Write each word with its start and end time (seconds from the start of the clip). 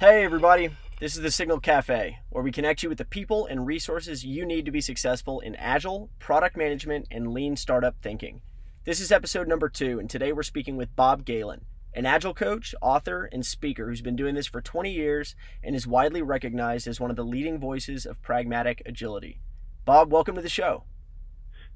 Hey, 0.00 0.22
everybody. 0.22 0.70
This 1.00 1.16
is 1.16 1.22
the 1.22 1.30
Signal 1.32 1.58
Cafe, 1.58 2.20
where 2.30 2.44
we 2.44 2.52
connect 2.52 2.84
you 2.84 2.88
with 2.88 2.98
the 2.98 3.04
people 3.04 3.46
and 3.46 3.66
resources 3.66 4.24
you 4.24 4.46
need 4.46 4.64
to 4.66 4.70
be 4.70 4.80
successful 4.80 5.40
in 5.40 5.56
agile, 5.56 6.08
product 6.20 6.56
management, 6.56 7.08
and 7.10 7.32
lean 7.32 7.56
startup 7.56 7.96
thinking. 8.00 8.40
This 8.84 9.00
is 9.00 9.10
episode 9.10 9.48
number 9.48 9.68
two, 9.68 9.98
and 9.98 10.08
today 10.08 10.32
we're 10.32 10.44
speaking 10.44 10.76
with 10.76 10.94
Bob 10.94 11.24
Galen, 11.24 11.64
an 11.94 12.06
agile 12.06 12.32
coach, 12.32 12.76
author, 12.80 13.28
and 13.32 13.44
speaker 13.44 13.88
who's 13.88 14.00
been 14.00 14.14
doing 14.14 14.36
this 14.36 14.46
for 14.46 14.60
20 14.60 14.88
years 14.88 15.34
and 15.64 15.74
is 15.74 15.84
widely 15.84 16.22
recognized 16.22 16.86
as 16.86 17.00
one 17.00 17.10
of 17.10 17.16
the 17.16 17.24
leading 17.24 17.58
voices 17.58 18.06
of 18.06 18.22
pragmatic 18.22 18.80
agility. 18.86 19.40
Bob, 19.84 20.12
welcome 20.12 20.36
to 20.36 20.42
the 20.42 20.48
show. 20.48 20.84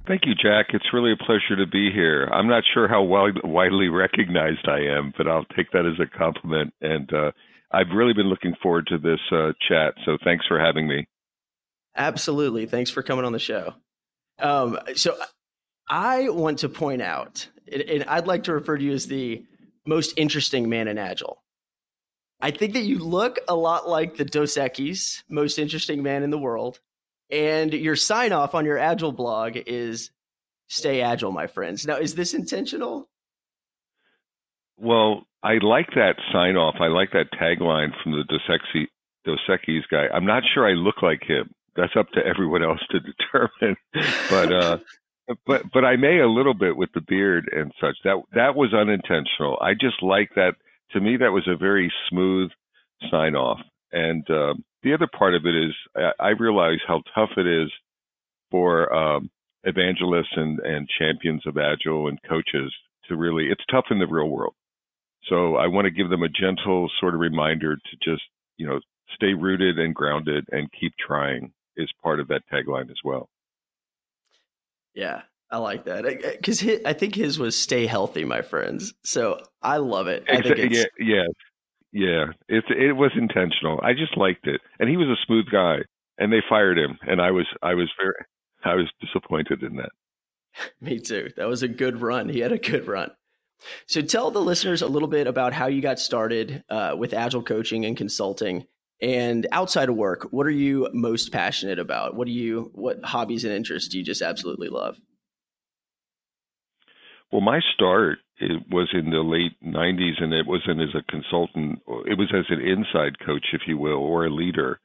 Thank 0.06 0.26
you, 0.26 0.34
Jack. 0.36 0.66
It's 0.74 0.92
really 0.92 1.10
a 1.10 1.24
pleasure 1.24 1.56
to 1.56 1.66
be 1.66 1.90
here. 1.92 2.28
I'm 2.32 2.46
not 2.46 2.62
sure 2.72 2.86
how 2.86 3.02
widely 3.02 3.88
recognized 3.88 4.68
I 4.68 4.78
am, 4.96 5.12
but 5.18 5.26
I'll 5.26 5.46
take 5.56 5.72
that 5.72 5.86
as 5.86 5.98
a 5.98 6.06
compliment. 6.06 6.72
And 6.80 7.12
uh, 7.12 7.32
I've 7.72 7.90
really 7.94 8.12
been 8.12 8.28
looking 8.28 8.54
forward 8.62 8.86
to 8.88 8.98
this 8.98 9.20
uh, 9.30 9.52
chat. 9.68 9.94
So 10.04 10.18
thanks 10.24 10.46
for 10.46 10.58
having 10.58 10.86
me. 10.86 11.06
Absolutely. 11.96 12.66
Thanks 12.66 12.90
for 12.90 13.02
coming 13.02 13.24
on 13.24 13.32
the 13.32 13.38
show. 13.38 13.74
Um, 14.38 14.78
so 14.94 15.16
I 15.88 16.28
want 16.28 16.58
to 16.60 16.68
point 16.68 17.02
out, 17.02 17.48
and 17.70 18.04
I'd 18.04 18.26
like 18.26 18.44
to 18.44 18.52
refer 18.52 18.76
to 18.76 18.84
you 18.84 18.92
as 18.92 19.06
the 19.06 19.44
most 19.86 20.14
interesting 20.16 20.68
man 20.68 20.88
in 20.88 20.98
Agile. 20.98 21.42
I 22.40 22.50
think 22.50 22.72
that 22.72 22.82
you 22.82 22.98
look 22.98 23.38
a 23.48 23.54
lot 23.54 23.88
like 23.88 24.16
the 24.16 24.24
Dos 24.24 24.56
Equis, 24.56 25.22
most 25.28 25.58
interesting 25.58 26.02
man 26.02 26.22
in 26.22 26.30
the 26.30 26.38
world. 26.38 26.80
And 27.30 27.72
your 27.72 27.96
sign 27.96 28.32
off 28.32 28.54
on 28.54 28.64
your 28.64 28.78
Agile 28.78 29.12
blog 29.12 29.56
is 29.66 30.10
stay 30.66 31.02
agile, 31.02 31.32
my 31.32 31.46
friends. 31.46 31.86
Now, 31.86 31.96
is 31.96 32.14
this 32.14 32.34
intentional? 32.34 33.08
Well, 34.76 35.26
I 35.42 35.58
like 35.60 35.88
that 35.94 36.16
sign 36.32 36.56
off. 36.56 36.76
I 36.80 36.86
like 36.86 37.10
that 37.12 37.32
tagline 37.32 37.90
from 38.02 38.12
the 38.12 38.24
Dos 38.28 38.40
Equis, 38.48 38.86
Dos 39.24 39.40
Equis 39.48 39.82
guy. 39.90 40.06
I'm 40.14 40.26
not 40.26 40.44
sure 40.54 40.68
I 40.68 40.74
look 40.74 41.02
like 41.02 41.22
him. 41.26 41.50
That's 41.74 41.96
up 41.98 42.10
to 42.12 42.24
everyone 42.24 42.62
else 42.62 42.80
to 42.90 43.00
determine. 43.60 43.76
but 44.30 44.52
uh, 44.52 44.78
but 45.46 45.62
but 45.72 45.84
I 45.84 45.96
may 45.96 46.20
a 46.20 46.28
little 46.28 46.54
bit 46.54 46.76
with 46.76 46.90
the 46.94 47.00
beard 47.00 47.50
and 47.52 47.72
such. 47.80 47.96
That 48.04 48.22
that 48.34 48.54
was 48.54 48.72
unintentional. 48.72 49.58
I 49.60 49.74
just 49.74 50.02
like 50.02 50.30
that. 50.36 50.54
To 50.92 51.00
me, 51.00 51.16
that 51.16 51.32
was 51.32 51.48
a 51.48 51.56
very 51.56 51.90
smooth 52.10 52.50
sign 53.10 53.34
off. 53.34 53.60
And 53.92 54.28
uh, 54.30 54.54
the 54.82 54.92
other 54.94 55.08
part 55.18 55.34
of 55.34 55.46
it 55.46 55.54
is 55.54 55.74
I, 55.96 56.12
I 56.20 56.28
realize 56.30 56.80
how 56.86 57.02
tough 57.14 57.30
it 57.36 57.46
is 57.46 57.70
for 58.50 58.92
um, 58.94 59.30
evangelists 59.64 60.36
and 60.36 60.60
and 60.60 60.88
champions 61.00 61.46
of 61.46 61.56
agile 61.56 62.06
and 62.08 62.18
coaches 62.28 62.72
to 63.08 63.16
really. 63.16 63.46
It's 63.50 63.64
tough 63.70 63.86
in 63.90 63.98
the 63.98 64.06
real 64.06 64.28
world 64.28 64.54
so 65.28 65.56
I 65.56 65.66
want 65.66 65.84
to 65.86 65.90
give 65.90 66.10
them 66.10 66.22
a 66.22 66.28
gentle 66.28 66.90
sort 67.00 67.14
of 67.14 67.20
reminder 67.20 67.76
to 67.76 67.96
just, 68.02 68.22
you 68.56 68.66
know, 68.66 68.80
stay 69.14 69.34
rooted 69.34 69.78
and 69.78 69.94
grounded 69.94 70.46
and 70.50 70.68
keep 70.78 70.92
trying 70.98 71.52
is 71.76 71.90
part 72.02 72.20
of 72.20 72.28
that 72.28 72.42
tagline 72.52 72.90
as 72.90 72.98
well. 73.04 73.28
Yeah, 74.94 75.22
I 75.50 75.58
like 75.58 75.84
that 75.84 76.04
because 76.04 76.62
I 76.84 76.92
think 76.92 77.14
his 77.14 77.38
was 77.38 77.58
"Stay 77.58 77.86
healthy, 77.86 78.24
my 78.24 78.42
friends." 78.42 78.92
So 79.04 79.40
I 79.62 79.78
love 79.78 80.06
it. 80.06 80.24
I 80.28 80.42
think 80.42 80.72
yeah, 80.72 80.84
yeah, 80.98 81.26
yeah. 81.92 82.24
It 82.48 82.64
it 82.68 82.92
was 82.92 83.12
intentional. 83.16 83.80
I 83.82 83.94
just 83.94 84.16
liked 84.18 84.46
it, 84.46 84.60
and 84.78 84.90
he 84.90 84.98
was 84.98 85.08
a 85.08 85.26
smooth 85.26 85.46
guy. 85.50 85.78
And 86.18 86.30
they 86.30 86.42
fired 86.46 86.78
him, 86.78 86.98
and 87.02 87.22
I 87.22 87.30
was 87.30 87.46
I 87.62 87.74
was 87.74 87.90
very 87.98 88.14
I 88.64 88.74
was 88.74 88.86
disappointed 89.00 89.62
in 89.62 89.76
that. 89.76 89.90
Me 90.80 91.00
too. 91.00 91.30
That 91.36 91.48
was 91.48 91.62
a 91.62 91.68
good 91.68 92.00
run. 92.00 92.28
He 92.28 92.40
had 92.40 92.52
a 92.52 92.58
good 92.58 92.86
run. 92.86 93.10
So 93.86 94.02
tell 94.02 94.30
the 94.30 94.40
listeners 94.40 94.82
a 94.82 94.86
little 94.86 95.08
bit 95.08 95.26
about 95.26 95.52
how 95.52 95.66
you 95.66 95.80
got 95.80 95.98
started 95.98 96.64
uh, 96.68 96.94
with 96.96 97.14
agile 97.14 97.42
coaching 97.42 97.84
and 97.84 97.96
consulting. 97.96 98.66
And 99.00 99.46
outside 99.50 99.88
of 99.88 99.96
work, 99.96 100.28
what 100.30 100.46
are 100.46 100.50
you 100.50 100.88
most 100.92 101.32
passionate 101.32 101.78
about? 101.78 102.14
What 102.14 102.26
do 102.26 102.32
you 102.32 102.70
what 102.74 103.04
hobbies 103.04 103.44
and 103.44 103.52
interests 103.52 103.88
do 103.88 103.98
you 103.98 104.04
just 104.04 104.22
absolutely 104.22 104.68
love? 104.68 104.96
Well, 107.32 107.40
my 107.40 107.60
start 107.74 108.18
was 108.70 108.88
in 108.92 109.10
the 109.10 109.20
late 109.20 109.52
90s, 109.64 110.22
and 110.22 110.32
it 110.32 110.46
wasn't 110.46 110.82
as 110.82 110.94
a 110.94 111.10
consultant. 111.10 111.80
It 112.06 112.18
was 112.18 112.32
as 112.34 112.44
an 112.50 112.60
inside 112.60 113.18
coach, 113.24 113.46
if 113.52 113.62
you 113.66 113.78
will, 113.78 113.98
or 113.98 114.26
a 114.26 114.30
leader 114.30 114.78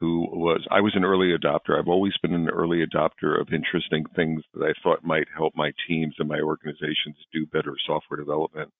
who 0.00 0.26
was 0.32 0.66
I 0.70 0.80
was 0.80 0.96
an 0.96 1.04
early 1.04 1.36
adopter. 1.36 1.78
I've 1.78 1.88
always 1.88 2.16
been 2.22 2.34
an 2.34 2.48
early 2.48 2.84
adopter 2.84 3.38
of 3.38 3.52
interesting 3.52 4.04
things 4.16 4.42
that 4.54 4.64
I 4.64 4.72
thought 4.82 5.04
might 5.04 5.28
help 5.36 5.54
my 5.54 5.72
teams 5.86 6.14
and 6.18 6.28
my 6.28 6.40
organizations 6.40 7.16
do 7.32 7.46
better 7.46 7.74
software 7.86 8.18
development. 8.18 8.72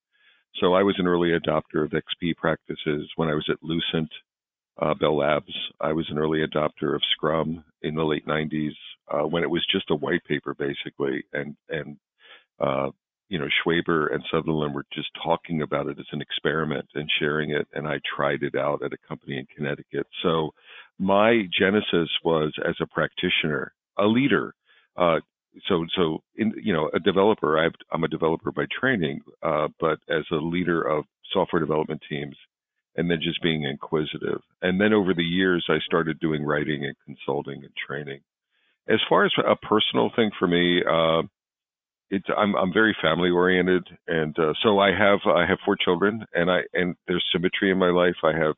So 0.61 0.75
I 0.75 0.83
was 0.83 0.97
an 0.99 1.07
early 1.07 1.31
adopter 1.31 1.85
of 1.85 1.91
XP 1.91 2.37
practices 2.37 3.09
when 3.17 3.29
I 3.29 3.35
was 3.35 3.49
at 3.51 3.63
Lucent, 3.63 4.11
uh, 4.81 4.95
Bell 4.95 5.19
Labs. 5.19 5.55
I 5.81 5.93
was 5.93 6.07
an 6.11 6.19
early 6.19 6.41
adopter 6.45 6.95
of 6.95 7.03
Scrum 7.13 7.65
in 7.83 7.95
the 7.95 8.05
late 8.05 8.27
90s 8.27 8.73
uh, 9.11 9.27
when 9.27 9.43
it 9.43 9.51
was 9.51 9.65
just 9.71 9.91
a 9.91 9.97
white 9.97 10.25
paper 10.25 10.55
basically, 10.55 11.25
and 11.33 11.55
and 11.69 11.97
uh, 12.61 12.91
you 13.29 13.39
know 13.39 13.49
Schwaber 13.63 14.13
and 14.13 14.25
Sutherland 14.31 14.75
were 14.75 14.87
just 14.93 15.11
talking 15.23 15.63
about 15.63 15.87
it 15.87 15.99
as 15.99 16.07
an 16.13 16.23
experiment 16.23 16.87
and 16.95 17.09
sharing 17.19 17.51
it, 17.51 17.69
and 17.75 17.87
I 17.87 18.01
tried 18.17 18.43
it 18.43 18.55
out 18.55 18.83
at 18.83 18.93
a 18.93 19.09
company 19.09 19.39
in 19.39 19.47
Connecticut. 19.55 20.07
So 20.23 20.51
my 21.01 21.49
genesis 21.59 22.11
was 22.23 22.53
as 22.69 22.75
a 22.81 22.87
practitioner, 22.87 23.73
a 23.99 24.05
leader. 24.05 24.55
Uh, 24.97 25.21
so, 25.67 25.87
so 25.97 26.19
in, 26.37 26.53
you 26.63 26.75
know, 26.75 26.91
a 26.93 27.01
developer. 27.01 27.59
i 27.59 27.69
am 27.95 28.05
a 28.05 28.09
developer 28.09 28.53
by 28.53 28.67
training, 28.79 29.21
uh, 29.43 29.69
but 29.81 29.99
as 30.11 30.25
a 30.31 30.37
leader 30.37 30.83
of 30.83 31.05
software 31.33 31.61
development 31.61 32.03
teams, 32.09 32.37
and 32.97 33.11
then 33.11 33.19
just 33.23 33.43
being 33.43 33.65
inquisitive. 33.65 34.43
And 34.61 34.79
then 34.79 34.93
over 34.93 35.15
the 35.15 35.25
years, 35.25 35.65
I 35.71 35.79
started 35.87 36.21
doing 36.21 36.45
writing 36.45 36.85
and 36.85 36.95
consulting 37.07 37.65
and 37.65 37.73
training. 37.87 38.21
As 38.87 38.99
far 39.09 39.25
as 39.25 39.33
a 39.39 39.57
personal 39.57 40.11
thing 40.15 40.31
for 40.39 40.47
me, 40.47 40.83
uh, 40.85 41.23
it's 42.11 42.27
I'm 42.37 42.57
I'm 42.57 42.73
very 42.73 42.95
family 43.01 43.31
oriented, 43.31 43.87
and 44.09 44.37
uh, 44.39 44.53
so 44.63 44.81
I 44.81 44.91
have 44.91 45.21
I 45.25 45.47
have 45.47 45.59
four 45.65 45.77
children, 45.77 46.25
and 46.35 46.51
I 46.51 46.63
and 46.75 46.97
there's 47.07 47.25
symmetry 47.33 47.71
in 47.71 47.79
my 47.79 47.91
life. 47.91 48.17
I 48.25 48.37
have 48.37 48.55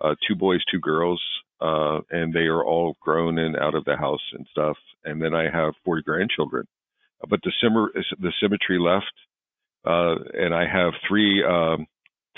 uh, 0.00 0.14
two 0.26 0.34
boys, 0.34 0.60
two 0.70 0.80
girls, 0.80 1.22
uh, 1.64 2.00
and 2.10 2.32
they 2.34 2.46
are 2.46 2.62
all 2.62 2.94
grown 3.00 3.38
and 3.38 3.56
out 3.56 3.74
of 3.74 3.86
the 3.86 3.96
house 3.96 4.20
and 4.34 4.46
stuff. 4.52 4.76
And 5.04 5.20
then 5.20 5.34
I 5.34 5.44
have 5.44 5.72
four 5.82 6.02
grandchildren, 6.02 6.66
but 7.28 7.40
the 7.42 7.52
simmer 7.62 7.90
the 8.20 8.32
symmetry 8.40 8.78
left, 8.78 9.12
uh, 9.86 10.16
and 10.34 10.54
I 10.54 10.66
have 10.70 10.92
three 11.08 11.42
um, 11.42 11.86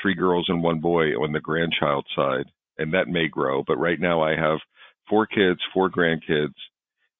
three 0.00 0.14
girls 0.14 0.46
and 0.48 0.62
one 0.62 0.78
boy 0.78 1.14
on 1.14 1.32
the 1.32 1.40
grandchild 1.40 2.06
side, 2.14 2.46
and 2.78 2.94
that 2.94 3.08
may 3.08 3.26
grow. 3.26 3.64
But 3.66 3.78
right 3.78 3.98
now 3.98 4.22
I 4.22 4.36
have 4.36 4.58
four 5.10 5.26
kids, 5.26 5.58
four 5.74 5.90
grandkids, 5.90 6.54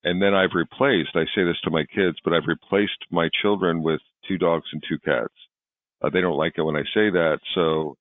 and 0.05 0.23
then 0.23 0.33
I've 0.33 0.55
replaced. 0.55 1.17
I 1.17 1.25
say 1.34 1.43
this 1.43 1.61
to 1.65 1.71
my 1.71 1.84
kids, 1.93 2.19
but 2.23 2.33
I've 2.33 2.47
replaced 2.47 3.05
my 3.11 3.28
children 3.43 3.83
with 3.83 4.00
two 4.28 4.38
dogs 4.38 4.67
and 4.73 4.83
two 4.88 4.99
cats. 5.05 5.34
Uh, 6.03 6.11
they 6.11 6.21
don't 6.21 6.38
like 6.38 6.55
it 6.56 6.62
when 6.62 6.77
I 6.77 6.83
say 6.94 7.11
that, 7.11 7.38
so 7.56 7.97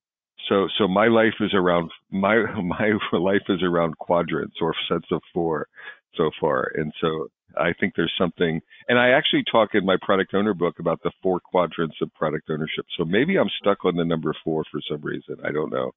so 0.48 0.68
so 0.78 0.88
my 0.88 1.06
life 1.06 1.34
is 1.40 1.52
around 1.54 1.90
my 2.10 2.36
my 2.62 2.92
life 3.12 3.42
is 3.48 3.62
around 3.62 3.98
quadrants 3.98 4.56
or 4.60 4.74
sets 4.88 5.06
of 5.10 5.20
four 5.32 5.68
so 6.16 6.30
far. 6.40 6.72
And 6.74 6.92
so 7.00 7.28
i 7.58 7.72
think 7.78 7.94
there's 7.96 8.12
something 8.18 8.60
and 8.88 8.98
i 8.98 9.10
actually 9.10 9.42
talk 9.50 9.70
in 9.74 9.84
my 9.84 9.96
product 10.02 10.34
owner 10.34 10.52
book 10.52 10.78
about 10.78 11.00
the 11.02 11.10
four 11.22 11.40
quadrants 11.40 11.96
of 12.02 12.12
product 12.14 12.50
ownership. 12.50 12.84
So 12.98 13.04
maybe 13.04 13.38
i'm 13.38 13.50
stuck 13.60 13.84
on 13.84 13.96
the 13.96 14.04
number 14.04 14.34
four 14.44 14.64
for 14.70 14.80
some 14.90 15.00
reason. 15.00 15.36
I 15.44 15.52
don't 15.52 15.72
know. 15.72 15.92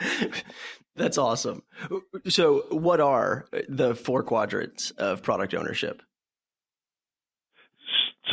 That's 0.96 1.18
awesome. 1.18 1.62
So 2.28 2.64
what 2.70 3.00
are 3.00 3.46
the 3.68 3.94
four 3.94 4.22
quadrants 4.22 4.90
of 4.92 5.22
product 5.22 5.54
ownership 5.54 6.02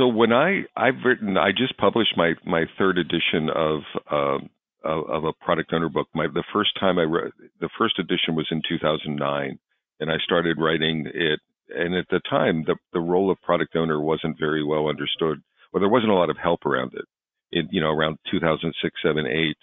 so 0.01 0.07
when 0.07 0.34
I 0.34 0.63
I've 0.75 1.06
written 1.06 1.38
I 1.38 1.51
just 1.51 1.78
published 1.78 2.17
my 2.17 2.34
my 2.44 2.66
third 2.78 2.97
edition 2.97 3.50
of 3.53 3.81
um, 4.12 4.50
of, 4.83 5.09
of 5.09 5.24
a 5.25 5.33
product 5.33 5.74
owner 5.74 5.89
book. 5.89 6.07
My 6.15 6.27
the 6.27 6.44
first 6.51 6.71
time 6.80 6.98
I 6.98 7.03
wrote 7.03 7.33
the 7.59 7.69
first 7.77 8.00
edition 8.00 8.36
was 8.36 8.48
in 8.50 8.62
2009, 8.68 9.59
and 10.00 10.12
I 10.12 10.15
started 10.24 10.57
writing 10.59 11.06
it. 11.13 11.39
And 11.69 11.95
at 11.95 12.07
the 12.09 12.19
time, 12.30 12.63
the 12.65 12.75
the 12.94 13.00
role 13.00 13.31
of 13.31 13.42
product 13.42 13.75
owner 13.75 14.01
wasn't 14.01 14.39
very 14.39 14.63
well 14.63 14.88
understood, 14.88 15.42
or 15.71 15.80
there 15.80 15.89
wasn't 15.89 16.12
a 16.12 16.15
lot 16.15 16.31
of 16.31 16.38
help 16.38 16.65
around 16.65 16.94
it. 16.95 17.06
In 17.51 17.68
you 17.71 17.81
know 17.81 17.92
around 17.92 18.18
2006, 18.31 19.01
7, 19.03 19.27
8, 19.27 19.57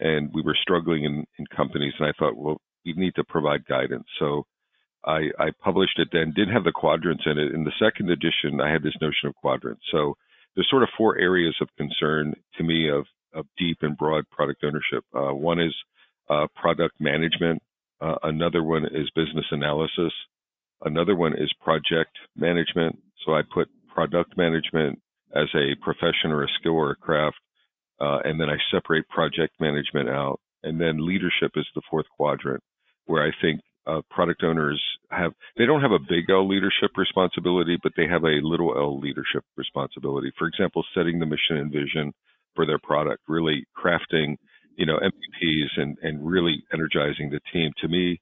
and 0.00 0.30
we 0.34 0.42
were 0.42 0.56
struggling 0.60 1.04
in 1.04 1.24
in 1.38 1.46
companies. 1.56 1.94
And 1.98 2.08
I 2.08 2.12
thought, 2.18 2.36
well, 2.36 2.60
we 2.84 2.92
need 2.92 3.14
to 3.16 3.24
provide 3.24 3.66
guidance. 3.66 4.06
So 4.18 4.44
I, 5.04 5.30
I 5.38 5.50
published 5.62 5.98
it 5.98 6.08
then, 6.12 6.32
did 6.34 6.48
have 6.50 6.64
the 6.64 6.72
quadrants 6.72 7.24
in 7.26 7.38
it. 7.38 7.54
In 7.54 7.64
the 7.64 7.72
second 7.78 8.10
edition, 8.10 8.60
I 8.60 8.70
had 8.70 8.82
this 8.82 8.96
notion 9.00 9.28
of 9.28 9.34
quadrants. 9.34 9.82
So 9.92 10.16
there's 10.54 10.68
sort 10.70 10.82
of 10.82 10.88
four 10.96 11.18
areas 11.18 11.54
of 11.60 11.68
concern 11.76 12.34
to 12.56 12.64
me 12.64 12.90
of, 12.90 13.06
of 13.34 13.46
deep 13.56 13.78
and 13.82 13.96
broad 13.96 14.28
product 14.30 14.64
ownership. 14.64 15.04
Uh, 15.14 15.32
one 15.34 15.60
is 15.60 15.74
uh, 16.28 16.46
product 16.56 17.00
management. 17.00 17.62
Uh, 18.00 18.16
another 18.22 18.62
one 18.62 18.84
is 18.84 19.10
business 19.14 19.46
analysis. 19.50 20.12
Another 20.82 21.14
one 21.14 21.34
is 21.34 21.52
project 21.62 22.16
management. 22.36 22.98
So 23.24 23.34
I 23.34 23.42
put 23.42 23.68
product 23.92 24.36
management 24.36 25.00
as 25.34 25.48
a 25.54 25.74
profession 25.82 26.30
or 26.30 26.44
a 26.44 26.48
skill 26.58 26.74
or 26.74 26.90
a 26.90 26.96
craft. 26.96 27.36
Uh, 28.00 28.18
and 28.24 28.40
then 28.40 28.48
I 28.48 28.56
separate 28.72 29.08
project 29.08 29.54
management 29.60 30.08
out. 30.08 30.40
And 30.62 30.80
then 30.80 31.06
leadership 31.06 31.52
is 31.56 31.66
the 31.74 31.82
fourth 31.88 32.06
quadrant, 32.16 32.62
where 33.06 33.24
I 33.24 33.30
think 33.40 33.60
uh, 33.88 34.02
product 34.10 34.42
owners 34.44 34.80
have 35.10 35.32
they 35.56 35.66
don't 35.66 35.80
have 35.80 35.92
a 35.92 35.98
big 35.98 36.28
L 36.30 36.46
leadership 36.46 36.90
responsibility, 36.96 37.78
but 37.82 37.92
they 37.96 38.06
have 38.06 38.24
a 38.24 38.40
little 38.42 38.76
L 38.76 39.00
leadership 39.00 39.44
responsibility. 39.56 40.30
For 40.38 40.46
example, 40.46 40.84
setting 40.94 41.18
the 41.18 41.26
mission 41.26 41.56
and 41.56 41.72
vision 41.72 42.12
for 42.54 42.66
their 42.66 42.78
product, 42.78 43.22
really 43.28 43.64
crafting, 43.76 44.36
you 44.76 44.86
know, 44.86 44.98
MVPs 44.98 45.80
and 45.80 45.96
and 46.02 46.28
really 46.28 46.62
energizing 46.72 47.30
the 47.30 47.40
team. 47.52 47.72
To 47.80 47.88
me, 47.88 48.20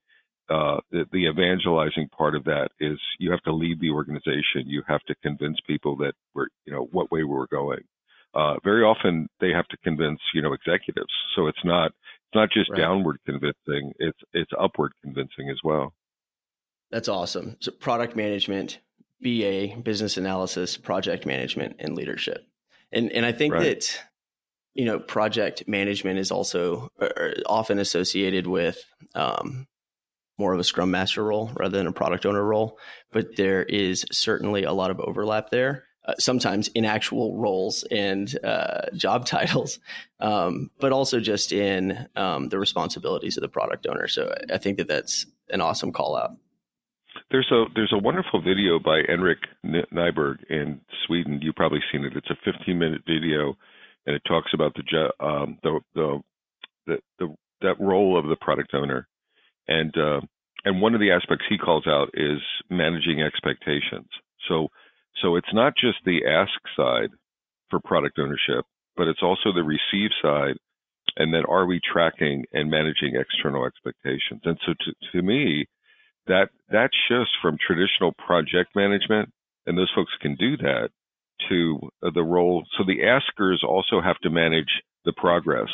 uh, 0.49 0.79
the, 0.93 1.05
the 1.13 1.27
evangelizing 1.27 2.09
part 2.17 2.37
of 2.37 2.45
that 2.45 2.69
is 2.79 2.99
you 3.19 3.31
have 3.33 3.43
to 3.43 3.53
lead 3.53 3.81
the 3.81 3.91
organization. 3.91 4.67
You 4.67 4.83
have 4.87 5.03
to 5.09 5.15
convince 5.17 5.59
people 5.67 5.97
that 5.97 6.13
we're, 6.35 6.47
you 6.65 6.73
know, 6.73 6.89
what 6.93 7.11
way 7.11 7.25
we're 7.25 7.49
going. 7.49 7.81
Uh, 8.35 8.55
very 8.63 8.83
often 8.83 9.29
they 9.41 9.51
have 9.51 9.67
to 9.69 9.77
convince, 9.79 10.21
you 10.35 10.43
know, 10.43 10.53
executives. 10.53 11.13
So 11.35 11.47
it's 11.47 11.65
not 11.65 11.93
not 12.37 12.51
just 12.53 12.71
right. 12.71 12.79
downward 12.79 13.19
convincing; 13.27 13.93
it's 13.99 14.19
it's 14.33 14.53
upward 14.59 14.93
convincing 15.03 15.51
as 15.51 15.59
well. 15.65 15.93
That's 16.91 17.09
awesome. 17.09 17.57
So 17.61 17.73
product 17.73 18.15
management, 18.15 18.79
BA, 19.21 19.77
business 19.83 20.17
analysis, 20.17 20.77
project 20.77 21.27
management, 21.27 21.77
and 21.81 21.97
leadership. 21.97 22.47
And 22.93 23.11
and 23.11 23.27
I 23.27 23.33
think 23.33 23.55
right. 23.55 23.63
that 23.63 23.99
you 24.75 24.85
know 24.85 25.01
project 25.01 25.65
management 25.67 26.19
is 26.19 26.31
also 26.31 26.91
often 27.47 27.79
associated 27.79 28.47
with 28.47 28.85
um, 29.15 29.67
more 30.39 30.53
of 30.53 30.61
a 30.61 30.65
scrum 30.65 30.91
master 30.91 31.25
role 31.25 31.51
rather 31.57 31.77
than 31.77 31.87
a 31.87 31.93
product 31.93 32.27
owner 32.27 32.45
role, 32.45 32.79
but 33.13 33.37
there 33.37 33.65
is 33.65 34.05
certainly 34.13 34.65
a 34.65 34.73
lot 34.73 34.91
of 34.91 35.01
overlap 35.01 35.51
there. 35.51 35.86
Uh, 36.07 36.15
sometimes 36.19 36.69
in 36.69 36.85
actual 36.85 37.37
roles 37.37 37.83
and 37.91 38.39
uh, 38.45 38.83
job 38.95 39.27
titles, 39.35 39.81
um, 40.21 40.71
but 40.79 40.93
also 40.93 41.19
just 41.19 41.53
in 41.53 42.07
um, 42.15 42.49
the 42.49 42.59
responsibilities 42.59 43.37
of 43.37 43.41
the 43.41 43.49
product 43.49 43.87
owner. 43.87 44.07
So 44.07 44.33
I 44.53 44.59
think 44.59 44.79
that 44.79 44.89
that's 44.89 45.27
an 45.51 45.61
awesome 45.61 45.93
call 45.93 46.17
out. 46.17 46.31
There's 47.31 47.51
a 47.51 47.65
there's 47.75 47.93
a 47.93 47.99
wonderful 47.99 48.41
video 48.41 48.79
by 48.79 49.03
Henrik 49.09 49.39
Kniberg 49.65 50.45
in 50.49 50.81
Sweden. 51.07 51.41
You've 51.43 51.57
probably 51.57 51.81
seen 51.91 52.05
it. 52.05 52.13
It's 52.15 52.31
a 52.31 52.37
15 52.45 52.79
minute 52.79 53.03
video, 53.07 53.57
and 54.07 54.15
it 54.15 54.23
talks 54.29 54.53
about 54.55 54.75
the 54.75 55.25
um, 55.25 55.59
the, 55.63 55.81
the 55.95 56.23
the 56.87 56.99
the 57.19 57.35
that 57.63 57.81
role 57.81 58.19
of 58.19 58.29
the 58.29 58.37
product 58.37 58.75
owner 58.75 59.09
and 59.69 59.97
uh, 59.97 60.21
and 60.65 60.81
one 60.81 60.95
of 60.95 61.01
the 61.01 61.11
aspects 61.11 61.45
he 61.49 61.59
calls 61.59 61.87
out 61.87 62.11
is 62.15 62.41
managing 62.71 63.23
expectations. 63.23 64.09
So 64.49 64.69
so 65.23 65.37
it's 65.37 65.53
not 65.53 65.75
just 65.77 65.99
the 66.05 66.27
ask 66.27 66.53
side 66.77 67.11
for 67.71 67.81
product 67.81 68.19
ownership, 68.19 68.65
but 68.97 69.09
it's 69.09 69.23
also 69.23 69.53
the 69.53 69.63
receive 69.63 70.11
side. 70.23 70.57
And 71.17 71.33
then 71.33 71.45
are 71.49 71.67
we 71.67 71.81
tracking 71.81 72.45
and 72.53 72.71
managing 72.71 73.17
external 73.17 73.65
expectations? 73.65 74.43
And 74.45 74.59
so 74.67 74.75
to, 74.75 74.93
to 75.13 75.23
me, 75.23 75.67
that 76.27 76.51
that 76.71 76.91
shifts 77.09 77.33
from 77.41 77.57
traditional 77.65 78.13
project 78.27 78.75
management, 78.75 79.31
and 79.67 79.79
those 79.79 79.93
folks 79.95 80.13
can 80.21 80.35
do 80.35 80.57
that, 80.59 80.91
to 81.49 81.79
uh, 82.03 82.11
the 82.15 82.23
role. 82.23 82.65
So 82.77 82.85
the 82.85 83.07
askers 83.07 83.63
also 83.67 84.01
have 84.01 84.19
to 84.19 84.31
manage 84.31 84.83
the 85.05 85.13
progress 85.13 85.69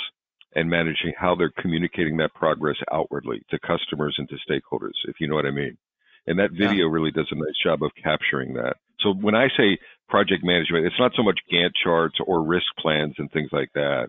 and 0.55 0.69
managing 0.69 1.15
how 1.19 1.35
they're 1.35 1.53
communicating 1.61 2.19
that 2.19 2.35
progress 2.35 2.77
outwardly 2.93 3.43
to 3.51 3.59
customers 3.61 4.15
and 4.19 4.29
to 4.29 4.37
stakeholders, 4.49 4.93
if 5.09 5.17
you 5.19 5.27
know 5.27 5.35
what 5.35 5.47
I 5.47 5.51
mean. 5.51 5.79
And 6.27 6.39
that 6.39 6.53
video 6.53 6.87
yeah. 6.87 6.93
really 6.93 7.11
does 7.11 7.29
a 7.31 7.35
nice 7.35 7.57
job 7.65 7.83
of 7.83 7.91
capturing 8.03 8.55
that. 8.55 8.77
So 9.03 9.13
when 9.13 9.35
I 9.35 9.49
say 9.57 9.79
project 10.09 10.45
management, 10.45 10.87
it's 10.87 10.99
not 10.99 11.13
so 11.17 11.23
much 11.23 11.41
Gantt 11.53 11.71
charts 11.83 12.17
or 12.27 12.45
risk 12.45 12.67
plans 12.79 13.15
and 13.19 13.31
things 13.33 13.51
like 13.53 13.71
that, 13.75 14.09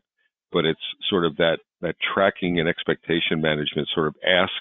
but 0.51 0.65
it's 0.65 0.81
sort 1.09 1.25
of 1.25 1.37
that, 1.37 1.59
that 1.81 1.95
tracking 2.13 2.59
and 2.59 2.69
expectation 2.69 3.41
management 3.41 3.87
sort 3.93 4.07
of 4.07 4.15
ask 4.25 4.51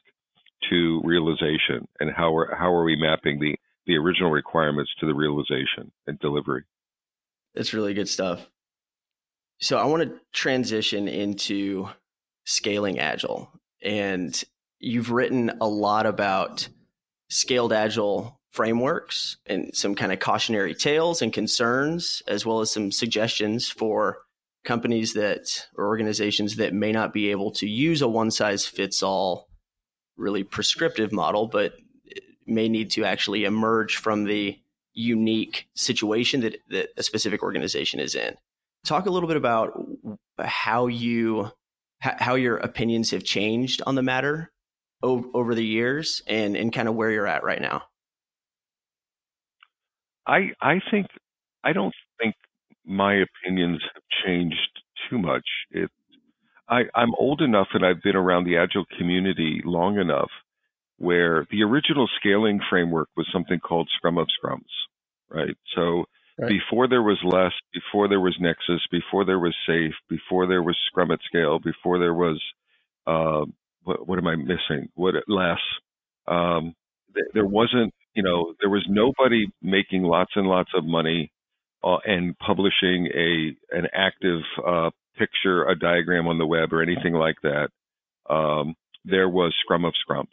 to 0.71 1.01
realization 1.05 1.87
and 2.01 2.11
how 2.15 2.35
are, 2.37 2.57
how 2.59 2.73
are 2.73 2.85
we 2.85 2.97
mapping 2.97 3.41
the, 3.41 3.57
the 3.87 3.97
original 3.97 4.31
requirements 4.31 4.93
to 5.01 5.07
the 5.07 5.15
realization 5.15 5.91
and 6.07 6.19
delivery. 6.21 6.65
That's 7.55 7.75
really 7.75 7.95
good 7.95 8.09
stuff. 8.09 8.49
So 9.61 9.79
I 9.79 9.85
want 9.85 10.03
to 10.03 10.21
transition 10.33 11.09
into 11.09 11.89
scaling 12.45 12.99
agile. 12.99 13.51
And 13.83 14.41
you've 14.79 15.11
written 15.11 15.53
a 15.61 15.69
lot 15.69 16.07
about 16.07 16.69
scaled 17.29 17.73
agile 17.73 18.41
frameworks 18.53 19.39
and 19.47 19.75
some 19.75 19.95
kind 19.95 20.13
of 20.13 20.21
cautionary 20.21 20.75
tales 20.75 21.23
and 21.23 21.33
concerns, 21.33 22.23
as 22.27 22.47
well 22.47 22.61
as 22.61 22.71
some 22.71 22.93
suggestions 22.93 23.69
for 23.69 24.19
companies 24.65 25.15
that 25.15 25.67
or 25.77 25.87
organizations 25.87 26.57
that 26.57 26.73
may 26.73 26.93
not 26.93 27.13
be 27.13 27.31
able 27.31 27.51
to 27.51 27.67
use 27.67 28.03
a 28.03 28.09
one 28.09 28.31
size 28.31 28.67
fits 28.67 29.03
all 29.03 29.49
really 30.17 30.45
prescriptive 30.45 31.13
model, 31.13 31.49
but 31.49 31.75
may 32.47 32.69
need 32.69 32.91
to 32.91 33.05
actually 33.05 33.45
emerge 33.45 33.97
from 33.97 34.25
the 34.25 34.59
unique 34.95 35.67
situation 35.75 36.43
that, 36.43 36.59
that 36.69 36.89
a 36.97 37.03
specific 37.03 37.43
organization 37.43 37.99
is 37.99 38.15
in. 38.15 38.35
Talk 38.85 39.07
a 39.07 39.11
little 39.11 39.29
bit 39.29 39.37
about 39.37 39.73
how 40.39 40.89
you 40.89 41.51
how 42.01 42.35
your 42.35 42.57
opinions 42.57 43.13
have 43.13 43.23
changed 43.23 43.81
on 43.87 43.95
the 43.95 44.03
matter 44.03 44.51
over 45.03 45.55
the 45.55 45.65
years 45.65 46.21
and 46.27 46.57
and 46.57 46.73
kind 46.73 46.89
of 46.89 46.95
where 46.95 47.11
you're 47.11 47.27
at 47.27 47.45
right 47.45 47.61
now. 47.61 47.83
I 50.27 50.51
I 50.61 50.81
think 50.91 51.09
I 51.65 51.73
don't 51.73 51.95
think 52.21 52.35
my 52.85 53.15
opinions 53.15 53.81
have 53.95 54.03
changed 54.27 54.57
too 55.11 55.19
much. 55.19 55.45
It 55.71 55.91
I, 56.69 56.83
I'm 56.95 57.15
old 57.19 57.43
enough 57.43 57.69
and 57.75 57.85
I've 57.85 58.03
been 58.03 58.17
around 58.17 58.45
the 58.45 58.59
agile 58.59 58.87
community 58.99 59.63
long 59.65 59.99
enough 59.99 60.31
where 60.99 61.47
the 61.51 61.63
original 61.65 62.09
scaling 62.21 62.61
framework 62.71 63.09
was 63.17 63.29
something 63.33 63.61
called 63.61 63.91
Scrum 63.97 64.19
of 64.19 64.29
Scrums, 64.29 64.61
right? 65.31 65.57
So 65.77 66.05
Right. 66.39 66.49
Before 66.49 66.89
there 66.89 67.03
was 67.03 67.19
less, 67.25 67.53
before 67.73 68.09
there 68.09 68.21
was 68.21 68.37
Nexus, 68.41 68.83
before 68.91 69.25
there 69.25 69.39
was 69.39 69.55
Safe, 69.67 69.95
before 70.11 70.47
there 70.47 70.63
was 70.63 70.77
Scrum 70.89 71.11
at 71.13 71.21
Scale, 71.27 71.61
before 71.61 71.99
there 71.99 72.15
was 72.15 72.43
uh, 73.07 73.45
what, 73.85 74.09
what 74.09 74.19
am 74.19 74.27
I 74.29 74.37
missing? 74.37 74.89
What 74.95 75.15
less? 75.29 75.61
Um, 76.29 76.75
there 77.35 77.47
wasn't, 77.47 77.93
you 78.15 78.23
know, 78.23 78.55
there 78.61 78.71
was 78.71 78.85
nobody 78.89 79.47
making 79.63 80.03
lots 80.03 80.33
and 80.37 80.47
lots 80.47 80.71
of 80.75 80.85
money 80.85 81.31
uh, 81.85 81.99
and 82.05 82.37
publishing 82.39 83.09
a 83.15 83.57
an 83.77 83.87
active 83.93 84.41
uh, 84.67 84.91
picture, 85.19 85.65
a 85.69 85.79
diagram 85.79 86.27
on 86.27 86.39
the 86.39 86.47
web, 86.47 86.73
or 86.73 86.83
anything 86.83 87.15
like 87.15 87.37
that. 87.43 87.69
Um, 88.29 88.75
there 89.05 89.29
was 89.29 89.55
Scrum 89.63 89.85
of 89.85 89.95
Scrums. 89.95 90.27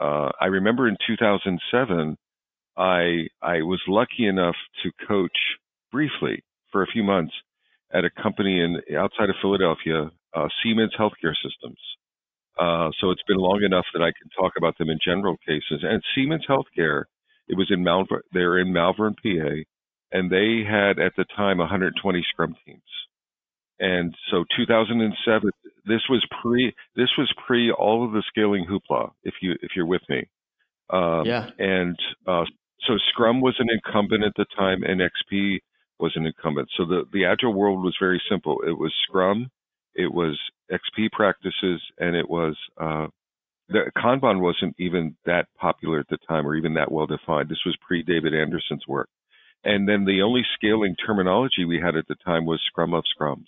Uh, 0.00 0.30
I 0.40 0.46
remember 0.46 0.88
in 0.88 0.96
2007 1.06 2.16
I 2.76 3.28
I 3.42 3.62
was 3.62 3.80
lucky 3.88 4.26
enough 4.26 4.56
to 4.82 5.06
coach 5.06 5.36
briefly 5.90 6.42
for 6.70 6.82
a 6.82 6.86
few 6.86 7.02
months 7.02 7.32
at 7.92 8.04
a 8.04 8.10
company 8.22 8.60
in 8.60 8.80
outside 8.96 9.30
of 9.30 9.36
Philadelphia, 9.40 10.10
uh, 10.34 10.48
Siemens 10.62 10.92
Healthcare 10.98 11.34
Systems. 11.42 11.78
Uh, 12.58 12.90
so 13.00 13.10
it's 13.10 13.22
been 13.28 13.36
long 13.36 13.62
enough 13.62 13.84
that 13.92 14.02
I 14.02 14.12
can 14.12 14.30
talk 14.38 14.54
about 14.56 14.78
them 14.78 14.88
in 14.88 14.98
general 15.04 15.36
cases. 15.46 15.82
And 15.82 16.02
Siemens 16.14 16.46
Healthcare, 16.48 17.04
it 17.48 17.56
was 17.56 17.70
in 17.70 17.82
Malvern, 17.84 18.22
they're 18.32 18.58
in 18.58 18.72
Malvern, 18.72 19.14
PA, 19.14 19.62
and 20.12 20.30
they 20.30 20.62
had 20.68 20.98
at 20.98 21.12
the 21.16 21.26
time 21.36 21.58
120 21.58 22.24
Scrum 22.30 22.54
teams. 22.64 22.80
And 23.78 24.14
so 24.30 24.44
2007, 24.56 25.50
this 25.84 26.00
was 26.08 26.24
pre, 26.42 26.72
this 26.96 27.10
was 27.18 27.30
pre 27.46 27.70
all 27.70 28.04
of 28.04 28.12
the 28.12 28.22
scaling 28.28 28.66
hoopla. 28.66 29.10
If 29.22 29.34
you 29.42 29.52
if 29.60 29.72
you're 29.76 29.86
with 29.86 30.02
me, 30.08 30.26
um, 30.90 31.24
yeah. 31.26 31.50
And 31.58 31.98
uh, 32.26 32.44
so 32.86 32.94
Scrum 33.10 33.40
was 33.40 33.56
an 33.58 33.68
incumbent 33.70 34.24
at 34.24 34.32
the 34.36 34.46
time, 34.56 34.82
and 34.82 35.00
XP 35.00 35.58
was 35.98 36.12
an 36.16 36.26
incumbent. 36.26 36.68
So 36.76 36.86
the 36.86 37.04
the 37.12 37.26
agile 37.26 37.52
world 37.52 37.82
was 37.82 37.96
very 38.00 38.22
simple. 38.30 38.62
It 38.66 38.78
was 38.78 38.92
Scrum, 39.06 39.50
it 39.94 40.12
was 40.12 40.38
XP 40.70 41.10
practices, 41.12 41.80
and 41.98 42.16
it 42.16 42.28
was 42.28 42.56
uh, 42.80 43.06
the 43.68 43.90
Kanban 43.96 44.40
wasn't 44.40 44.74
even 44.78 45.16
that 45.24 45.46
popular 45.58 46.00
at 46.00 46.08
the 46.08 46.18
time, 46.28 46.46
or 46.46 46.54
even 46.54 46.74
that 46.74 46.90
well 46.90 47.06
defined. 47.06 47.48
This 47.48 47.64
was 47.64 47.76
pre 47.86 48.02
David 48.02 48.34
Anderson's 48.34 48.86
work, 48.86 49.08
and 49.64 49.88
then 49.88 50.04
the 50.04 50.22
only 50.22 50.42
scaling 50.54 50.94
terminology 51.04 51.64
we 51.64 51.80
had 51.80 51.96
at 51.96 52.06
the 52.08 52.16
time 52.24 52.46
was 52.46 52.60
Scrum 52.66 52.94
of 52.94 53.04
Scrums. 53.04 53.46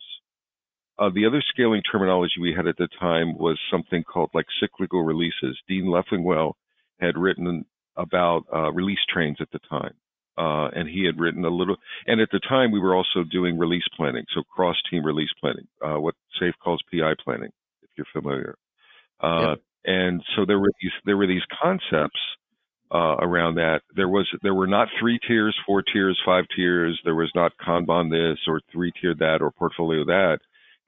Uh, 0.99 1.11
the 1.15 1.27
other 1.27 1.43
scaling 1.49 1.83
terminology 1.91 2.41
we 2.41 2.53
had 2.53 2.67
at 2.67 2.77
the 2.77 2.89
time 2.99 3.39
was 3.39 3.59
something 3.71 4.03
called 4.03 4.31
like 4.35 4.47
cyclical 4.61 5.05
releases. 5.05 5.57
Dean 5.69 5.85
Leffingwell 5.85 6.55
had 7.01 7.17
written 7.17 7.65
about 7.97 8.45
uh, 8.53 8.73
release 8.73 8.99
trains 9.09 9.37
at 9.41 9.51
the 9.53 9.61
time. 9.71 9.95
Uh, 10.39 10.69
and 10.69 10.89
he 10.89 11.05
had 11.05 11.19
written 11.19 11.45
a 11.45 11.51
little, 11.51 11.77
and 12.07 12.21
at 12.21 12.31
the 12.31 12.39
time 12.49 12.71
we 12.71 12.79
were 12.79 12.95
also 12.95 13.25
doing 13.29 13.59
release 13.59 13.89
planning, 13.97 14.25
so 14.33 14.43
cross 14.45 14.77
team 14.89 15.05
release 15.05 15.31
planning, 15.41 15.67
uh, 15.85 15.99
what 15.99 16.15
SAFe 16.41 16.53
calls 16.63 16.81
PI 16.93 17.15
planning, 17.25 17.51
if 17.83 17.91
you're 17.97 18.07
familiar. 18.13 18.55
Uh, 19.21 19.51
yep. 19.51 19.59
And 19.85 20.23
so 20.37 20.45
there 20.47 20.61
were 20.61 20.71
these, 20.81 20.93
there 21.05 21.17
were 21.17 21.27
these 21.27 21.43
concepts, 21.61 22.21
uh, 22.91 23.17
around 23.21 23.57
that. 23.57 23.81
There 23.97 24.09
was, 24.09 24.27
there 24.43 24.55
were 24.55 24.67
not 24.67 24.89
three 25.01 25.19
tiers, 25.27 25.57
four 25.67 25.83
tiers, 25.83 26.19
five 26.25 26.45
tiers. 26.55 27.01
There 27.05 27.15
was 27.15 27.31
not 27.35 27.53
Kanban 27.59 28.11
this 28.11 28.39
or 28.47 28.61
three 28.73 28.93
tier 29.01 29.15
that 29.19 29.43
or 29.43 29.51
portfolio 29.51 30.05
that. 30.05 30.39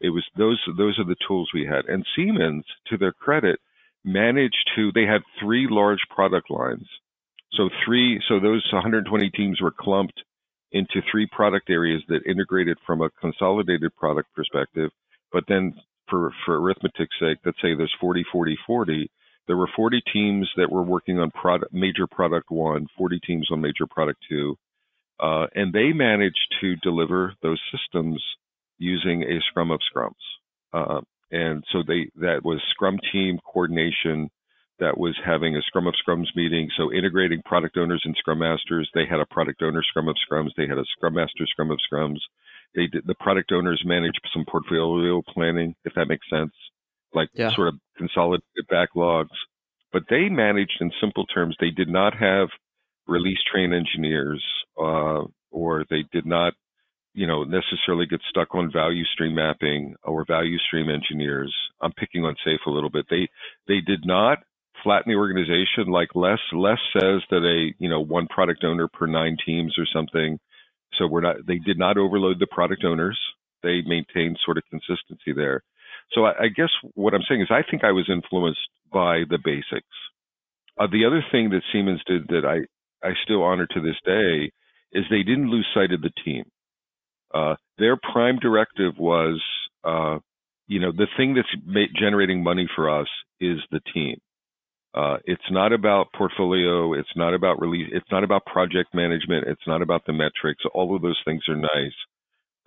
It 0.01 0.11
was 0.11 0.25
those 0.37 0.59
those 0.79 0.99
are 0.99 1.05
the 1.05 1.17
tools 1.29 1.51
we 1.53 1.67
had. 1.67 1.85
And 1.87 2.07
Siemens, 2.17 2.65
to 2.89 2.97
their 2.97 3.13
credit, 3.13 3.61
managed 4.03 4.71
to 4.77 4.91
they 4.95 5.05
had 5.05 5.23
three 5.39 5.67
large 5.69 6.01
product 6.09 6.51
lines. 6.51 6.89
So 7.55 7.69
three 7.85 8.21
so 8.29 8.41
those 8.41 8.67
120 8.73 9.31
teams 9.31 9.61
were 9.61 9.73
clumped 9.73 10.23
into 10.73 11.03
three 11.11 11.27
product 11.33 11.69
areas 11.69 12.03
that 12.09 12.21
integrated 12.27 12.79
from 12.87 13.01
a 13.01 13.11
consolidated 13.21 13.95
product 13.97 14.29
perspective. 14.35 14.91
But 15.33 15.45
then 15.49 15.75
for 16.09 16.33
for 16.45 16.61
arithmetic's 16.61 17.17
sake, 17.21 17.39
let's 17.45 17.61
say 17.61 17.75
there's 17.75 17.95
40 18.01 18.25
40 18.33 18.57
40 18.67 19.11
there 19.47 19.57
were 19.57 19.71
40 19.75 20.01
teams 20.13 20.49
that 20.57 20.71
were 20.71 20.85
working 20.85 21.19
on 21.19 21.33
product, 21.33 21.73
major 21.73 22.07
product 22.07 22.53
one, 22.53 22.87
40 22.97 23.19
teams 23.27 23.49
on 23.51 23.61
major 23.61 23.85
product 23.85 24.21
two, 24.29 24.57
uh, 25.19 25.47
and 25.57 25.73
they 25.73 25.93
managed 25.93 26.55
to 26.61 26.77
deliver 26.77 27.35
those 27.43 27.61
systems 27.73 28.23
using 28.79 29.25
a 29.25 29.41
scrum 29.49 29.73
of 29.73 29.81
scrums. 29.93 30.13
Uh, 30.73 31.01
and 31.33 31.65
so 31.73 31.83
they 31.85 32.11
that 32.17 32.45
was 32.45 32.61
scrum 32.71 32.99
team 33.13 33.41
coordination 33.45 34.31
that 34.81 34.99
was 34.99 35.17
having 35.25 35.57
a 35.57 35.63
scrum 35.63 35.87
of 35.87 35.95
scrums 35.95 36.27
meeting 36.35 36.69
so 36.77 36.93
integrating 36.93 37.43
product 37.45 37.77
owners 37.77 38.03
and 38.05 38.15
scrum 38.19 38.39
masters 38.39 38.91
they 38.95 39.07
had 39.09 39.21
a 39.21 39.27
product 39.27 39.63
owner 39.63 39.83
scrum 39.83 40.09
of 40.09 40.17
scrums 40.31 40.51
they 40.57 40.67
had 40.67 40.79
a 40.79 40.85
scrum 40.97 41.15
master 41.15 41.47
scrum 41.47 41.71
of 41.71 41.79
scrums 41.91 42.19
they 42.75 42.87
did 42.87 43.07
the 43.07 43.15
product 43.15 43.53
owners 43.53 43.83
managed 43.85 44.21
some 44.33 44.45
portfolio 44.49 45.23
planning 45.29 45.75
if 45.85 45.95
that 45.95 46.09
makes 46.09 46.29
sense 46.31 46.53
like 47.15 47.29
yeah. 47.35 47.55
sort 47.55 47.69
of 47.69 47.75
consolidated 47.97 48.67
backlogs 48.71 49.37
but 49.93 50.03
they 50.09 50.29
managed 50.29 50.79
in 50.81 50.91
simple 51.01 51.27
terms 51.27 51.57
they 51.61 51.71
did 51.71 51.89
not 51.89 52.17
have 52.17 52.49
release 53.07 53.39
train 53.51 53.73
engineers 53.73 54.43
uh, 54.79 55.23
or 55.51 55.85
they 55.91 56.05
did 56.13 56.27
not 56.27 56.55
you 57.13 57.27
know, 57.27 57.43
necessarily 57.45 58.07
get 58.07 58.21
stuck 58.29 58.55
on 58.55 58.71
value 58.73 59.05
stream 59.05 59.35
mapping 59.35 59.95
or 60.05 60.25
value 60.25 60.59
stream 60.59 60.89
engineers. 60.89 61.53
I'm 61.81 61.93
picking 61.93 62.25
on 62.25 62.37
SAFe 62.47 62.67
a 62.67 62.71
little 62.71 62.91
bit. 62.91 63.07
They 63.11 63.29
they 63.67 63.81
did 63.81 64.07
not 64.07 64.39
flatten 64.85 65.13
the 65.13 65.19
organization 65.19 65.87
like 65.89 66.11
less 66.15 66.41
less 66.53 66.79
says 66.95 67.23
that 67.31 67.45
a 67.45 67.75
you 67.79 67.89
know 67.89 68.01
one 68.01 68.27
product 68.29 68.65
owner 68.65 68.89
per 68.89 69.07
nine 69.07 69.37
teams 69.47 69.75
or 69.79 69.87
something. 69.95 70.39
So 70.99 71.07
we're 71.07 71.23
not 71.23 71.37
they 71.47 71.59
did 71.59 71.79
not 71.79 71.99
overload 71.99 72.41
the 72.41 72.49
product 72.49 72.85
owners. 72.85 73.19
They 73.63 73.83
maintained 73.87 74.39
sort 74.45 74.59
of 74.59 74.65
consistency 74.71 75.33
there. 75.35 75.63
So 76.13 76.27
I, 76.27 76.45
I 76.45 76.49
guess 76.49 76.71
what 76.95 77.15
I'm 77.15 77.23
saying 77.29 77.43
is 77.43 77.49
I 77.51 77.63
think 77.71 77.85
I 77.85 77.93
was 77.93 78.09
influenced 78.11 78.61
by 78.93 79.23
the 79.31 79.39
basics. 79.45 79.87
Uh, 80.79 80.89
the 80.93 81.07
other 81.07 81.25
thing 81.33 81.51
that 81.51 81.63
Siemens 81.73 82.03
did 82.07 82.29
that 82.29 82.45
I 82.47 82.61
I 83.07 83.13
still 83.25 83.43
honor 83.43 83.67
to 83.67 83.81
this 83.81 83.97
day 84.07 84.53
is 84.93 85.05
they 85.11 85.23
didn't 85.25 85.51
lose 85.51 85.67
sight 85.75 85.93
of 85.93 86.03
the 86.03 86.13
team. 86.25 86.45
Uh, 87.35 87.57
their 87.79 87.97
prime 88.13 88.39
directive 88.39 88.95
was, 88.99 89.43
uh, 89.85 90.19
you 90.69 90.81
know, 90.81 90.93
the 90.93 91.09
thing 91.17 91.35
that's 91.35 91.49
ma- 91.67 91.87
generating 91.99 92.43
money 92.43 92.69
for 92.77 92.91
us 92.91 93.09
is 93.41 93.59
the 93.71 93.81
team. 93.95 94.19
Uh, 94.93 95.19
it's 95.25 95.51
not 95.51 95.73
about 95.73 96.09
portfolio. 96.17 96.95
It's 96.95 97.15
not 97.17 97.35
about 97.35 97.61
release. 97.61 97.89
It's 97.93 98.11
not 98.11 98.25
about 98.25 98.45
project 98.47 98.95
management. 98.95 99.47
It's 99.47 99.67
not 99.67 99.83
about 99.83 100.05
the 100.07 100.13
metrics. 100.13 100.63
All 100.75 100.97
of 100.97 101.03
those 101.03 101.21
things 101.25 101.43
are 101.49 101.57
nice, 101.57 101.95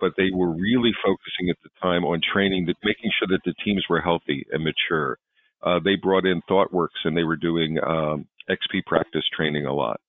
but 0.00 0.12
they 0.16 0.30
were 0.32 0.50
really 0.50 0.92
focusing 1.04 1.50
at 1.50 1.56
the 1.62 1.70
time 1.82 2.04
on 2.04 2.20
training, 2.32 2.66
making 2.82 3.10
sure 3.18 3.28
that 3.28 3.40
the 3.44 3.54
teams 3.64 3.84
were 3.90 4.00
healthy 4.00 4.46
and 4.50 4.64
mature. 4.64 5.18
Uh, 5.62 5.80
they 5.84 5.96
brought 5.96 6.26
in 6.26 6.42
ThoughtWorks 6.48 7.04
and 7.04 7.16
they 7.16 7.24
were 7.24 7.36
doing 7.36 7.78
um, 7.86 8.26
XP 8.48 8.84
practice 8.86 9.24
training 9.36 9.66
a 9.66 9.72
lot 9.72 10.00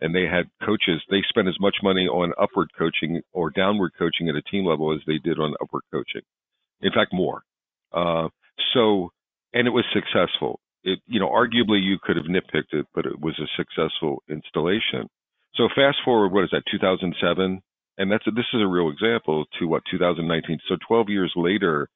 and 0.00 0.14
they 0.14 0.22
had 0.22 0.46
coaches. 0.64 1.02
They 1.10 1.22
spent 1.28 1.48
as 1.48 1.58
much 1.60 1.76
money 1.82 2.06
on 2.06 2.32
upward 2.40 2.70
coaching 2.78 3.20
or 3.32 3.50
downward 3.50 3.92
coaching 3.98 4.28
at 4.28 4.36
a 4.36 4.42
team 4.42 4.64
level 4.64 4.94
as 4.94 5.00
they 5.06 5.18
did 5.18 5.38
on 5.38 5.54
upward 5.60 5.82
coaching. 5.92 6.22
In 6.80 6.92
fact, 6.92 7.12
more. 7.12 7.42
Uh, 7.92 8.28
so, 8.74 9.10
and 9.52 9.66
it 9.66 9.70
was 9.70 9.84
successful. 9.92 10.60
It, 10.92 11.00
you 11.06 11.20
know, 11.20 11.28
arguably 11.28 11.82
you 11.82 11.98
could 12.02 12.16
have 12.16 12.26
nitpicked 12.26 12.72
it, 12.72 12.86
but 12.94 13.04
it 13.06 13.20
was 13.20 13.38
a 13.38 13.48
successful 13.56 14.22
installation. 14.28 15.08
So 15.54 15.68
fast 15.74 15.98
forward, 16.04 16.32
what 16.32 16.44
is 16.44 16.50
that, 16.52 16.62
2007? 16.70 17.60
And 17.98 18.12
that's 18.12 18.26
a, 18.26 18.30
this 18.30 18.46
is 18.54 18.62
a 18.62 18.66
real 18.66 18.90
example 18.90 19.44
to 19.58 19.66
what 19.66 19.82
2019. 19.90 20.58
So 20.68 20.76
12 20.86 21.08
years 21.08 21.32
later, 21.36 21.88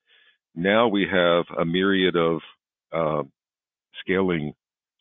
now 0.54 0.88
we 0.88 1.06
have 1.10 1.44
a 1.58 1.64
myriad 1.64 2.16
of 2.16 2.40
uh, 2.92 3.22
scaling 4.00 4.52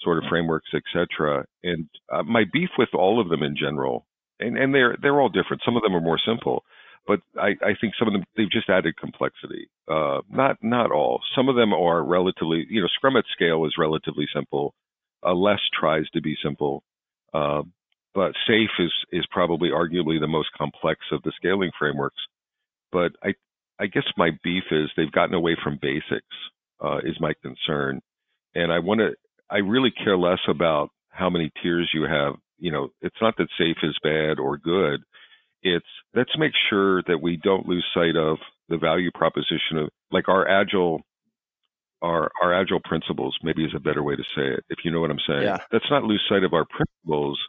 sort 0.01 0.17
of 0.17 0.24
frameworks, 0.29 0.69
etc. 0.74 1.45
And 1.63 1.88
uh, 2.12 2.24
my 2.24 2.43
beef 2.51 2.69
with 2.77 2.89
all 2.93 3.19
of 3.19 3.29
them 3.29 3.43
in 3.43 3.55
general, 3.57 4.05
and, 4.39 4.57
and 4.57 4.74
they're 4.74 4.95
they're 5.01 5.19
all 5.19 5.29
different. 5.29 5.62
Some 5.65 5.75
of 5.75 5.83
them 5.83 5.95
are 5.95 6.01
more 6.01 6.19
simple, 6.25 6.63
but 7.08 7.20
I, 7.38 7.50
I 7.62 7.74
think 7.79 7.93
some 7.98 8.08
of 8.08 8.13
them 8.13 8.24
they've 8.38 8.51
just 8.51 8.70
added 8.70 8.96
complexity. 8.98 9.70
Uh, 9.88 10.20
not 10.29 10.58
not 10.62 10.91
all. 10.91 11.22
Some 11.36 11.50
of 11.50 11.55
them 11.55 11.74
are 11.74 12.03
relatively, 12.03 12.65
you 12.70 12.81
know, 12.81 12.88
Scrum 12.88 13.17
at 13.17 13.25
scale 13.34 13.65
is 13.65 13.74
relatively 13.77 14.27
simple. 14.34 14.74
Uh, 15.25 15.34
less 15.34 15.60
tries 15.79 16.10
to 16.12 16.22
be 16.22 16.36
simple, 16.43 16.84
uh, 17.34 17.62
but 18.13 18.34
SAFe 18.48 18.79
is 18.79 18.93
is 19.12 19.25
probably 19.31 19.70
arguably 19.70 20.20
the 20.20 20.27
most 20.27 20.50
complex 20.58 21.00
of 21.12 21.22
the 21.24 21.31
scaling 21.36 21.72
frameworks. 21.77 22.22
But 22.91 23.13
I 23.24 23.34
I 23.79 23.88
guess 23.88 24.05
my 24.17 24.31
beef 24.43 24.63
is 24.72 24.89
they've 24.96 25.12
gotten 25.12 25.36
away 25.36 25.58
from 25.63 25.79
basics. 25.81 26.25
Uh, 26.84 26.98
is 27.03 27.15
my 27.20 27.31
concern, 27.43 28.01
and 28.55 28.74
I 28.74 28.79
want 28.79 29.01
to 29.01 29.12
I 29.51 29.58
really 29.58 29.91
care 29.91 30.17
less 30.17 30.39
about 30.48 30.89
how 31.10 31.29
many 31.29 31.51
tiers 31.62 31.91
you 31.93 32.03
have. 32.03 32.36
You 32.58 32.72
know, 32.72 32.89
it's 33.01 33.22
not 33.22 33.36
that 33.38 33.50
SAFe 33.60 33.84
is 33.84 33.98
bad 34.01 34.39
or 34.39 34.58
good. 34.58 35.01
It's 35.63 35.85
let's 36.15 36.37
make 36.37 36.53
sure 36.69 37.03
that 37.03 37.21
we 37.21 37.37
don't 37.37 37.67
lose 37.67 37.85
sight 37.93 38.15
of 38.15 38.37
the 38.69 38.77
value 38.77 39.11
proposition 39.13 39.77
of 39.77 39.89
like 40.11 40.27
our 40.27 40.47
agile 40.47 41.01
our 42.01 42.31
our 42.41 42.53
agile 42.53 42.79
principles 42.83 43.37
maybe 43.43 43.63
is 43.63 43.73
a 43.75 43.79
better 43.79 44.01
way 44.01 44.15
to 44.15 44.23
say 44.35 44.47
it 44.47 44.63
if 44.69 44.79
you 44.83 44.91
know 44.91 45.01
what 45.01 45.11
i'm 45.11 45.19
saying. 45.27 45.43
Yeah. 45.43 45.57
let's 45.71 45.89
not 45.91 46.03
lose 46.03 46.23
sight 46.27 46.43
of 46.43 46.53
our 46.53 46.65
principles 46.65 47.39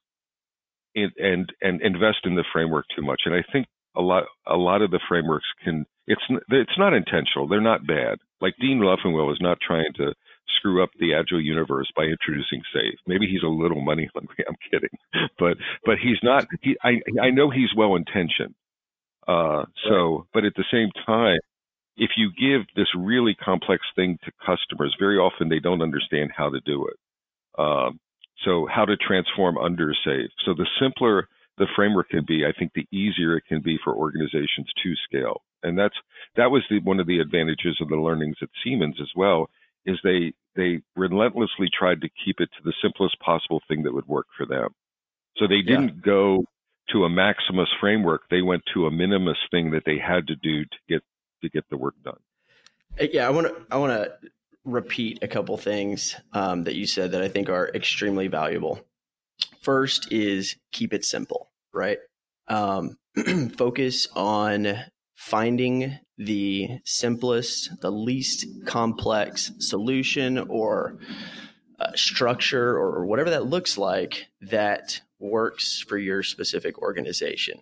and 0.94 1.12
and 1.16 1.52
and 1.62 1.80
invest 1.80 2.18
in 2.24 2.34
the 2.34 2.44
framework 2.52 2.86
too 2.94 3.02
much. 3.02 3.22
And 3.24 3.34
i 3.34 3.42
think 3.52 3.66
a 3.96 4.02
lot 4.02 4.24
a 4.46 4.56
lot 4.56 4.82
of 4.82 4.90
the 4.90 5.00
frameworks 5.08 5.46
can 5.64 5.86
it's 6.06 6.22
it's 6.48 6.78
not 6.78 6.94
intentional. 6.94 7.46
They're 7.46 7.60
not 7.60 7.86
bad. 7.86 8.18
Like 8.40 8.54
Dean 8.60 8.80
Leffingwell 8.80 9.32
is 9.32 9.40
not 9.40 9.58
trying 9.60 9.92
to 9.96 10.12
screw 10.56 10.82
up 10.82 10.90
the 10.98 11.14
agile 11.14 11.40
universe 11.40 11.90
by 11.96 12.04
introducing 12.04 12.62
SAFe. 12.74 12.98
Maybe 13.06 13.26
he's 13.26 13.42
a 13.42 13.48
little 13.48 13.80
money 13.80 14.08
hungry. 14.14 14.44
I'm 14.48 14.56
kidding, 14.70 14.96
but 15.38 15.56
but 15.84 15.96
he's 16.02 16.18
not. 16.22 16.46
He, 16.62 16.76
I 16.82 17.00
I 17.20 17.30
know 17.30 17.50
he's 17.50 17.74
well 17.76 17.96
intentioned. 17.96 18.54
Uh, 19.26 19.64
so, 19.88 20.26
but 20.34 20.44
at 20.44 20.54
the 20.56 20.64
same 20.72 20.90
time, 21.06 21.38
if 21.96 22.10
you 22.16 22.30
give 22.32 22.66
this 22.74 22.88
really 22.96 23.34
complex 23.34 23.82
thing 23.94 24.18
to 24.24 24.32
customers, 24.44 24.96
very 24.98 25.16
often 25.16 25.48
they 25.48 25.60
don't 25.60 25.82
understand 25.82 26.30
how 26.36 26.50
to 26.50 26.60
do 26.64 26.88
it. 26.88 26.96
Um, 27.56 28.00
so, 28.44 28.66
how 28.66 28.84
to 28.84 28.96
transform 28.96 29.58
under 29.58 29.94
SAFe. 30.04 30.28
So, 30.44 30.54
the 30.54 30.66
simpler 30.80 31.28
the 31.58 31.66
framework 31.76 32.08
can 32.08 32.24
be, 32.26 32.44
I 32.46 32.52
think 32.58 32.72
the 32.74 32.86
easier 32.92 33.36
it 33.36 33.44
can 33.46 33.60
be 33.60 33.78
for 33.84 33.94
organizations 33.94 34.68
to 34.82 34.94
scale. 35.04 35.42
And 35.62 35.78
that's 35.78 35.94
that 36.36 36.50
was 36.50 36.62
the, 36.70 36.80
one 36.80 36.98
of 36.98 37.06
the 37.06 37.20
advantages 37.20 37.78
of 37.80 37.88
the 37.88 37.96
learnings 37.96 38.36
at 38.42 38.48
Siemens 38.64 38.96
as 39.00 39.10
well 39.14 39.48
is 39.86 39.98
they 40.04 40.32
they 40.54 40.82
relentlessly 40.96 41.68
tried 41.72 42.02
to 42.02 42.08
keep 42.24 42.40
it 42.40 42.50
to 42.56 42.62
the 42.64 42.74
simplest 42.82 43.18
possible 43.20 43.62
thing 43.68 43.82
that 43.84 43.94
would 43.94 44.06
work 44.06 44.26
for 44.36 44.46
them. 44.46 44.68
So 45.36 45.46
they 45.46 45.62
didn't 45.62 45.96
yeah. 45.96 46.02
go 46.04 46.44
to 46.90 47.04
a 47.04 47.10
maximus 47.10 47.68
framework; 47.80 48.22
they 48.30 48.42
went 48.42 48.62
to 48.74 48.86
a 48.86 48.90
minimus 48.90 49.38
thing 49.50 49.70
that 49.72 49.84
they 49.86 49.98
had 49.98 50.26
to 50.28 50.36
do 50.36 50.64
to 50.64 50.76
get 50.88 51.02
to 51.42 51.48
get 51.48 51.64
the 51.70 51.76
work 51.76 51.94
done. 52.04 52.18
Uh, 53.00 53.06
yeah, 53.12 53.26
I 53.26 53.30
want 53.30 53.48
to 53.48 53.56
I 53.70 53.78
want 53.78 53.92
to 53.92 54.30
repeat 54.64 55.18
a 55.22 55.28
couple 55.28 55.56
things 55.56 56.14
um, 56.32 56.64
that 56.64 56.74
you 56.74 56.86
said 56.86 57.12
that 57.12 57.22
I 57.22 57.28
think 57.28 57.48
are 57.48 57.70
extremely 57.74 58.28
valuable. 58.28 58.80
First 59.60 60.12
is 60.12 60.56
keep 60.72 60.92
it 60.92 61.04
simple, 61.04 61.50
right? 61.72 61.98
Um, 62.48 62.98
focus 63.56 64.08
on 64.14 64.76
finding 65.22 66.00
the 66.18 66.68
simplest, 66.84 67.80
the 67.80 67.92
least 67.92 68.44
complex 68.66 69.52
solution 69.60 70.36
or 70.36 70.98
uh, 71.78 71.92
structure 71.94 72.76
or 72.76 73.06
whatever 73.06 73.30
that 73.30 73.46
looks 73.46 73.78
like 73.78 74.26
that 74.40 75.00
works 75.20 75.80
for 75.88 75.96
your 75.96 76.24
specific 76.24 76.76
organization. 76.82 77.60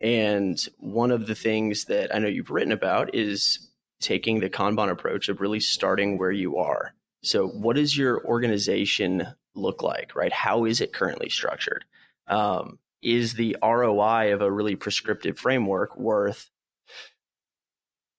And 0.00 0.58
one 0.78 1.10
of 1.10 1.26
the 1.26 1.34
things 1.34 1.84
that 1.84 2.12
I 2.14 2.18
know 2.18 2.28
you've 2.28 2.50
written 2.50 2.72
about 2.72 3.14
is 3.14 3.70
taking 4.00 4.40
the 4.40 4.50
Kanban 4.50 4.90
approach 4.90 5.28
of 5.28 5.42
really 5.42 5.60
starting 5.60 6.16
where 6.16 6.32
you 6.32 6.56
are. 6.56 6.94
So, 7.22 7.46
what 7.46 7.76
does 7.76 7.96
your 7.96 8.24
organization 8.24 9.26
look 9.54 9.82
like, 9.82 10.16
right? 10.16 10.32
How 10.32 10.64
is 10.64 10.80
it 10.80 10.94
currently 10.94 11.28
structured? 11.28 11.84
Um, 12.28 12.78
is 13.02 13.34
the 13.34 13.58
ROI 13.62 14.32
of 14.32 14.40
a 14.40 14.50
really 14.50 14.76
prescriptive 14.76 15.38
framework 15.38 15.98
worth 15.98 16.50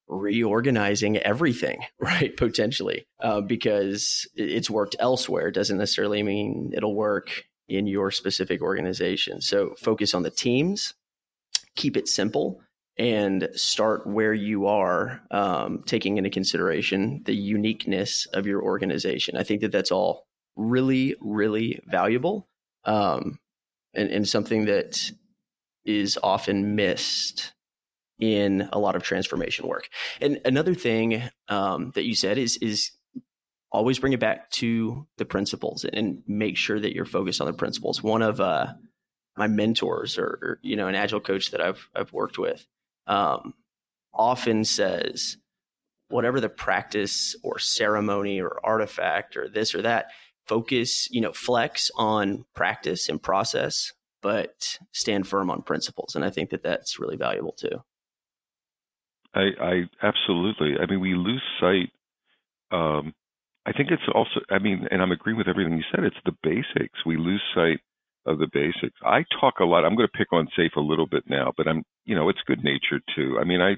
reorganizing 0.07 1.17
everything, 1.17 1.79
right? 1.99 2.35
Potentially, 2.35 3.05
uh, 3.19 3.41
because 3.41 4.27
it's 4.35 4.69
worked 4.69 4.95
elsewhere 4.99 5.51
doesn't 5.51 5.77
necessarily 5.77 6.23
mean 6.23 6.71
it'll 6.75 6.95
work 6.95 7.45
in 7.67 7.87
your 7.87 8.11
specific 8.11 8.61
organization. 8.61 9.41
So 9.41 9.73
focus 9.79 10.13
on 10.13 10.23
the 10.23 10.29
teams, 10.29 10.93
keep 11.75 11.97
it 11.97 12.07
simple, 12.07 12.61
and 12.97 13.49
start 13.53 14.07
where 14.07 14.33
you 14.33 14.67
are, 14.67 15.21
um, 15.31 15.83
taking 15.85 16.17
into 16.17 16.29
consideration 16.29 17.21
the 17.25 17.35
uniqueness 17.35 18.25
of 18.27 18.45
your 18.45 18.61
organization. 18.61 19.35
I 19.35 19.43
think 19.43 19.61
that 19.61 19.71
that's 19.71 19.91
all 19.91 20.25
really, 20.55 21.15
really 21.19 21.81
valuable 21.87 22.47
um, 22.85 23.39
and, 23.93 24.09
and 24.09 24.27
something 24.27 24.65
that 24.65 25.11
is 25.83 26.17
often 26.23 26.75
missed 26.75 27.53
in 28.19 28.69
a 28.71 28.79
lot 28.79 28.95
of 28.95 29.03
transformation 29.03 29.67
work. 29.67 29.89
And 30.21 30.39
another 30.45 30.73
thing 30.73 31.23
um, 31.49 31.91
that 31.95 32.05
you 32.05 32.15
said 32.15 32.37
is 32.37 32.57
is 32.57 32.91
always 33.71 33.99
bring 33.99 34.13
it 34.13 34.19
back 34.19 34.49
to 34.51 35.05
the 35.17 35.25
principles 35.25 35.85
and 35.85 36.23
make 36.27 36.55
sure 36.55 36.79
that 36.79 36.93
you're 36.93 37.05
focused 37.05 37.41
on 37.41 37.47
the 37.47 37.53
principles. 37.53 38.01
One 38.01 38.21
of 38.21 38.39
uh, 38.39 38.67
my 39.35 39.47
mentors, 39.47 40.17
or, 40.17 40.59
you 40.61 40.77
know, 40.77 40.87
an 40.87 40.95
agile 40.95 41.19
coach 41.19 41.51
that 41.51 41.59
I've 41.59 41.89
I've 41.93 42.13
worked 42.13 42.37
with, 42.37 42.65
um, 43.07 43.53
often 44.13 44.63
says, 44.63 45.37
whatever 46.07 46.39
the 46.39 46.47
practice 46.47 47.35
or 47.43 47.59
ceremony 47.59 48.39
or 48.39 48.59
artifact 48.63 49.35
or 49.35 49.49
this 49.49 49.75
or 49.75 49.81
that, 49.81 50.05
focus, 50.47 51.09
you 51.11 51.19
know, 51.19 51.33
flex 51.33 51.91
on 51.95 52.45
practice 52.53 53.09
and 53.09 53.21
process, 53.21 53.91
but 54.21 54.79
stand 54.93 55.27
firm 55.27 55.49
on 55.49 55.63
principles. 55.63 56.15
And 56.15 56.23
I 56.23 56.29
think 56.29 56.51
that 56.51 56.63
that's 56.63 56.99
really 56.99 57.17
valuable 57.17 57.51
too. 57.51 57.83
I, 59.35 59.49
I 59.61 59.73
absolutely. 60.01 60.75
I 60.81 60.89
mean, 60.89 61.01
we 61.01 61.13
lose 61.15 61.43
sight. 61.59 61.91
Um, 62.71 63.13
I 63.65 63.73
think 63.73 63.89
it's 63.91 64.03
also. 64.13 64.41
I 64.49 64.59
mean, 64.59 64.87
and 64.91 65.01
I'm 65.01 65.11
agreeing 65.11 65.37
with 65.37 65.47
everything 65.47 65.77
you 65.77 65.83
said. 65.91 66.03
It's 66.03 66.15
the 66.25 66.35
basics. 66.43 67.05
We 67.05 67.17
lose 67.17 67.41
sight 67.53 67.79
of 68.25 68.39
the 68.39 68.47
basics. 68.51 68.97
I 69.03 69.23
talk 69.39 69.55
a 69.59 69.65
lot. 69.65 69.85
I'm 69.85 69.95
going 69.95 70.07
to 70.07 70.17
pick 70.17 70.33
on 70.33 70.47
safe 70.55 70.71
a 70.75 70.81
little 70.81 71.05
bit 71.07 71.23
now, 71.29 71.53
but 71.55 71.67
I'm, 71.67 71.83
you 72.05 72.15
know, 72.15 72.29
it's 72.29 72.39
good 72.47 72.63
natured 72.63 73.03
too. 73.15 73.37
I 73.39 73.43
mean, 73.43 73.61
I, 73.61 73.75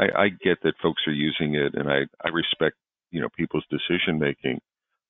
I, 0.00 0.24
I 0.24 0.28
get 0.28 0.58
that 0.62 0.74
folks 0.82 1.02
are 1.06 1.12
using 1.12 1.54
it, 1.54 1.74
and 1.74 1.90
I, 1.90 2.02
I 2.24 2.28
respect, 2.28 2.76
you 3.10 3.20
know, 3.20 3.28
people's 3.36 3.64
decision 3.70 4.18
making. 4.18 4.60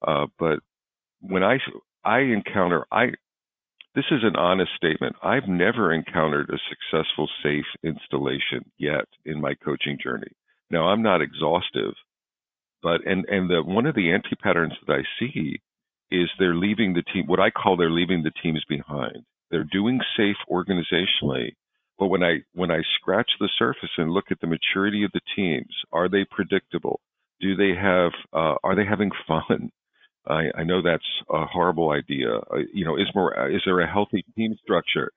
Uh, 0.07 0.27
but 0.39 0.61
when 1.21 1.43
I, 1.43 1.59
I 2.05 2.21
encounter, 2.21 2.87
I, 2.91 3.13
this 3.95 4.05
is 4.11 4.21
an 4.23 4.37
honest 4.37 4.71
statement. 4.77 5.17
I've 5.23 5.49
never 5.49 5.93
encountered 5.93 6.49
a 6.51 6.59
successful 6.69 7.29
safe 7.43 7.67
installation 7.83 8.65
yet 8.79 9.05
in 9.25 9.41
my 9.41 9.55
coaching 9.55 9.99
journey. 10.03 10.33
Now 10.71 10.89
I'm 10.89 11.03
not 11.03 11.21
exhaustive, 11.21 11.93
but 12.83 13.07
and 13.07 13.27
and 13.27 13.51
the 13.51 13.63
one 13.63 13.87
of 13.87 13.95
the 13.95 14.13
anti 14.13 14.35
patterns 14.43 14.73
that 14.87 14.95
I 14.95 15.03
see 15.19 15.61
is 16.11 16.31
they're 16.39 16.55
leaving 16.55 16.95
the 16.95 17.03
team. 17.13 17.27
What 17.27 17.41
I 17.41 17.51
call 17.51 17.77
they're 17.77 17.91
leaving 17.91 18.23
the 18.23 18.33
teams 18.43 18.65
behind. 18.69 19.25
They're 19.51 19.65
doing 19.71 20.01
safe 20.17 20.37
organizationally, 20.51 21.53
but 21.99 22.07
when 22.07 22.23
I 22.23 22.39
when 22.55 22.71
I 22.71 22.81
scratch 22.99 23.31
the 23.39 23.51
surface 23.59 23.91
and 23.99 24.11
look 24.11 24.27
at 24.31 24.41
the 24.41 24.47
maturity 24.47 25.05
of 25.05 25.13
the 25.13 25.21
teams, 25.37 25.75
are 25.93 26.09
they 26.09 26.25
predictable? 26.31 27.01
Do 27.41 27.57
they 27.57 27.75
have? 27.79 28.13
Uh, 28.33 28.55
are 28.65 28.75
they 28.75 28.87
having 28.87 29.11
fun? 29.29 29.71
I, 30.27 30.45
I 30.57 30.65
know 30.65 30.83
that's 30.83 31.05
a 31.31 31.45
horrible 31.47 31.91
idea. 31.91 32.37
Uh, 32.37 32.59
you 32.73 32.85
know, 32.85 32.97
is 32.97 33.09
more 33.15 33.51
is 33.51 33.63
there 33.65 33.81
a 33.81 33.91
healthy 33.91 34.25
team 34.37 34.55
structure? 34.63 35.11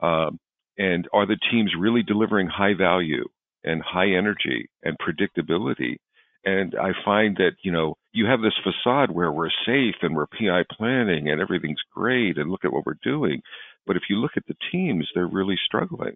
Um, 0.00 0.38
and 0.78 1.08
are 1.12 1.26
the 1.26 1.38
teams 1.50 1.72
really 1.78 2.02
delivering 2.02 2.48
high 2.48 2.74
value 2.74 3.24
and 3.64 3.82
high 3.82 4.10
energy 4.10 4.68
and 4.82 4.96
predictability? 4.98 5.96
And 6.44 6.74
I 6.74 6.90
find 7.04 7.36
that 7.36 7.52
you 7.62 7.72
know 7.72 7.96
you 8.12 8.26
have 8.26 8.40
this 8.40 8.58
facade 8.62 9.10
where 9.10 9.32
we're 9.32 9.50
safe 9.66 9.96
and 10.02 10.14
we're 10.14 10.26
PI 10.26 10.64
planning 10.76 11.28
and 11.28 11.40
everything's 11.40 11.82
great 11.94 12.38
and 12.38 12.50
look 12.50 12.64
at 12.64 12.72
what 12.72 12.86
we're 12.86 12.98
doing, 13.02 13.42
but 13.86 13.96
if 13.96 14.04
you 14.08 14.16
look 14.16 14.32
at 14.36 14.46
the 14.46 14.56
teams, 14.70 15.08
they're 15.14 15.26
really 15.26 15.58
struggling. 15.66 16.14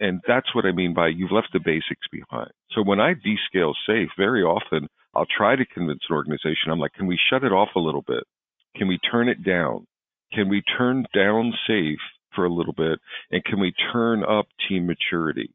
And 0.00 0.20
that's 0.26 0.54
what 0.54 0.64
I 0.64 0.72
mean 0.72 0.94
by 0.94 1.08
you've 1.08 1.30
left 1.30 1.48
the 1.52 1.60
basics 1.60 2.08
behind. 2.10 2.50
So 2.72 2.82
when 2.82 3.00
I 3.00 3.12
descale 3.14 3.74
safe, 3.86 4.08
very 4.16 4.42
often 4.42 4.88
I'll 5.14 5.26
try 5.26 5.56
to 5.56 5.66
convince 5.66 6.00
an 6.08 6.16
organization, 6.16 6.70
I'm 6.70 6.78
like, 6.78 6.94
can 6.94 7.06
we 7.06 7.18
shut 7.30 7.44
it 7.44 7.52
off 7.52 7.68
a 7.76 7.80
little 7.80 8.02
bit? 8.02 8.24
Can 8.76 8.88
we 8.88 8.98
turn 9.10 9.28
it 9.28 9.44
down? 9.44 9.86
Can 10.32 10.48
we 10.48 10.62
turn 10.78 11.04
down 11.14 11.52
safe 11.66 11.98
for 12.34 12.44
a 12.44 12.52
little 12.52 12.72
bit? 12.72 12.98
And 13.30 13.44
can 13.44 13.60
we 13.60 13.74
turn 13.92 14.24
up 14.24 14.46
team 14.68 14.86
maturity? 14.86 15.52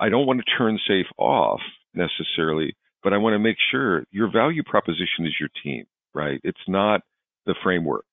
I 0.00 0.08
don't 0.08 0.26
want 0.26 0.40
to 0.40 0.56
turn 0.56 0.78
safe 0.86 1.06
off 1.18 1.60
necessarily, 1.92 2.74
but 3.02 3.12
I 3.12 3.18
want 3.18 3.34
to 3.34 3.38
make 3.38 3.56
sure 3.70 4.04
your 4.12 4.30
value 4.30 4.62
proposition 4.62 5.26
is 5.26 5.34
your 5.38 5.48
team, 5.62 5.84
right? 6.14 6.40
It's 6.44 6.58
not 6.68 7.00
the 7.46 7.54
framework. 7.62 8.04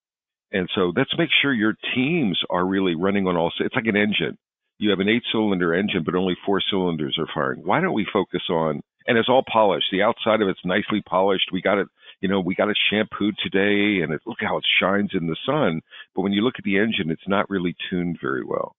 And 0.52 0.70
so 0.74 0.92
let's 0.96 1.16
make 1.18 1.30
sure 1.42 1.54
your 1.54 1.76
teams 1.94 2.40
are 2.50 2.66
really 2.66 2.96
running 2.96 3.28
on 3.28 3.38
all. 3.38 3.52
It's 3.60 3.76
like 3.76 3.86
an 3.86 3.96
engine. 3.96 4.38
You 4.78 4.90
have 4.90 5.00
an 5.00 5.10
eight 5.10 5.24
cylinder 5.32 5.74
engine, 5.74 6.04
but 6.06 6.16
only 6.16 6.36
four 6.46 6.62
cylinders 6.70 7.18
are 7.18 7.28
firing. 7.34 7.62
Why 7.64 7.80
don't 7.80 7.94
we 7.94 8.06
focus 8.12 8.42
on 8.50 8.82
and 9.08 9.18
it's 9.18 9.30
all 9.30 9.44
polished. 9.52 9.88
The 9.92 10.02
outside 10.02 10.42
of 10.42 10.48
it's 10.48 10.66
nicely 10.66 11.02
polished. 11.08 11.50
We 11.52 11.62
got 11.62 11.78
it, 11.78 11.88
you 12.22 12.30
know, 12.30 12.40
we 12.40 12.56
got 12.56 12.70
it 12.70 12.78
shampooed 12.90 13.36
today, 13.42 14.04
and 14.04 14.12
it, 14.14 14.22
look 14.26 14.40
how 14.42 14.58
it 14.58 14.64
shines 14.82 15.12
in 15.14 15.28
the 15.28 15.38
sun. 15.46 15.82
But 16.16 16.22
when 16.22 16.34
you 16.34 16.42
look 16.42 16.56
at 16.58 16.64
the 16.64 16.78
engine, 16.78 17.12
it's 17.12 17.28
not 17.28 17.50
really 17.50 17.76
tuned 17.90 18.18
very 18.22 18.44
well. 18.44 18.76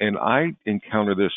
And 0.00 0.18
I 0.18 0.54
encounter 0.66 1.14
this 1.14 1.32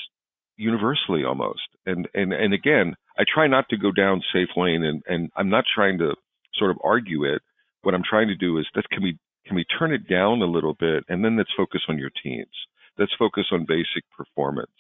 universally 0.58 1.24
almost. 1.24 1.62
And 1.86 2.08
and 2.14 2.34
and 2.34 2.54
again, 2.54 2.96
I 3.18 3.24
try 3.32 3.48
not 3.48 3.70
to 3.70 3.78
go 3.78 3.92
down 3.92 4.22
safe 4.34 4.50
lane, 4.56 4.84
and 4.84 5.04
and 5.08 5.30
I'm 5.36 5.50
not 5.50 5.66
trying 5.74 6.00
to 6.00 6.14
sort 6.56 6.72
of 6.72 6.78
argue 6.84 7.26
it. 7.26 7.42
What 7.84 7.94
I'm 7.94 8.04
trying 8.08 8.30
to 8.30 8.36
do 8.36 8.58
is 8.58 8.66
that 8.76 8.90
can 8.90 9.04
we 9.04 9.18
can 9.46 9.56
we 9.56 9.66
turn 9.78 9.94
it 9.94 10.08
down 10.08 10.42
a 10.42 10.46
little 10.46 10.74
bit, 10.74 11.04
and 11.10 11.24
then 11.24 11.38
let's 11.38 11.52
focus 11.56 11.82
on 11.88 12.00
your 12.00 12.12
teams. 12.24 12.48
Let's 12.98 13.14
focus 13.18 13.46
on 13.52 13.66
basic 13.68 14.04
performance. 14.16 14.72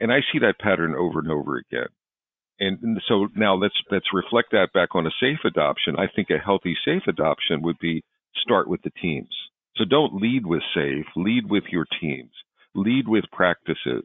And 0.00 0.12
I 0.12 0.20
see 0.32 0.38
that 0.40 0.58
pattern 0.58 0.94
over 0.94 1.20
and 1.20 1.30
over 1.30 1.56
again. 1.56 1.88
And, 2.60 2.78
and 2.82 3.00
so 3.08 3.28
now 3.34 3.54
let's 3.54 3.74
let's 3.90 4.12
reflect 4.12 4.52
that 4.52 4.72
back 4.72 4.94
on 4.94 5.06
a 5.06 5.10
safe 5.20 5.40
adoption. 5.44 5.96
I 5.98 6.06
think 6.14 6.30
a 6.30 6.38
healthy 6.38 6.76
safe 6.84 7.02
adoption 7.08 7.62
would 7.62 7.78
be 7.80 8.04
start 8.36 8.68
with 8.68 8.82
the 8.82 8.92
teams. 9.02 9.34
So 9.76 9.84
don't 9.84 10.20
lead 10.20 10.46
with 10.46 10.62
safe, 10.74 11.06
lead 11.16 11.50
with 11.50 11.64
your 11.70 11.86
teams, 12.00 12.30
lead 12.74 13.08
with 13.08 13.24
practices. 13.32 14.04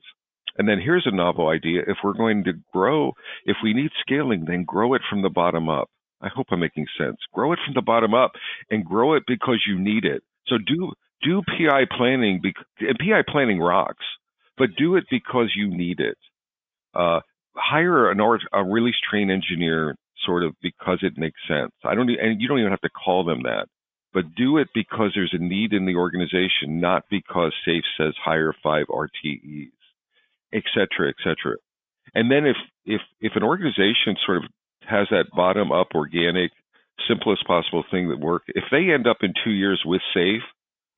And 0.57 0.67
then 0.67 0.79
here's 0.83 1.05
a 1.05 1.15
novel 1.15 1.47
idea. 1.47 1.81
If 1.87 1.97
we're 2.03 2.13
going 2.13 2.43
to 2.45 2.53
grow, 2.73 3.13
if 3.45 3.57
we 3.63 3.73
need 3.73 3.91
scaling, 4.01 4.45
then 4.45 4.63
grow 4.63 4.95
it 4.95 5.01
from 5.09 5.21
the 5.21 5.29
bottom 5.29 5.69
up. 5.69 5.89
I 6.21 6.27
hope 6.27 6.47
I'm 6.51 6.59
making 6.59 6.87
sense. 6.97 7.17
Grow 7.33 7.53
it 7.53 7.59
from 7.63 7.75
the 7.75 7.81
bottom 7.81 8.13
up 8.13 8.31
and 8.69 8.83
grow 8.83 9.13
it 9.13 9.23
because 9.27 9.63
you 9.67 9.79
need 9.79 10.05
it. 10.05 10.23
So 10.47 10.57
do 10.57 10.91
do 11.23 11.41
PI 11.41 11.86
planning, 11.95 12.41
and 12.79 12.99
PI 12.99 13.23
planning 13.27 13.60
rocks, 13.60 14.05
but 14.58 14.69
do 14.77 14.95
it 14.95 15.05
because 15.10 15.53
you 15.55 15.67
need 15.67 15.99
it. 15.99 16.17
Uh, 16.93 17.19
hire 17.55 18.10
an 18.10 18.19
a 18.19 18.63
release 18.63 18.95
train 19.10 19.29
engineer 19.29 19.95
sort 20.25 20.43
of 20.43 20.53
because 20.62 20.99
it 21.01 21.17
makes 21.17 21.39
sense. 21.47 21.71
I 21.84 21.95
don't 21.95 22.10
and 22.10 22.41
you 22.41 22.47
don't 22.47 22.60
even 22.60 22.71
have 22.71 22.82
to 22.82 22.89
call 22.89 23.23
them 23.23 23.43
that, 23.43 23.67
but 24.13 24.36
do 24.36 24.58
it 24.58 24.67
because 24.73 25.12
there's 25.13 25.34
a 25.34 25.43
need 25.43 25.73
in 25.73 25.86
the 25.86 25.95
organization, 25.95 26.79
not 26.79 27.03
because 27.10 27.53
SAFE 27.65 27.84
says 27.97 28.13
hire 28.23 28.53
five 28.63 28.88
RTEs, 28.88 29.71
et 30.53 30.63
cetera, 30.73 31.10
et 31.10 31.15
cetera. 31.23 31.58
And 32.13 32.32
then 32.32 32.45
if 32.45 32.58
if 32.86 33.01
if 33.21 33.34
an 33.36 33.43
organization 33.43 34.15
sort 34.25 34.38
of 34.38 34.43
has 34.82 35.08
that 35.12 35.25
bottom 35.36 35.71
up 35.71 35.89
organic 35.95 36.51
simplest 37.08 37.45
possible 37.45 37.84
thing 37.89 38.10
that 38.10 38.19
work, 38.19 38.43
if 38.47 38.63
they 38.71 38.91
end 38.93 39.08
up 39.08 39.17
in 39.21 39.34
two 39.43 39.51
years 39.51 39.82
with 39.86 40.01
SAFE, 40.13 40.43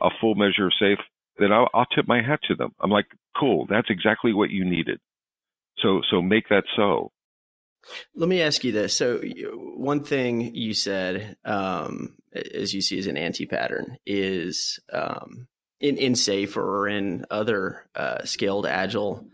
a 0.01 0.09
full 0.19 0.35
measure 0.35 0.67
of 0.67 0.73
SAFE, 0.79 0.99
then 1.37 1.51
I'll, 1.51 1.69
I'll 1.73 1.85
tip 1.85 2.07
my 2.07 2.21
hat 2.21 2.39
to 2.47 2.55
them. 2.55 2.71
I'm 2.79 2.91
like, 2.91 3.07
cool, 3.37 3.65
that's 3.69 3.89
exactly 3.89 4.33
what 4.33 4.49
you 4.49 4.65
needed. 4.65 4.99
So 5.77 6.01
so 6.09 6.21
make 6.21 6.49
that 6.49 6.63
so. 6.75 7.11
Let 8.15 8.29
me 8.29 8.41
ask 8.41 8.63
you 8.63 8.71
this. 8.71 8.95
So 8.95 9.21
one 9.75 10.03
thing 10.03 10.53
you 10.53 10.73
said, 10.73 11.35
um, 11.43 12.17
as 12.33 12.73
you 12.73 12.81
see 12.81 12.99
as 12.99 13.07
an 13.07 13.17
anti-pattern, 13.17 13.97
is 14.05 14.79
um, 14.93 15.47
in 15.79 15.97
in 15.97 16.15
safe 16.15 16.57
or 16.57 16.87
in 16.87 17.25
other 17.31 17.87
uh, 17.95 18.23
scaled 18.23 18.67
agile 18.67 19.25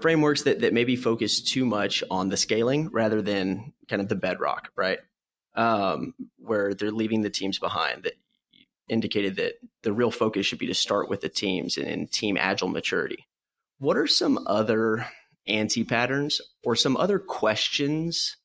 frameworks 0.00 0.44
that 0.44 0.60
that 0.60 0.72
maybe 0.72 0.96
focus 0.96 1.42
too 1.42 1.66
much 1.66 2.02
on 2.10 2.30
the 2.30 2.36
scaling 2.36 2.88
rather 2.90 3.20
than 3.20 3.74
kind 3.88 4.00
of 4.00 4.08
the 4.08 4.16
bedrock, 4.16 4.70
right? 4.76 5.00
Um, 5.54 6.14
where 6.38 6.72
they're 6.72 6.92
leaving 6.92 7.22
the 7.22 7.30
teams 7.30 7.58
behind. 7.58 8.04
That 8.04 8.14
indicated 8.90 9.36
that 9.36 9.54
the 9.82 9.92
real 9.92 10.10
focus 10.10 10.46
should 10.46 10.58
be 10.58 10.66
to 10.66 10.74
start 10.74 11.08
with 11.08 11.20
the 11.20 11.28
teams 11.28 11.76
and, 11.76 11.86
and 11.86 12.10
team 12.10 12.36
agile 12.38 12.68
maturity. 12.68 13.26
What 13.78 13.96
are 13.96 14.06
some 14.06 14.38
other 14.46 15.06
anti 15.46 15.84
patterns 15.84 16.40
or 16.62 16.76
some 16.76 16.96
other 16.96 17.18
questions 17.18 18.36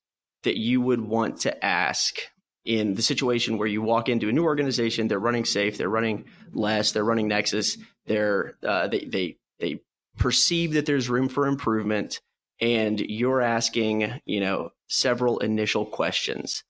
that 0.44 0.58
you 0.58 0.80
would 0.80 1.02
want 1.02 1.42
to 1.42 1.66
ask 1.66 2.16
in 2.64 2.96
the 2.96 3.02
situation 3.02 3.58
where 3.58 3.68
you 3.68 3.82
walk 3.82 4.10
into 4.10 4.30
a 4.30 4.32
new 4.32 4.44
organization, 4.44 5.08
they're 5.08 5.20
running 5.20 5.46
safe, 5.46 5.78
they're 5.78 5.90
running 5.90 6.26
less, 6.54 6.92
they're 6.92 7.04
running 7.04 7.28
Nexus, 7.28 7.78
they're 8.06 8.56
uh, 8.66 8.88
they 8.88 9.06
they 9.06 9.38
they 9.60 9.82
perceive 10.18 10.74
that 10.74 10.86
there's 10.86 11.10
room 11.10 11.30
for 11.30 11.48
improvement, 11.48 12.22
and 12.60 13.00
you're 13.00 13.42
asking 13.42 14.20
you 14.26 14.40
know 14.40 14.72
several 14.88 15.40
initial 15.40 15.86
questions. 15.86 16.64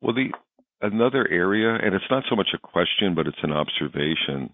Well, 0.00 0.14
the 0.14 0.32
another 0.84 1.26
area, 1.30 1.74
and 1.74 1.94
it's 1.94 2.10
not 2.10 2.24
so 2.28 2.36
much 2.36 2.48
a 2.54 2.58
question, 2.58 3.14
but 3.14 3.26
it's 3.26 3.42
an 3.42 3.52
observation 3.52 4.50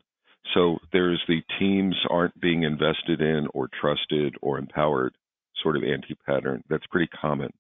So 0.54 0.78
there's 0.92 1.22
the 1.28 1.42
teams 1.58 1.96
aren't 2.08 2.40
being 2.40 2.62
invested 2.62 3.20
in 3.20 3.46
or 3.54 3.68
trusted 3.80 4.34
or 4.42 4.58
empowered 4.58 5.14
sort 5.62 5.76
of 5.76 5.84
anti-pattern. 5.84 6.64
That's 6.68 6.86
pretty 6.86 7.08
common. 7.08 7.52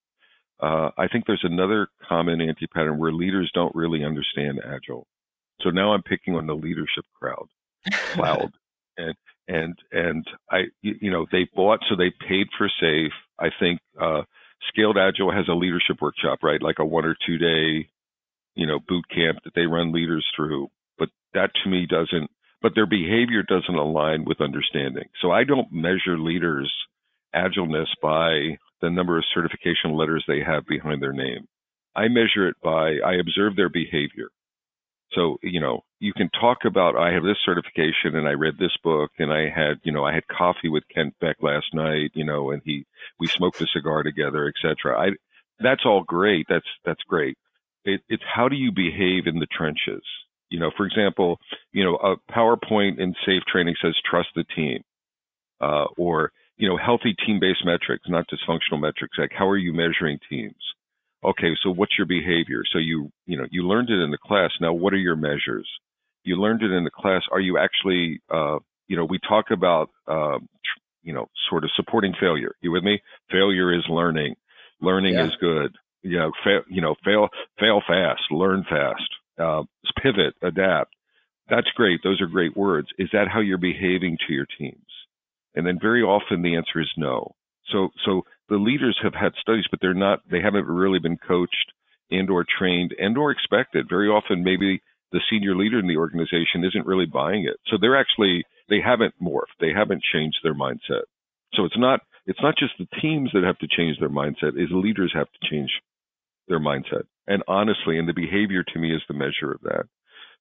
Uh, 0.60 0.90
I 0.98 1.08
think 1.08 1.26
there's 1.26 1.44
another 1.44 1.88
common 2.08 2.40
anti-pattern 2.40 2.98
where 2.98 3.12
leaders 3.12 3.50
don't 3.54 3.74
really 3.74 4.04
understand 4.04 4.60
agile. 4.64 5.06
So 5.62 5.70
now 5.70 5.92
I'm 5.92 6.02
picking 6.02 6.34
on 6.36 6.46
the 6.46 6.54
leadership 6.54 7.04
crowd, 7.18 7.48
cloud, 8.14 8.52
and 8.96 9.14
and 9.48 9.74
and 9.92 10.26
I 10.50 10.64
you 10.82 11.10
know 11.10 11.26
they 11.30 11.48
bought 11.54 11.80
so 11.88 11.96
they 11.96 12.12
paid 12.28 12.48
for 12.56 12.68
safe. 12.80 13.12
I 13.38 13.48
think 13.58 13.80
uh, 14.00 14.22
Scaled 14.68 14.98
Agile 14.98 15.32
has 15.32 15.48
a 15.48 15.54
leadership 15.54 15.98
workshop, 16.00 16.40
right? 16.42 16.62
Like 16.62 16.78
a 16.78 16.84
one 16.84 17.04
or 17.04 17.16
two 17.26 17.38
day, 17.38 17.88
you 18.54 18.66
know, 18.66 18.78
boot 18.88 19.04
camp 19.14 19.38
that 19.44 19.54
they 19.54 19.66
run 19.66 19.92
leaders 19.92 20.26
through. 20.34 20.68
But 20.98 21.08
that 21.34 21.50
to 21.62 21.70
me 21.70 21.86
doesn't. 21.86 22.30
But 22.62 22.72
their 22.74 22.86
behavior 22.86 23.42
doesn't 23.42 23.74
align 23.74 24.24
with 24.26 24.40
understanding. 24.40 25.08
So 25.22 25.30
I 25.30 25.44
don't 25.44 25.72
measure 25.72 26.18
leaders' 26.18 26.72
agileness 27.34 27.88
by 28.02 28.58
the 28.82 28.90
number 28.90 29.16
of 29.16 29.24
certification 29.32 29.92
letters 29.92 30.24
they 30.26 30.40
have 30.46 30.66
behind 30.66 31.02
their 31.02 31.12
name. 31.12 31.46
I 31.94 32.08
measure 32.08 32.48
it 32.48 32.56
by 32.62 32.98
I 33.04 33.14
observe 33.14 33.56
their 33.56 33.68
behavior. 33.68 34.28
So, 35.12 35.38
you 35.42 35.60
know, 35.60 35.80
you 35.98 36.12
can 36.12 36.30
talk 36.40 36.58
about 36.64 36.96
I 36.96 37.12
have 37.12 37.24
this 37.24 37.38
certification 37.44 38.14
and 38.14 38.28
I 38.28 38.32
read 38.32 38.54
this 38.58 38.76
book 38.82 39.10
and 39.18 39.32
I 39.32 39.48
had, 39.48 39.78
you 39.82 39.92
know, 39.92 40.04
I 40.04 40.14
had 40.14 40.26
coffee 40.28 40.68
with 40.68 40.84
Kent 40.94 41.14
Beck 41.20 41.36
last 41.42 41.66
night, 41.74 42.10
you 42.14 42.24
know, 42.24 42.50
and 42.52 42.62
he 42.64 42.86
we 43.18 43.26
smoked 43.26 43.60
a 43.60 43.66
cigar 43.66 44.02
together, 44.02 44.48
etc. 44.48 44.98
I 44.98 45.10
that's 45.58 45.84
all 45.84 46.04
great. 46.04 46.46
That's 46.48 46.66
that's 46.84 47.02
great. 47.08 47.36
It, 47.84 48.00
it's 48.08 48.22
how 48.34 48.48
do 48.48 48.56
you 48.56 48.72
behave 48.72 49.26
in 49.26 49.38
the 49.38 49.46
trenches? 49.46 50.02
You 50.48 50.58
know, 50.58 50.70
for 50.76 50.86
example, 50.86 51.38
you 51.72 51.84
know, 51.84 51.96
a 51.96 52.16
PowerPoint 52.32 52.98
in 52.98 53.14
safe 53.24 53.42
training 53.50 53.76
says 53.82 53.94
trust 54.08 54.28
the 54.34 54.44
team. 54.56 54.82
Uh, 55.60 55.84
or, 55.98 56.32
you 56.56 56.66
know, 56.66 56.78
healthy 56.78 57.14
team-based 57.26 57.64
metrics, 57.66 58.08
not 58.08 58.24
dysfunctional 58.28 58.80
metrics. 58.80 59.18
Like 59.18 59.32
how 59.36 59.46
are 59.46 59.58
you 59.58 59.72
measuring 59.74 60.18
teams? 60.28 60.56
okay, 61.24 61.54
so 61.62 61.70
what's 61.70 61.92
your 61.98 62.06
behavior? 62.06 62.62
So 62.72 62.78
you, 62.78 63.10
you 63.26 63.36
know, 63.36 63.46
you 63.50 63.66
learned 63.66 63.90
it 63.90 64.02
in 64.02 64.10
the 64.10 64.18
class. 64.18 64.50
Now, 64.60 64.72
what 64.72 64.92
are 64.92 64.98
your 64.98 65.16
measures? 65.16 65.68
You 66.24 66.36
learned 66.36 66.62
it 66.62 66.70
in 66.70 66.84
the 66.84 66.90
class. 66.90 67.22
Are 67.30 67.40
you 67.40 67.58
actually, 67.58 68.20
uh, 68.30 68.58
you 68.88 68.96
know, 68.96 69.04
we 69.04 69.18
talk 69.28 69.46
about, 69.50 69.90
uh, 70.06 70.38
you 71.02 71.12
know, 71.12 71.26
sort 71.48 71.64
of 71.64 71.70
supporting 71.76 72.14
failure. 72.20 72.54
You 72.60 72.72
with 72.72 72.84
me? 72.84 73.00
Failure 73.30 73.72
is 73.72 73.84
learning. 73.88 74.34
Learning 74.80 75.14
yeah. 75.14 75.26
is 75.26 75.32
good. 75.40 75.76
You 76.02 76.18
know, 76.18 76.32
fail, 76.44 76.60
you 76.68 76.80
know, 76.80 76.94
fail, 77.04 77.28
fail 77.58 77.82
fast, 77.86 78.22
learn 78.30 78.64
fast, 78.68 79.02
uh, 79.38 79.62
pivot, 80.02 80.34
adapt. 80.42 80.94
That's 81.48 81.70
great. 81.76 82.00
Those 82.02 82.20
are 82.20 82.26
great 82.26 82.56
words. 82.56 82.88
Is 82.98 83.08
that 83.12 83.28
how 83.28 83.40
you're 83.40 83.58
behaving 83.58 84.16
to 84.26 84.32
your 84.32 84.46
teams? 84.58 84.86
And 85.54 85.66
then 85.66 85.78
very 85.80 86.02
often 86.02 86.42
the 86.42 86.56
answer 86.56 86.80
is 86.80 86.90
no. 86.96 87.34
So, 87.72 87.88
so 88.06 88.22
the 88.48 88.56
leaders 88.56 88.98
have 89.02 89.14
had 89.14 89.32
studies, 89.40 89.66
but 89.70 89.80
they're 89.82 89.94
not, 89.94 90.20
they 90.30 90.40
haven't 90.40 90.66
really 90.66 91.00
been 91.00 91.18
coached 91.18 91.72
and 92.10 92.30
or 92.30 92.44
trained 92.58 92.94
and 92.98 93.18
or 93.18 93.30
expected. 93.30 93.86
Very 93.88 94.08
often, 94.08 94.42
maybe 94.42 94.80
the 95.12 95.20
senior 95.28 95.56
leader 95.56 95.78
in 95.78 95.86
the 95.88 95.96
organization 95.96 96.64
isn't 96.64 96.86
really 96.86 97.06
buying 97.06 97.44
it. 97.44 97.58
So 97.66 97.76
they're 97.80 97.98
actually, 97.98 98.44
they 98.68 98.80
haven't 98.80 99.14
morphed. 99.20 99.58
They 99.60 99.72
haven't 99.74 100.02
changed 100.12 100.38
their 100.42 100.54
mindset. 100.54 101.04
So 101.54 101.64
it's 101.64 101.78
not, 101.78 102.00
it's 102.26 102.42
not 102.42 102.54
just 102.56 102.74
the 102.78 102.88
teams 103.00 103.30
that 103.32 103.42
have 103.42 103.58
to 103.58 103.68
change 103.68 103.98
their 103.98 104.08
mindset, 104.08 104.56
is 104.56 104.68
leaders 104.70 105.12
have 105.14 105.26
to 105.26 105.50
change 105.50 105.70
their 106.50 106.60
mindset. 106.60 107.04
And 107.26 107.42
honestly, 107.48 107.98
and 107.98 108.06
the 108.06 108.12
behavior 108.12 108.62
to 108.62 108.78
me 108.78 108.94
is 108.94 109.02
the 109.08 109.14
measure 109.14 109.52
of 109.52 109.62
that. 109.62 109.84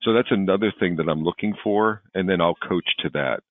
So 0.01 0.13
that's 0.13 0.31
another 0.31 0.73
thing 0.79 0.97
that 0.97 1.07
I'm 1.07 1.23
looking 1.23 1.53
for. 1.63 2.01
And 2.13 2.27
then 2.27 2.41
I'll 2.41 2.55
coach 2.55 2.89
to 2.99 3.09
that. 3.13 3.41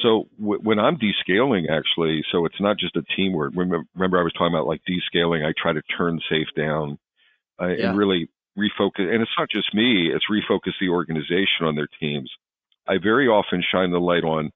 So 0.00 0.28
w- 0.38 0.60
when 0.62 0.78
I'm 0.78 0.98
descaling, 0.98 1.70
actually, 1.70 2.22
so 2.30 2.44
it's 2.44 2.60
not 2.60 2.78
just 2.78 2.96
a 2.96 3.02
team 3.16 3.32
word. 3.32 3.56
Remember, 3.56 3.86
remember, 3.94 4.20
I 4.20 4.22
was 4.22 4.32
talking 4.32 4.54
about 4.54 4.66
like 4.66 4.82
descaling. 4.88 5.46
I 5.46 5.52
try 5.60 5.72
to 5.72 5.82
turn 5.96 6.20
safe 6.28 6.48
down 6.56 6.98
uh, 7.60 7.68
yeah. 7.68 7.88
and 7.88 7.98
really 7.98 8.28
refocus. 8.58 9.08
And 9.10 9.22
it's 9.22 9.30
not 9.38 9.48
just 9.50 9.74
me; 9.74 10.10
it's 10.12 10.26
refocus 10.30 10.72
the 10.80 10.90
organization 10.90 11.64
on 11.64 11.76
their 11.76 11.88
teams. 11.98 12.30
I 12.86 12.98
very 13.02 13.26
often 13.26 13.64
shine 13.72 13.90
the 13.90 13.98
light 13.98 14.24
on, 14.24 14.50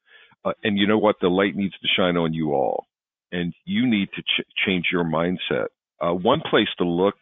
uh, 0.45 0.53
and 0.63 0.79
you 0.79 0.87
know 0.87 0.99
what? 0.99 1.17
The 1.21 1.29
light 1.29 1.57
needs 1.57 1.75
to 1.79 1.89
shine 1.97 2.17
on 2.17 2.35
you 2.35 2.53
all, 2.53 2.87
and 3.33 3.55
you 3.65 3.87
need 3.87 4.09
to 4.15 4.23
ch- 4.23 4.47
change 4.67 4.87
your 4.93 5.05
mindset. 5.05 5.69
Uh, 6.01 6.13
one 6.13 6.41
place 6.49 6.69
to 6.79 6.85
look 6.85 7.17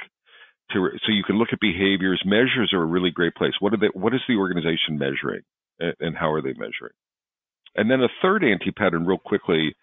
to, 0.73 0.89
so 1.05 1.13
you 1.13 1.25
can 1.25 1.37
look 1.37 1.49
at 1.53 1.61
behaviors. 1.61 2.23
Measures 2.25 2.71
are 2.73 2.83
a 2.83 2.87
really 2.87 3.11
great 3.11 3.35
place. 3.35 3.53
What 3.61 3.73
are 3.73 3.79
they? 3.79 3.89
What 3.93 4.15
is 4.15 4.21
the 4.29 4.37
organization 4.37 4.99
measuring, 4.99 5.43
and, 5.81 6.17
how 6.17 6.31
are 6.31 6.43
they 6.43 6.53
measuring? 6.53 6.93
And 7.75 7.91
then 7.91 8.01
a 8.01 8.09
third 8.23 8.45
anti-pattern, 8.45 9.07
real 9.07 9.19
quickly, 9.19 9.75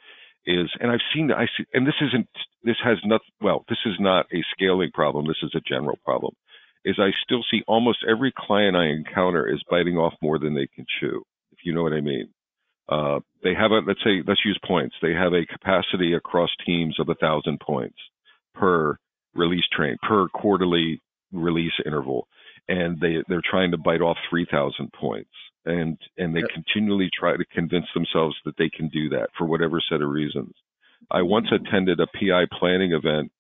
is, 0.46 0.70
and 0.80 0.92
I've 0.92 1.06
seen, 1.14 1.32
I 1.32 1.46
see, 1.58 1.66
and 1.74 1.88
this 1.88 1.96
isn't, 2.02 2.28
this 2.64 2.78
has 2.84 2.98
not, 3.04 3.22
well, 3.42 3.66
this 3.68 3.80
is 3.86 3.96
not 4.00 4.28
a 4.34 4.44
scaling 4.52 4.92
problem. 4.94 5.26
This 5.28 5.44
is 5.44 5.52
a 5.56 5.62
general 5.68 5.98
problem. 6.04 6.34
Is 6.84 6.98
I 7.00 7.10
still 7.24 7.44
see 7.50 7.64
almost 7.68 8.06
every 8.08 8.32
client 8.38 8.76
I 8.76 8.88
encounter 8.88 9.52
is 9.52 9.64
biting 9.70 9.98
off 9.98 10.14
more 10.22 10.38
than 10.38 10.54
they 10.54 10.68
can 10.68 10.86
chew, 11.00 11.24
if 11.52 11.60
you 11.64 11.74
know 11.74 11.82
what 11.82 11.94
I 11.94 12.02
mean. 12.02 12.30
Uh, 12.88 13.20
they 13.44 13.56
have 13.56 13.72
a, 13.72 13.82
let's 13.88 14.04
say, 14.04 14.22
let's 14.28 14.46
use 14.46 14.60
points. 14.64 14.96
They 15.02 15.14
have 15.14 15.34
a 15.34 15.48
capacity 15.48 16.14
across 16.14 16.52
teams 16.64 17.00
of 17.00 17.10
a 17.10 17.16
thousand 17.16 17.60
points 17.60 17.98
per 18.56 18.98
release 19.34 19.66
train, 19.76 19.98
per 20.02 20.28
quarterly 20.30 21.02
release 21.32 21.74
interval. 21.86 22.28
And 22.68 23.00
they, 23.00 23.18
they're 23.28 23.44
trying 23.48 23.72
to 23.72 23.78
bite 23.78 24.02
off 24.02 24.18
3,000 24.30 24.92
points 24.94 25.30
and 25.66 25.98
and 26.18 26.36
they 26.36 26.42
yep. 26.42 26.50
continually 26.54 27.10
try 27.18 27.36
to 27.36 27.46
convince 27.46 27.88
themselves 27.94 28.36
that 28.46 28.56
they 28.58 28.70
can 28.70 28.88
do 28.90 29.10
that 29.10 29.30
for 29.38 29.46
whatever 29.46 29.82
set 29.90 30.02
of 30.02 30.10
reasons. 30.10 30.54
I 31.12 31.22
once 31.24 31.48
mm-hmm. 31.48 31.66
attended 31.66 32.00
a 32.00 32.08
PI 32.08 32.46
planning 32.58 32.94
event 32.94 33.32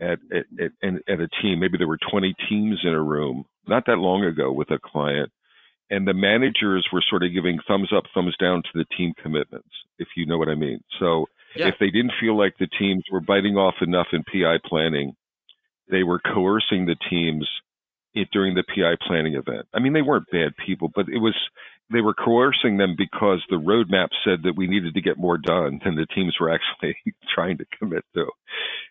at 0.00 0.18
at, 0.32 0.70
at, 0.82 0.94
at 1.08 1.20
a 1.20 1.28
team. 1.42 1.60
Maybe 1.60 1.78
there 1.78 1.88
were 1.88 1.98
20 2.10 2.34
teams 2.48 2.80
in 2.84 2.94
a 2.94 3.02
room 3.02 3.44
not 3.66 3.86
that 3.86 3.98
long 3.98 4.24
ago 4.24 4.52
with 4.52 4.70
a 4.70 4.78
client, 4.78 5.30
and 5.90 6.06
the 6.06 6.14
managers 6.14 6.86
were 6.92 7.02
sort 7.08 7.22
of 7.22 7.32
giving 7.32 7.58
thumbs 7.66 7.90
up, 7.96 8.04
thumbs 8.14 8.36
down 8.40 8.62
to 8.62 8.70
the 8.74 8.86
team 8.96 9.12
commitments, 9.22 9.68
if 9.98 10.08
you 10.16 10.26
know 10.26 10.38
what 10.38 10.48
I 10.48 10.54
mean. 10.54 10.80
So 10.98 11.26
yeah. 11.54 11.68
if 11.68 11.74
they 11.80 11.90
didn't 11.90 12.12
feel 12.20 12.36
like 12.36 12.56
the 12.58 12.68
teams 12.78 13.04
were 13.10 13.20
biting 13.20 13.56
off 13.56 13.74
enough 13.80 14.08
in 14.12 14.24
PI 14.24 14.58
planning, 14.64 15.14
they 15.90 16.02
were 16.02 16.20
coercing 16.20 16.86
the 16.86 16.96
teams 17.08 17.48
it 18.14 18.28
during 18.32 18.54
the 18.54 18.64
PI 18.64 18.96
planning 19.06 19.34
event. 19.34 19.66
I 19.72 19.78
mean, 19.78 19.92
they 19.92 20.02
weren't 20.02 20.30
bad 20.32 20.56
people, 20.64 20.90
but 20.94 21.08
it 21.08 21.18
was 21.18 21.34
they 21.92 22.00
were 22.00 22.14
coercing 22.14 22.76
them 22.76 22.94
because 22.96 23.42
the 23.50 23.56
roadmap 23.56 24.08
said 24.24 24.44
that 24.44 24.56
we 24.56 24.68
needed 24.68 24.94
to 24.94 25.00
get 25.00 25.18
more 25.18 25.36
done 25.38 25.80
than 25.84 25.96
the 25.96 26.06
teams 26.06 26.36
were 26.40 26.52
actually 26.52 26.96
trying 27.34 27.58
to 27.58 27.64
commit 27.78 28.04
to. 28.14 28.26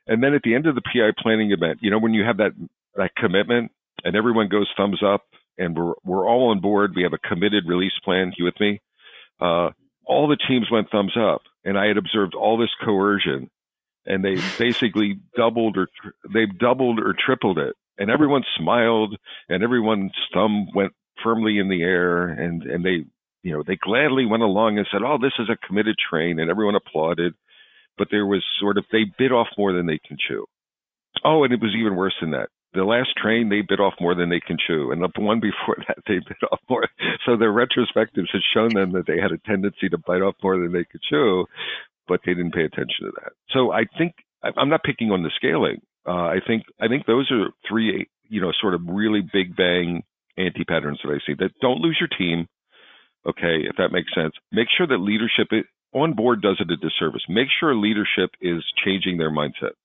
And 0.08 0.22
then 0.22 0.34
at 0.34 0.42
the 0.44 0.54
end 0.54 0.68
of 0.68 0.76
the 0.76 0.82
PI 0.82 1.12
planning 1.18 1.52
event, 1.52 1.80
you 1.82 1.92
know, 1.92 2.00
when 2.00 2.14
you 2.14 2.24
have 2.24 2.38
that 2.38 2.52
that 2.96 3.16
commitment 3.16 3.72
and 4.04 4.16
everyone 4.16 4.50
goes 4.50 4.68
thumbs 4.76 5.02
up 5.06 5.24
and 5.58 5.78
we're 5.78 5.94
we're 6.04 6.28
all 6.28 6.50
on 6.50 6.60
board, 6.60 6.94
we 6.96 7.04
have 7.04 7.14
a 7.14 7.28
committed 7.28 7.66
release 7.68 7.98
plan. 8.04 8.34
You 8.38 8.46
with 8.46 8.60
me? 8.60 8.82
Uh, 9.40 9.70
all 10.06 10.28
the 10.28 10.38
teams 10.48 10.68
went 10.72 10.90
thumbs 10.90 11.16
up, 11.18 11.42
and 11.64 11.78
I 11.78 11.88
had 11.88 11.98
observed 11.98 12.36
all 12.36 12.58
this 12.58 12.74
coercion, 12.84 13.50
and 14.06 14.24
they 14.24 14.36
basically 14.58 15.20
doubled 15.36 15.78
or 15.78 15.88
they 16.34 16.46
doubled 16.46 17.00
or 17.00 17.14
tripled 17.18 17.60
it 17.60 17.76
and 18.00 18.10
everyone 18.10 18.44
smiled 18.58 19.16
and 19.50 19.64
everyone's 19.64 20.12
thumb 20.34 20.68
went 20.74 20.94
firmly 21.24 21.60
in 21.60 21.70
the 21.70 21.84
air 21.84 22.28
and 22.28 22.64
and 22.64 22.84
they 22.84 23.06
you 23.44 23.54
know 23.54 23.64
they 23.66 23.76
gladly 23.76 24.26
went 24.26 24.44
along 24.44 24.78
and 24.78 24.88
said 24.92 25.02
oh 25.06 25.18
this 25.22 25.34
is 25.38 25.50
a 25.50 25.68
committed 25.68 25.96
train 26.10 26.40
and 26.40 26.50
everyone 26.50 26.76
applauded 26.76 27.34
but 27.98 28.08
there 28.10 28.26
was 28.26 28.44
sort 28.60 28.78
of 28.78 28.86
they 28.92 29.04
bit 29.18 29.32
off 29.32 29.48
more 29.58 29.74
than 29.74 29.86
they 29.86 30.00
can 30.08 30.18
chew. 30.18 30.46
Oh 31.24 31.44
and 31.44 31.54
it 31.54 31.62
was 31.62 31.76
even 31.78 31.96
worse 31.96 32.16
than 32.20 32.32
that 32.32 32.50
the 32.74 32.84
last 32.84 33.10
train 33.18 33.50
they 33.50 33.62
bit 33.62 33.80
off 33.80 33.94
more 34.00 34.16
than 34.16 34.30
they 34.30 34.40
can 34.40 34.58
chew 34.66 34.92
and 34.92 35.02
the 35.02 35.10
one 35.22 35.40
before 35.40 35.78
that 35.88 35.98
they 36.08 36.20
bit 36.20 36.38
off 36.52 36.60
more 36.70 36.88
so 37.26 37.36
their 37.36 37.54
retrospectives 37.54 38.32
had 38.32 38.42
shown 38.54 38.74
them 38.74 38.92
that 38.92 39.06
they 39.08 39.20
had 39.20 39.32
a 39.32 39.38
tendency 39.40 39.90
to 39.90 39.98
bite 39.98 40.22
off 40.22 40.36
more 40.44 40.58
than 40.58 40.72
they 40.72 40.86
could 40.86 41.02
chew 41.02 41.46
but 42.08 42.22
they 42.26 42.34
didn't 42.34 42.54
pay 42.54 42.64
attention 42.64 43.06
to 43.06 43.12
that 43.22 43.34
so 43.50 43.72
i 43.72 43.84
think 43.98 44.14
i'm 44.58 44.70
not 44.70 44.84
picking 44.84 45.12
on 45.12 45.24
the 45.24 45.32
scaling 45.36 45.82
uh, 46.10 46.26
I 46.26 46.40
think 46.46 46.64
I 46.80 46.88
think 46.88 47.06
those 47.06 47.30
are 47.32 47.50
three, 47.68 48.08
you 48.30 48.42
know, 48.42 48.52
sort 48.60 48.74
of 48.74 48.82
really 48.88 49.22
big 49.22 49.56
bang 49.56 50.04
anti 50.38 50.64
patterns 50.64 51.00
that 51.04 51.12
I 51.12 51.20
see. 51.26 51.36
That 51.38 51.52
don't 51.62 51.82
lose 51.82 51.98
your 52.00 52.10
team. 52.10 52.48
Okay, 53.28 53.68
if 53.70 53.76
that 53.78 53.92
makes 53.92 54.14
sense. 54.16 54.34
Make 54.52 54.68
sure 54.76 54.88
that 54.88 54.98
leadership 54.98 55.48
on 55.94 56.14
board 56.14 56.42
does 56.42 56.58
it 56.60 56.72
a 56.72 56.78
disservice. 56.78 57.22
Make 57.28 57.50
sure 57.60 57.76
leadership 57.76 58.32
is 58.42 58.64
changing 58.84 59.18
their 59.18 59.32
mindset. 59.32 59.76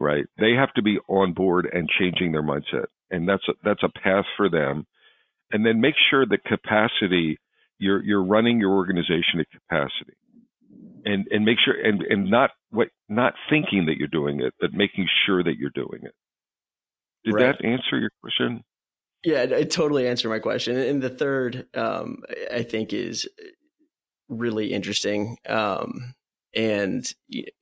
Right, 0.00 0.24
they 0.38 0.52
have 0.52 0.72
to 0.74 0.82
be 0.82 0.98
on 1.08 1.34
board 1.34 1.68
and 1.70 1.88
changing 1.98 2.32
their 2.32 2.42
mindset, 2.42 2.86
and 3.10 3.28
that's 3.28 3.46
a, 3.48 3.52
that's 3.62 3.82
a 3.82 3.90
path 4.00 4.24
for 4.36 4.48
them. 4.48 4.86
And 5.52 5.66
then 5.66 5.80
make 5.80 5.94
sure 6.10 6.24
that 6.24 6.42
capacity 6.44 7.38
you're 7.78 8.02
you're 8.02 8.24
running 8.24 8.60
your 8.60 8.72
organization 8.72 9.40
at 9.40 9.46
capacity 9.50 10.16
and 11.04 11.26
and 11.30 11.44
make 11.44 11.58
sure 11.62 11.74
and 11.74 12.02
and 12.02 12.30
not 12.30 12.50
what 12.70 12.88
not 13.08 13.34
thinking 13.50 13.86
that 13.86 13.96
you're 13.98 14.08
doing 14.08 14.40
it, 14.40 14.54
but 14.58 14.72
making 14.72 15.06
sure 15.26 15.42
that 15.42 15.56
you're 15.58 15.70
doing 15.74 16.00
it. 16.02 16.14
Did 17.24 17.34
right. 17.34 17.58
that 17.58 17.64
answer 17.64 17.98
your 17.98 18.10
question? 18.22 18.64
Yeah, 19.22 19.42
it 19.42 19.70
totally 19.70 20.08
answered 20.08 20.30
my 20.30 20.38
question. 20.38 20.78
And 20.78 21.02
the 21.02 21.10
third, 21.10 21.66
um, 21.74 22.22
I 22.50 22.62
think, 22.62 22.94
is 22.94 23.28
really 24.30 24.72
interesting. 24.72 25.36
Um, 25.46 26.14
and 26.54 27.04
it, 27.28 27.52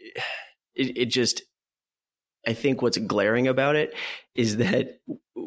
it 0.77 1.07
just, 1.07 1.43
I 2.47 2.55
think 2.55 2.83
what's 2.83 2.99
glaring 2.99 3.49
about 3.49 3.77
it 3.77 3.95
is 4.35 4.59
that 4.59 5.01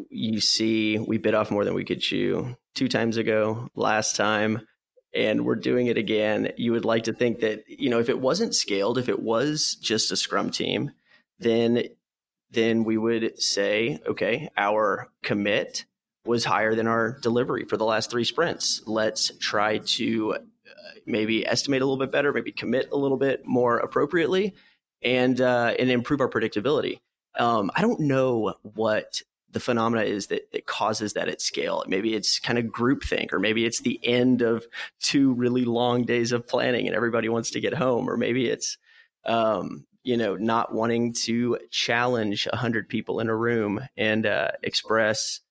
you 0.10 0.40
see 0.40 0.98
we 0.98 1.18
bit 1.18 1.34
off 1.34 1.52
more 1.52 1.66
than 1.66 1.74
we 1.74 1.86
could 1.86 2.02
chew 2.02 2.56
two 2.76 2.88
times 2.88 3.18
ago, 3.18 3.70
last 3.76 4.16
time, 4.16 4.68
and 5.14 5.46
we're 5.46 5.56
doing 5.56 5.88
it 5.88 5.98
again. 5.98 6.52
You 6.58 6.74
would 6.74 6.86
like 6.86 7.04
to 7.04 7.14
think 7.14 7.40
that, 7.40 7.64
you 7.68 7.90
know, 7.90 8.00
if 8.00 8.10
it 8.10 8.20
wasn't 8.20 8.56
scaled, 8.56 8.98
if 8.98 9.10
it 9.10 9.22
was 9.22 9.76
just 9.82 10.12
a 10.12 10.16
scrum 10.16 10.52
team, 10.52 10.92
then 11.40 11.84
then 12.52 12.84
we 12.84 12.98
would 12.98 13.42
say, 13.42 14.00
okay, 14.06 14.50
our 14.58 15.10
commit 15.24 15.86
was 16.26 16.44
higher 16.44 16.76
than 16.76 16.86
our 16.86 17.18
delivery 17.22 17.66
for 17.66 17.78
the 17.78 17.86
last 17.86 18.12
three 18.12 18.26
sprints. 18.26 18.82
Let's 18.86 19.32
try 19.40 19.80
to 19.80 20.34
uh, 20.34 20.40
maybe 21.06 21.48
estimate 21.48 21.82
a 21.82 21.86
little 21.86 21.98
bit 21.98 22.12
better, 22.12 22.34
maybe 22.34 22.52
commit 22.52 22.90
a 22.92 22.98
little 22.98 23.18
bit 23.18 23.46
more 23.46 23.78
appropriately, 23.78 24.54
and 25.02 25.40
uh, 25.40 25.74
and 25.78 25.90
improve 25.90 26.22
our 26.22 26.30
predictability. 26.30 27.00
Um, 27.38 27.72
I 27.76 27.82
don't 27.82 28.02
know 28.02 28.56
what 28.62 29.22
the 29.52 29.60
phenomena 29.60 30.04
is 30.04 30.28
that, 30.28 30.52
that 30.54 30.66
causes 30.66 31.14
that 31.14 31.28
at 31.28 31.42
scale. 31.42 31.84
Maybe 31.88 32.14
it's 32.14 32.40
kind 32.40 32.58
of 32.58 32.66
groupthink, 32.66 33.34
or 33.34 33.40
maybe 33.40 33.66
it's 33.66 33.82
the 33.82 34.00
end 34.04 34.42
of 34.42 34.66
two 35.02 35.34
really 35.34 35.66
long 35.66 36.04
days 36.06 36.32
of 36.32 36.48
planning 36.48 36.88
and 36.88 36.96
everybody 36.96 37.30
wants 37.30 37.52
to 37.52 37.60
get 37.60 37.74
home, 37.74 38.10
or 38.10 38.18
maybe 38.18 38.48
it's 38.48 38.78
um, 39.26 39.86
you 40.04 40.18
know 40.18 40.36
not 40.36 40.74
wanting 40.74 41.14
to 41.14 41.58
challenge 41.70 42.48
a 42.52 42.58
hundred 42.58 42.90
people 42.90 43.20
in 43.20 43.30
a 43.30 43.36
room 43.36 43.80
and 43.98 44.26
uh, 44.26 44.52
express 44.64 45.42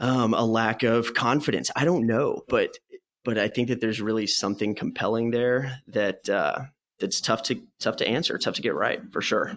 um, 0.00 0.34
a 0.34 0.44
lack 0.44 0.82
of 0.82 1.14
confidence. 1.14 1.70
I 1.74 1.84
don't 1.84 2.06
know, 2.06 2.42
but 2.48 2.78
but 3.24 3.38
I 3.38 3.48
think 3.48 3.68
that 3.68 3.80
there's 3.80 4.00
really 4.00 4.26
something 4.26 4.74
compelling 4.74 5.30
there 5.30 5.80
that 5.88 6.28
uh, 6.28 6.60
that's 6.98 7.20
tough 7.20 7.42
to 7.44 7.60
tough 7.80 7.96
to 7.96 8.06
answer, 8.06 8.38
tough 8.38 8.54
to 8.54 8.62
get 8.62 8.74
right 8.74 9.00
for 9.12 9.20
sure. 9.20 9.56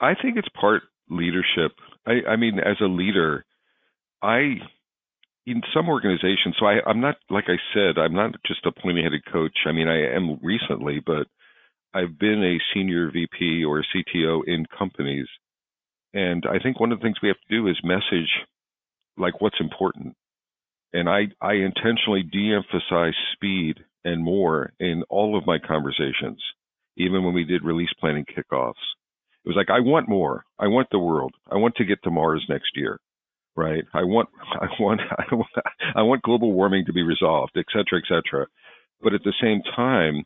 I 0.00 0.14
think 0.14 0.36
it's 0.36 0.48
part 0.60 0.82
leadership. 1.08 1.72
I, 2.06 2.30
I 2.30 2.36
mean, 2.36 2.58
as 2.58 2.76
a 2.80 2.86
leader, 2.86 3.44
I 4.22 4.56
in 5.46 5.60
some 5.74 5.88
organizations. 5.88 6.56
So 6.58 6.66
I, 6.66 6.78
I'm 6.86 7.00
not 7.00 7.16
like 7.30 7.44
I 7.48 7.56
said, 7.74 7.98
I'm 7.98 8.14
not 8.14 8.32
just 8.46 8.66
a 8.66 8.72
pointy-headed 8.72 9.24
coach. 9.32 9.56
I 9.66 9.72
mean, 9.72 9.88
I 9.88 10.14
am 10.14 10.38
recently, 10.42 11.00
but 11.04 11.26
I've 11.94 12.18
been 12.18 12.42
a 12.42 12.62
senior 12.74 13.10
VP 13.10 13.64
or 13.64 13.84
CTO 13.94 14.42
in 14.46 14.66
companies, 14.66 15.26
and 16.14 16.44
I 16.48 16.58
think 16.62 16.80
one 16.80 16.92
of 16.92 16.98
the 16.98 17.02
things 17.02 17.16
we 17.22 17.28
have 17.28 17.40
to 17.48 17.54
do 17.54 17.68
is 17.68 17.76
message 17.84 18.30
like 19.16 19.40
what's 19.40 19.60
important. 19.60 20.14
And 20.92 21.08
I, 21.08 21.28
I 21.40 21.54
intentionally 21.54 22.22
de-emphasize 22.22 23.14
speed 23.32 23.78
and 24.04 24.22
more 24.22 24.72
in 24.80 25.02
all 25.08 25.36
of 25.36 25.46
my 25.46 25.58
conversations, 25.58 26.42
even 26.96 27.24
when 27.24 27.34
we 27.34 27.44
did 27.44 27.64
release 27.64 27.90
planning 27.98 28.24
kickoffs. 28.24 28.74
It 29.44 29.48
was 29.48 29.56
like, 29.56 29.70
I 29.70 29.80
want 29.80 30.08
more. 30.08 30.44
I 30.58 30.68
want 30.68 30.88
the 30.90 30.98
world. 30.98 31.34
I 31.50 31.56
want 31.56 31.74
to 31.76 31.84
get 31.84 32.02
to 32.04 32.10
Mars 32.10 32.44
next 32.48 32.70
year, 32.76 33.00
right? 33.56 33.84
I 33.92 34.04
want, 34.04 34.28
I 34.60 34.68
want, 34.78 35.00
I 35.18 35.34
want, 35.34 35.48
I 35.96 36.02
want 36.02 36.22
global 36.22 36.52
warming 36.52 36.86
to 36.86 36.92
be 36.92 37.02
resolved, 37.02 37.52
et 37.56 37.66
cetera, 37.72 37.98
et 37.98 38.08
cetera. 38.08 38.46
But 39.00 39.14
at 39.14 39.24
the 39.24 39.34
same 39.40 39.62
time, 39.74 40.24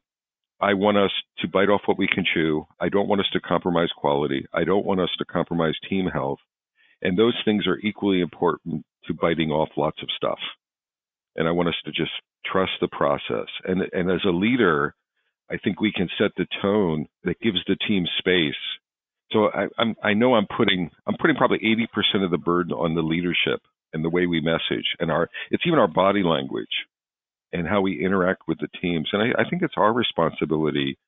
I 0.60 0.74
want 0.74 0.96
us 0.96 1.10
to 1.40 1.48
bite 1.48 1.68
off 1.68 1.82
what 1.86 1.98
we 1.98 2.08
can 2.08 2.24
chew. 2.32 2.66
I 2.80 2.88
don't 2.88 3.08
want 3.08 3.20
us 3.20 3.28
to 3.32 3.40
compromise 3.40 3.90
quality. 3.96 4.46
I 4.54 4.64
don't 4.64 4.86
want 4.86 5.00
us 5.00 5.10
to 5.18 5.24
compromise 5.24 5.74
team 5.88 6.06
health. 6.06 6.38
And 7.02 7.18
those 7.18 7.34
things 7.44 7.66
are 7.66 7.78
equally 7.78 8.20
important 8.20 8.84
to 9.06 9.14
biting 9.14 9.50
off 9.50 9.68
lots 9.76 10.02
of 10.02 10.08
stuff. 10.16 10.38
And 11.36 11.46
I 11.46 11.50
want 11.50 11.68
us 11.68 11.74
to 11.84 11.92
just 11.92 12.12
trust 12.50 12.72
the 12.80 12.88
process. 12.88 13.48
And, 13.64 13.82
and 13.92 14.10
as 14.10 14.24
a 14.24 14.30
leader, 14.30 14.94
I 15.50 15.56
think 15.58 15.80
we 15.80 15.92
can 15.92 16.08
set 16.18 16.32
the 16.36 16.46
tone 16.62 17.06
that 17.24 17.40
gives 17.40 17.58
the 17.66 17.76
team 17.86 18.06
space. 18.18 18.54
So 19.32 19.50
I, 19.52 19.66
I'm, 19.78 19.94
I 20.02 20.14
know 20.14 20.34
I'm 20.34 20.46
putting, 20.56 20.90
I'm 21.06 21.16
putting 21.20 21.36
probably 21.36 21.58
80% 21.58 22.24
of 22.24 22.30
the 22.30 22.38
burden 22.38 22.72
on 22.72 22.94
the 22.94 23.02
leadership 23.02 23.60
and 23.92 24.04
the 24.04 24.10
way 24.10 24.26
we 24.26 24.40
message 24.40 24.86
and 24.98 25.10
our, 25.10 25.28
it's 25.50 25.64
even 25.66 25.78
our 25.78 25.88
body 25.88 26.22
language 26.22 26.86
and 27.52 27.66
how 27.66 27.80
we 27.80 28.04
interact 28.04 28.42
with 28.46 28.58
the 28.58 28.68
teams. 28.80 29.08
And 29.12 29.22
I, 29.22 29.42
I 29.42 29.48
think 29.48 29.62
it's 29.62 29.74
our 29.76 29.92
responsibility 29.92 30.98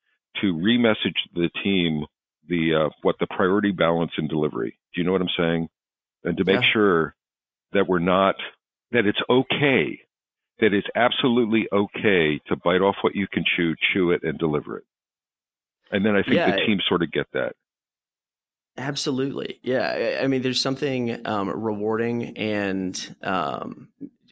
to 0.40 0.54
remessage 0.54 1.16
the 1.34 1.50
team 1.62 2.04
the 2.48 2.86
uh, 2.86 2.88
what 3.02 3.16
the 3.20 3.26
priority 3.26 3.72
balance 3.72 4.12
in 4.16 4.26
delivery. 4.26 4.78
Do 4.94 5.00
you 5.00 5.06
know 5.06 5.12
what 5.12 5.20
I'm 5.20 5.28
saying? 5.36 5.68
and 6.24 6.36
to 6.36 6.44
make 6.44 6.62
yeah. 6.62 6.72
sure 6.72 7.14
that 7.72 7.88
we're 7.88 7.98
not 7.98 8.36
that 8.92 9.06
it's 9.06 9.20
okay 9.28 10.00
that 10.60 10.72
it's 10.74 10.86
absolutely 10.94 11.68
okay 11.72 12.40
to 12.48 12.56
bite 12.56 12.80
off 12.80 12.96
what 13.02 13.14
you 13.14 13.26
can 13.28 13.44
chew 13.56 13.74
chew 13.92 14.10
it 14.10 14.22
and 14.22 14.38
deliver 14.38 14.78
it. 14.78 14.84
And 15.90 16.04
then 16.04 16.16
i 16.16 16.22
think 16.22 16.34
yeah, 16.34 16.50
the 16.50 16.66
team 16.66 16.78
sort 16.86 17.02
of 17.02 17.10
get 17.12 17.26
that. 17.32 17.54
Absolutely. 18.76 19.58
Yeah. 19.62 20.20
I 20.22 20.26
mean 20.26 20.42
there's 20.42 20.60
something 20.60 21.26
um, 21.26 21.48
rewarding 21.48 22.36
and 22.36 23.16
um, 23.22 23.88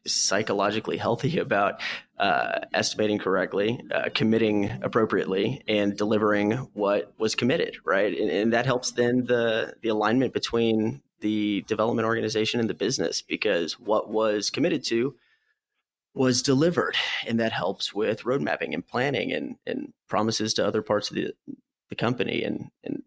psychologically 0.06 0.96
healthy 0.96 1.38
about 1.46 1.80
uh, 2.18 2.60
estimating 2.72 3.18
correctly, 3.18 3.80
uh, 3.94 4.08
committing 4.14 4.70
appropriately, 4.82 5.62
and 5.68 5.96
delivering 5.96 6.52
what 6.72 7.12
was 7.18 7.34
committed, 7.34 7.76
right? 7.84 8.18
And, 8.18 8.30
and, 8.30 8.52
that 8.54 8.64
helps 8.64 8.92
then 8.92 9.26
the 9.26 9.74
the 9.82 9.90
alignment 9.90 10.32
between 10.32 11.02
the 11.20 11.62
development 11.66 12.06
organization 12.06 12.60
and 12.60 12.70
the 12.70 12.74
business 12.74 13.20
because 13.20 13.78
what 13.78 14.08
was 14.08 14.48
committed 14.48 14.82
to 14.84 15.14
was 16.16 16.42
delivered 16.42 16.96
and 17.26 17.38
that 17.38 17.52
helps 17.52 17.94
with 17.94 18.24
road 18.24 18.40
mapping 18.40 18.74
and 18.74 18.86
planning 18.86 19.32
and, 19.32 19.56
and 19.66 19.92
promises 20.08 20.54
to 20.54 20.66
other 20.66 20.82
parts 20.82 21.10
of 21.10 21.16
the, 21.16 21.32
the 21.90 21.94
company 21.94 22.42
and, 22.42 22.70
and 22.82 23.02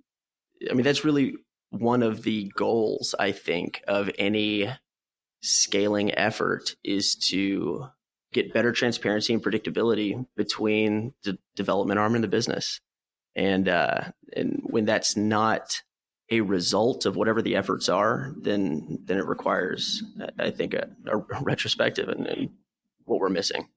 i 0.69 0.73
mean 0.73 0.83
that's 0.83 1.03
really 1.03 1.35
one 1.71 2.03
of 2.03 2.23
the 2.23 2.51
goals 2.55 3.15
i 3.19 3.31
think 3.31 3.81
of 3.87 4.09
any 4.17 4.69
scaling 5.41 6.13
effort 6.17 6.75
is 6.83 7.15
to 7.15 7.89
get 8.31 8.53
better 8.53 8.71
transparency 8.71 9.33
and 9.33 9.43
predictability 9.43 10.25
between 10.35 11.13
the 11.23 11.37
development 11.55 11.99
arm 11.99 12.15
and 12.15 12.23
the 12.23 12.27
business. 12.27 12.79
And 13.35 13.69
uh, 13.69 14.11
and 14.35 14.61
when 14.63 14.85
that's 14.85 15.15
not 15.15 15.81
a 16.31 16.41
result 16.41 17.05
of 17.05 17.15
whatever 17.15 17.41
the 17.41 17.55
efforts 17.55 17.89
are, 17.89 18.33
then 18.37 18.99
then 19.05 19.17
it 19.17 19.25
requires, 19.25 20.03
I 20.37 20.51
think, 20.51 20.73
a, 20.73 20.89
a 21.05 21.17
retrospective 21.41 22.09
and, 22.09 22.27
and, 22.27 22.49
what 23.09 23.19
we're 23.19 23.29
missing. 23.29 23.67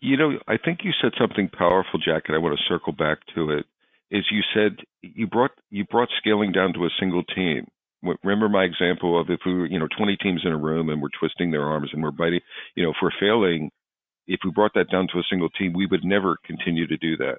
You 0.00 0.16
know, 0.16 0.32
I 0.48 0.56
think 0.56 0.80
you 0.82 0.92
said 1.00 1.12
something 1.18 1.48
powerful, 1.48 2.00
Jack, 2.04 2.24
and 2.26 2.34
I 2.34 2.38
want 2.38 2.58
to 2.58 2.64
circle 2.68 2.92
back 2.92 3.18
to 3.34 3.50
it. 3.50 3.66
Is 4.10 4.24
you 4.30 4.42
said 4.54 4.76
you 5.02 5.26
brought 5.26 5.52
you 5.70 5.84
brought 5.84 6.08
scaling 6.18 6.52
down 6.52 6.72
to 6.74 6.84
a 6.84 6.90
single 7.00 7.22
team. 7.24 7.66
Remember 8.22 8.48
my 8.48 8.64
example 8.64 9.18
of 9.18 9.30
if 9.30 9.40
we 9.46 9.54
were, 9.54 9.66
you 9.66 9.78
know, 9.78 9.88
20 9.96 10.16
teams 10.18 10.42
in 10.44 10.52
a 10.52 10.58
room 10.58 10.90
and 10.90 11.00
we're 11.00 11.08
twisting 11.18 11.50
their 11.50 11.64
arms 11.64 11.88
and 11.92 12.02
we're 12.02 12.10
biting, 12.10 12.40
you 12.74 12.84
know, 12.84 12.90
if 12.90 12.96
we're 13.00 13.10
failing, 13.18 13.70
if 14.26 14.40
we 14.44 14.50
brought 14.50 14.74
that 14.74 14.90
down 14.90 15.08
to 15.12 15.18
a 15.18 15.22
single 15.30 15.48
team, 15.48 15.72
we 15.72 15.86
would 15.86 16.04
never 16.04 16.36
continue 16.44 16.86
to 16.86 16.98
do 16.98 17.16
that. 17.16 17.38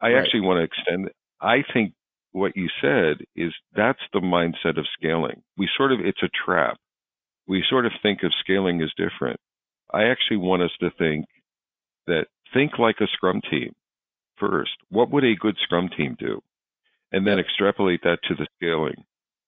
I 0.00 0.08
right. 0.08 0.18
actually 0.22 0.40
want 0.40 0.58
to 0.58 0.64
extend. 0.64 1.10
I 1.40 1.64
think 1.72 1.94
what 2.32 2.56
you 2.56 2.68
said 2.82 3.24
is 3.34 3.54
that's 3.74 4.02
the 4.12 4.20
mindset 4.20 4.78
of 4.78 4.86
scaling. 4.98 5.42
We 5.56 5.68
sort 5.76 5.92
of, 5.92 6.00
it's 6.00 6.22
a 6.22 6.28
trap. 6.44 6.76
We 7.46 7.64
sort 7.68 7.86
of 7.86 7.92
think 8.02 8.22
of 8.22 8.32
scaling 8.40 8.82
as 8.82 8.90
different. 8.96 9.38
I 9.92 10.04
actually 10.04 10.38
want 10.38 10.62
us 10.62 10.72
to 10.80 10.90
think 10.98 11.26
that 12.06 12.26
think 12.52 12.78
like 12.78 12.96
a 13.00 13.06
scrum 13.12 13.40
team 13.50 13.74
first. 14.38 14.72
What 14.90 15.10
would 15.10 15.24
a 15.24 15.34
good 15.34 15.56
scrum 15.62 15.88
team 15.96 16.16
do? 16.18 16.42
And 17.12 17.26
then 17.26 17.38
extrapolate 17.38 18.02
that 18.02 18.18
to 18.28 18.34
the 18.34 18.46
scaling. 18.56 19.04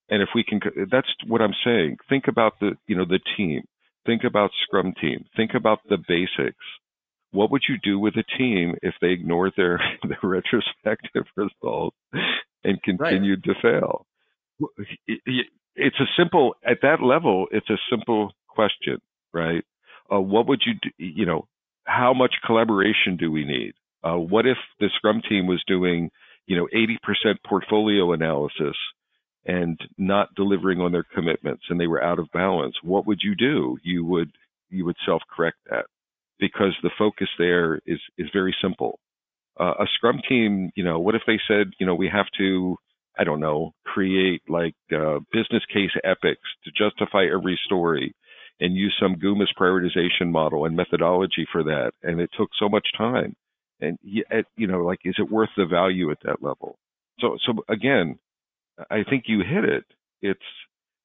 And 0.08 0.22
if 0.22 0.28
we 0.34 0.44
can, 0.44 0.60
that's 0.90 1.08
what 1.26 1.42
I'm 1.42 1.54
saying. 1.64 1.98
Think 2.08 2.28
about 2.28 2.60
the, 2.60 2.76
you 2.86 2.96
know, 2.96 3.04
the 3.04 3.20
team. 3.36 3.62
Think 4.06 4.24
about 4.24 4.50
scrum 4.62 4.94
team. 5.00 5.26
Think 5.36 5.52
about 5.54 5.80
the 5.88 5.98
basics 6.08 6.64
what 7.30 7.50
would 7.50 7.62
you 7.68 7.76
do 7.82 7.98
with 7.98 8.14
a 8.16 8.24
team 8.38 8.74
if 8.82 8.94
they 9.00 9.08
ignored 9.08 9.52
their, 9.56 9.80
their 10.08 10.18
retrospective 10.22 11.24
results 11.36 11.96
and 12.64 12.82
continued 12.82 13.44
right. 13.46 13.54
to 13.54 13.62
fail? 13.62 14.06
It's 15.78 16.00
a 16.00 16.10
simple, 16.16 16.56
at 16.66 16.78
that 16.82 17.02
level, 17.02 17.46
it's 17.52 17.70
a 17.70 17.78
simple 17.90 18.32
question, 18.48 18.98
right? 19.32 19.64
Uh, 20.12 20.20
what 20.20 20.48
would 20.48 20.62
you 20.66 20.74
do, 20.82 20.90
you 20.98 21.24
know, 21.24 21.46
how 21.84 22.12
much 22.12 22.34
collaboration 22.44 23.16
do 23.18 23.30
we 23.30 23.44
need? 23.44 23.74
Uh, 24.02 24.16
what 24.16 24.46
if 24.46 24.58
the 24.80 24.90
Scrum 24.96 25.22
team 25.28 25.46
was 25.46 25.62
doing, 25.66 26.10
you 26.46 26.56
know, 26.56 26.68
80% 26.74 27.36
portfolio 27.46 28.12
analysis 28.12 28.76
and 29.46 29.78
not 29.96 30.34
delivering 30.34 30.80
on 30.80 30.92
their 30.92 31.06
commitments 31.14 31.62
and 31.70 31.80
they 31.80 31.86
were 31.86 32.02
out 32.02 32.18
of 32.18 32.26
balance? 32.32 32.74
What 32.82 33.06
would 33.06 33.20
you 33.22 33.36
do? 33.36 33.78
You 33.84 34.04
would, 34.04 34.32
you 34.70 34.84
would 34.84 34.96
self 35.06 35.22
correct 35.34 35.58
that 35.70 35.86
because 36.38 36.76
the 36.82 36.90
focus 36.98 37.28
there 37.38 37.80
is 37.86 38.00
is 38.16 38.28
very 38.32 38.54
simple. 38.62 38.98
Uh, 39.58 39.74
a 39.80 39.86
Scrum 39.94 40.20
team, 40.28 40.70
you 40.76 40.84
know, 40.84 40.98
what 40.98 41.14
if 41.14 41.22
they 41.26 41.38
said, 41.48 41.68
you 41.80 41.86
know, 41.86 41.94
we 41.94 42.08
have 42.08 42.26
to 42.38 42.76
I 43.18 43.24
don't 43.24 43.40
know, 43.40 43.72
create 43.84 44.42
like 44.48 44.74
uh, 44.92 45.18
business 45.32 45.64
case 45.72 45.90
epics 46.04 46.48
to 46.64 46.70
justify 46.70 47.24
every 47.24 47.58
story 47.66 48.14
and 48.60 48.76
use 48.76 48.96
some 49.00 49.18
GUMA's 49.18 49.52
prioritization 49.58 50.30
model 50.30 50.64
and 50.64 50.76
methodology 50.76 51.46
for 51.50 51.62
that. 51.64 51.92
And 52.02 52.20
it 52.20 52.30
took 52.36 52.50
so 52.58 52.68
much 52.68 52.86
time. 52.96 53.34
And 53.80 53.98
you 54.02 54.66
know, 54.66 54.80
like, 54.80 55.00
is 55.04 55.14
it 55.18 55.30
worth 55.30 55.50
the 55.56 55.66
value 55.66 56.10
at 56.10 56.18
that 56.24 56.42
level? 56.42 56.78
So, 57.20 57.36
so 57.46 57.54
again, 57.68 58.18
I 58.90 59.04
think 59.08 59.24
you 59.26 59.40
hit 59.40 59.64
it. 59.64 59.84
It's 60.22 60.40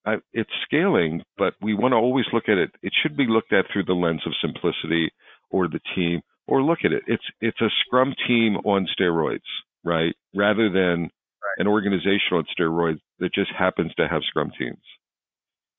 uh, 0.06 0.18
it's 0.34 0.50
scaling, 0.66 1.22
but 1.38 1.54
we 1.62 1.74
want 1.74 1.94
to 1.94 1.98
always 1.98 2.26
look 2.34 2.46
at 2.48 2.58
it. 2.58 2.72
It 2.82 2.94
should 3.02 3.16
be 3.16 3.26
looked 3.28 3.54
at 3.54 3.66
through 3.72 3.86
the 3.86 3.94
lens 3.94 4.22
of 4.26 4.34
simplicity 4.42 5.12
or 5.50 5.68
the 5.68 5.80
team, 5.96 6.22
or 6.48 6.62
look 6.64 6.80
at 6.84 6.92
it. 6.92 7.04
It's 7.08 7.24
it's 7.42 7.62
a 7.62 7.70
Scrum 7.86 8.14
team 8.28 8.58
on 8.58 8.88
steroids, 9.00 9.40
right? 9.84 10.16
Rather 10.36 10.70
than. 10.70 11.10
An 11.58 11.68
organization 11.68 12.34
on 12.34 12.46
steroids 12.58 13.00
that 13.20 13.34
just 13.34 13.52
happens 13.58 13.94
to 13.96 14.08
have 14.08 14.22
Scrum 14.28 14.52
teams 14.58 14.82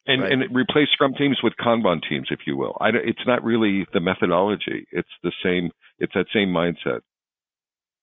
and 0.06 0.22
right. 0.22 0.32
and 0.32 0.54
replace 0.54 0.88
Scrum 0.92 1.14
teams 1.14 1.38
with 1.42 1.54
Kanban 1.60 2.00
teams, 2.08 2.28
if 2.30 2.40
you 2.46 2.56
will. 2.56 2.76
I, 2.80 2.90
it's 2.90 3.26
not 3.26 3.42
really 3.42 3.86
the 3.92 4.00
methodology; 4.00 4.86
it's 4.92 5.08
the 5.22 5.32
same. 5.42 5.70
It's 5.98 6.12
that 6.14 6.26
same 6.32 6.48
mindset. 6.48 7.00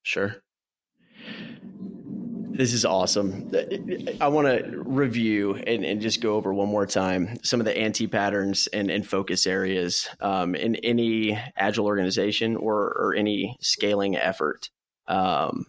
Sure. 0.02 0.36
This 2.54 2.74
is 2.74 2.84
awesome. 2.84 3.50
I 4.20 4.28
want 4.28 4.46
to 4.46 4.82
review 4.84 5.54
and, 5.54 5.84
and, 5.86 6.02
just 6.02 6.20
go 6.20 6.34
over 6.34 6.52
one 6.52 6.68
more 6.68 6.84
time 6.84 7.38
some 7.42 7.60
of 7.60 7.64
the 7.64 7.74
anti 7.74 8.06
patterns 8.06 8.66
and, 8.66 8.90
and, 8.90 9.06
focus 9.06 9.46
areas 9.46 10.06
um, 10.20 10.54
in 10.54 10.76
any 10.76 11.38
agile 11.56 11.86
organization 11.86 12.56
or, 12.56 12.92
or 12.94 13.14
any 13.14 13.56
scaling 13.62 14.16
effort. 14.16 14.68
Um, 15.08 15.64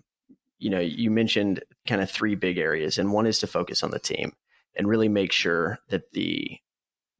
you 0.63 0.69
know, 0.69 0.79
you 0.79 1.11
mentioned 1.11 1.61
kind 1.85 2.01
of 2.01 2.09
three 2.09 2.35
big 2.35 2.57
areas, 2.57 2.97
and 2.97 3.11
one 3.11 3.27
is 3.27 3.39
to 3.39 3.47
focus 3.47 3.83
on 3.83 3.91
the 3.91 3.99
team 3.99 4.31
and 4.75 4.87
really 4.87 5.09
make 5.09 5.33
sure 5.33 5.79
that 5.89 6.11
the 6.13 6.57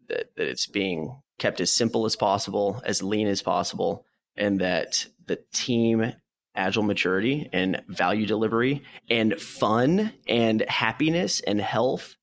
that, 0.08 0.34
that 0.38 0.48
it's 0.48 0.66
being 0.66 1.22
kept 1.40 1.60
as 1.60 1.72
simple 1.72 2.06
as 2.06 2.16
possible, 2.16 2.82
as 2.86 3.04
lean 3.04 3.28
as 3.28 3.42
possible, 3.42 4.06
and 4.38 4.62
that 4.62 5.08
the 5.26 5.40
team 5.54 6.14
agile 6.56 6.84
maturity 6.84 7.50
and 7.52 7.82
value 7.90 8.26
delivery 8.26 8.82
and 9.10 9.40
fun 9.42 10.14
and 10.26 10.62
happiness 10.70 11.42
and 11.42 11.60
health 11.60 12.16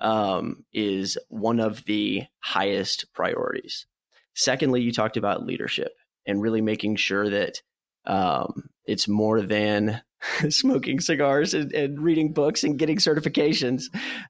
um, 0.00 0.62
is 0.74 1.16
one 1.28 1.58
of 1.58 1.84
the 1.86 2.24
highest 2.40 3.06
priorities. 3.14 3.86
Secondly, 4.34 4.82
you 4.82 4.92
talked 4.92 5.16
about 5.16 5.46
leadership 5.46 5.92
and 6.26 6.42
really 6.42 6.60
making 6.60 6.96
sure 6.96 7.30
that 7.30 7.62
um, 8.06 8.68
it's 8.84 9.08
more 9.08 9.40
than 9.40 10.02
smoking 10.48 11.00
cigars 11.00 11.54
and, 11.54 11.72
and, 11.72 12.00
reading 12.00 12.32
books 12.32 12.64
and 12.64 12.78
getting 12.78 12.98
certifications, 12.98 13.84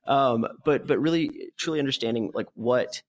um, 0.06 0.46
but 0.64 0.86
but 0.86 0.98
really 0.98 1.50
truly 1.56 1.78
understanding 1.78 2.30
like 2.34 2.48
what 2.54 3.02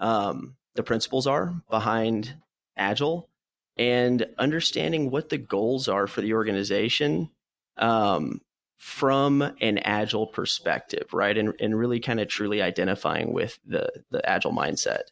um, 0.00 0.56
the 0.74 0.82
principles 0.82 1.26
are 1.26 1.54
behind 1.70 2.34
Agile 2.76 3.28
and 3.76 4.26
understanding 4.38 5.10
what 5.10 5.28
the 5.28 5.38
goals 5.38 5.88
are 5.88 6.06
for 6.06 6.20
the 6.20 6.34
organization 6.34 7.30
um, 7.76 8.40
from 8.78 9.42
an 9.60 9.78
agile 9.78 10.26
perspective, 10.26 11.12
right? 11.12 11.36
And, 11.36 11.54
and 11.60 11.76
really 11.76 12.00
kind 12.00 12.20
of 12.20 12.28
truly 12.28 12.62
identifying 12.62 13.32
with 13.32 13.58
the, 13.66 13.88
the 14.10 14.28
agile 14.28 14.52
mindset. 14.52 15.02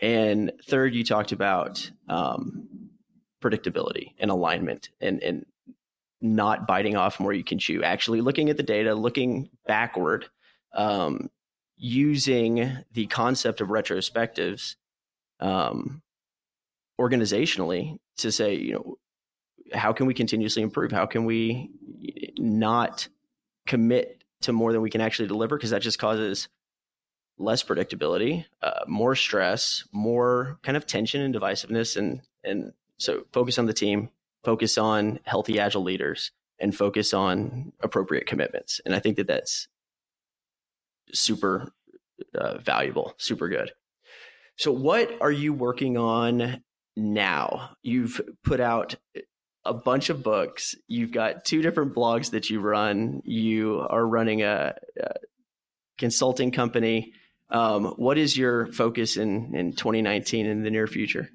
And 0.00 0.52
third, 0.66 0.94
you 0.94 1.04
talked 1.04 1.30
about 1.30 1.90
um, 2.08 2.90
predictability 3.42 4.12
and 4.18 4.30
alignment 4.30 4.90
and, 5.00 5.22
and 5.22 5.46
not 6.20 6.66
biting 6.66 6.96
off 6.96 7.20
more 7.20 7.32
you 7.32 7.44
can 7.44 7.58
chew, 7.58 7.82
actually 7.82 8.20
looking 8.20 8.48
at 8.48 8.56
the 8.56 8.62
data, 8.62 8.94
looking 8.94 9.50
backward, 9.66 10.26
um, 10.74 11.28
using 11.76 12.78
the 12.92 13.06
concept 13.06 13.60
of 13.60 13.68
retrospectives 13.68 14.76
um, 15.40 16.00
organizationally 17.00 17.98
to 18.18 18.30
say, 18.30 18.54
you 18.54 18.72
know, 18.74 18.96
how 19.74 19.92
can 19.92 20.06
we 20.06 20.14
continuously 20.14 20.62
improve? 20.62 20.92
How 20.92 21.06
can 21.06 21.24
we 21.24 21.70
not 22.38 23.08
commit 23.66 24.22
to 24.42 24.52
more 24.52 24.72
than 24.72 24.82
we 24.82 24.90
can 24.90 25.00
actually 25.00 25.28
deliver? 25.28 25.56
Because 25.56 25.70
that 25.70 25.82
just 25.82 25.98
causes 25.98 26.48
less 27.38 27.62
predictability, 27.62 28.44
uh, 28.62 28.84
more 28.86 29.16
stress, 29.16 29.84
more 29.92 30.58
kind 30.62 30.76
of 30.76 30.86
tension 30.86 31.22
and 31.22 31.34
divisiveness, 31.34 31.96
and 31.96 32.20
and 32.44 32.72
so 32.98 33.24
focus 33.32 33.58
on 33.58 33.66
the 33.66 33.72
team, 33.72 34.10
focus 34.44 34.78
on 34.78 35.20
healthy 35.24 35.58
agile 35.58 35.82
leaders, 35.82 36.32
and 36.58 36.74
focus 36.74 37.12
on 37.12 37.72
appropriate 37.80 38.26
commitments. 38.26 38.80
And 38.84 38.94
I 38.94 38.98
think 38.98 39.16
that 39.16 39.26
that's 39.26 39.68
super 41.12 41.72
uh, 42.34 42.58
valuable, 42.58 43.14
super 43.18 43.48
good. 43.48 43.72
So, 44.56 44.70
what 44.70 45.10
are 45.20 45.32
you 45.32 45.52
working 45.52 45.96
on 45.96 46.62
now. 46.96 47.76
You've 47.82 48.20
put 48.44 48.60
out 48.60 48.96
a 49.64 49.74
bunch 49.74 50.10
of 50.10 50.22
books. 50.22 50.74
You've 50.88 51.12
got 51.12 51.44
two 51.44 51.62
different 51.62 51.94
blogs 51.94 52.30
that 52.30 52.50
you 52.50 52.60
run. 52.60 53.22
You 53.24 53.86
are 53.88 54.06
running 54.06 54.42
a, 54.42 54.74
a 55.00 55.12
consulting 55.98 56.50
company. 56.50 57.12
Um, 57.50 57.84
what 57.96 58.18
is 58.18 58.36
your 58.36 58.72
focus 58.72 59.16
in, 59.16 59.54
in 59.54 59.72
2019 59.72 60.46
in 60.46 60.62
the 60.62 60.70
near 60.70 60.86
future? 60.86 61.28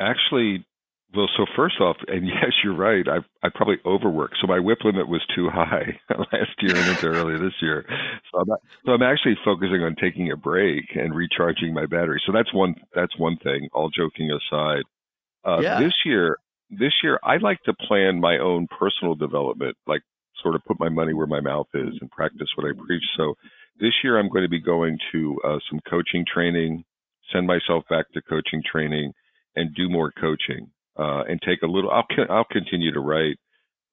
Actually, 0.00 0.64
well, 1.14 1.28
so 1.36 1.44
first 1.56 1.80
off, 1.80 1.96
and 2.08 2.26
yes, 2.26 2.52
you're 2.64 2.76
right. 2.76 3.06
I 3.08 3.18
I 3.46 3.50
probably 3.54 3.76
overworked, 3.84 4.36
so 4.40 4.46
my 4.46 4.58
WIP 4.58 4.84
limit 4.84 5.08
was 5.08 5.22
too 5.34 5.48
high 5.50 5.98
last 6.10 6.56
year 6.60 6.74
and 6.74 6.88
into 6.88 7.06
early 7.06 7.38
this 7.38 7.54
year. 7.60 7.84
So 8.32 8.40
I'm 8.40 8.46
so 8.86 8.92
I'm 8.92 9.02
actually 9.02 9.36
focusing 9.44 9.82
on 9.82 9.96
taking 10.00 10.30
a 10.32 10.36
break 10.36 10.84
and 10.94 11.14
recharging 11.14 11.74
my 11.74 11.86
battery. 11.86 12.20
So 12.26 12.32
that's 12.32 12.52
one 12.52 12.74
that's 12.94 13.16
one 13.18 13.36
thing. 13.38 13.68
All 13.72 13.90
joking 13.90 14.30
aside, 14.30 14.84
uh, 15.44 15.60
yeah. 15.60 15.78
this 15.78 15.94
year 16.04 16.38
this 16.70 16.92
year 17.02 17.18
I 17.22 17.36
like 17.36 17.62
to 17.64 17.74
plan 17.74 18.20
my 18.20 18.38
own 18.38 18.66
personal 18.78 19.14
development, 19.14 19.76
like 19.86 20.02
sort 20.42 20.54
of 20.54 20.64
put 20.64 20.80
my 20.80 20.88
money 20.88 21.14
where 21.14 21.26
my 21.26 21.40
mouth 21.40 21.68
is 21.74 21.94
and 22.00 22.10
practice 22.10 22.48
what 22.56 22.66
I 22.66 22.72
preach. 22.72 23.04
So 23.16 23.34
this 23.78 23.92
year 24.02 24.18
I'm 24.18 24.28
going 24.28 24.42
to 24.42 24.48
be 24.48 24.60
going 24.60 24.98
to 25.12 25.38
uh, 25.44 25.58
some 25.70 25.80
coaching 25.88 26.24
training, 26.32 26.84
send 27.32 27.46
myself 27.46 27.84
back 27.88 28.10
to 28.12 28.22
coaching 28.22 28.62
training, 28.70 29.12
and 29.56 29.74
do 29.74 29.88
more 29.88 30.12
coaching 30.12 30.70
uh, 30.98 31.22
and 31.28 31.40
take 31.42 31.62
a 31.62 31.66
little. 31.66 31.90
I'll 31.90 32.06
I'll 32.30 32.44
continue 32.44 32.92
to 32.92 33.00
write, 33.00 33.38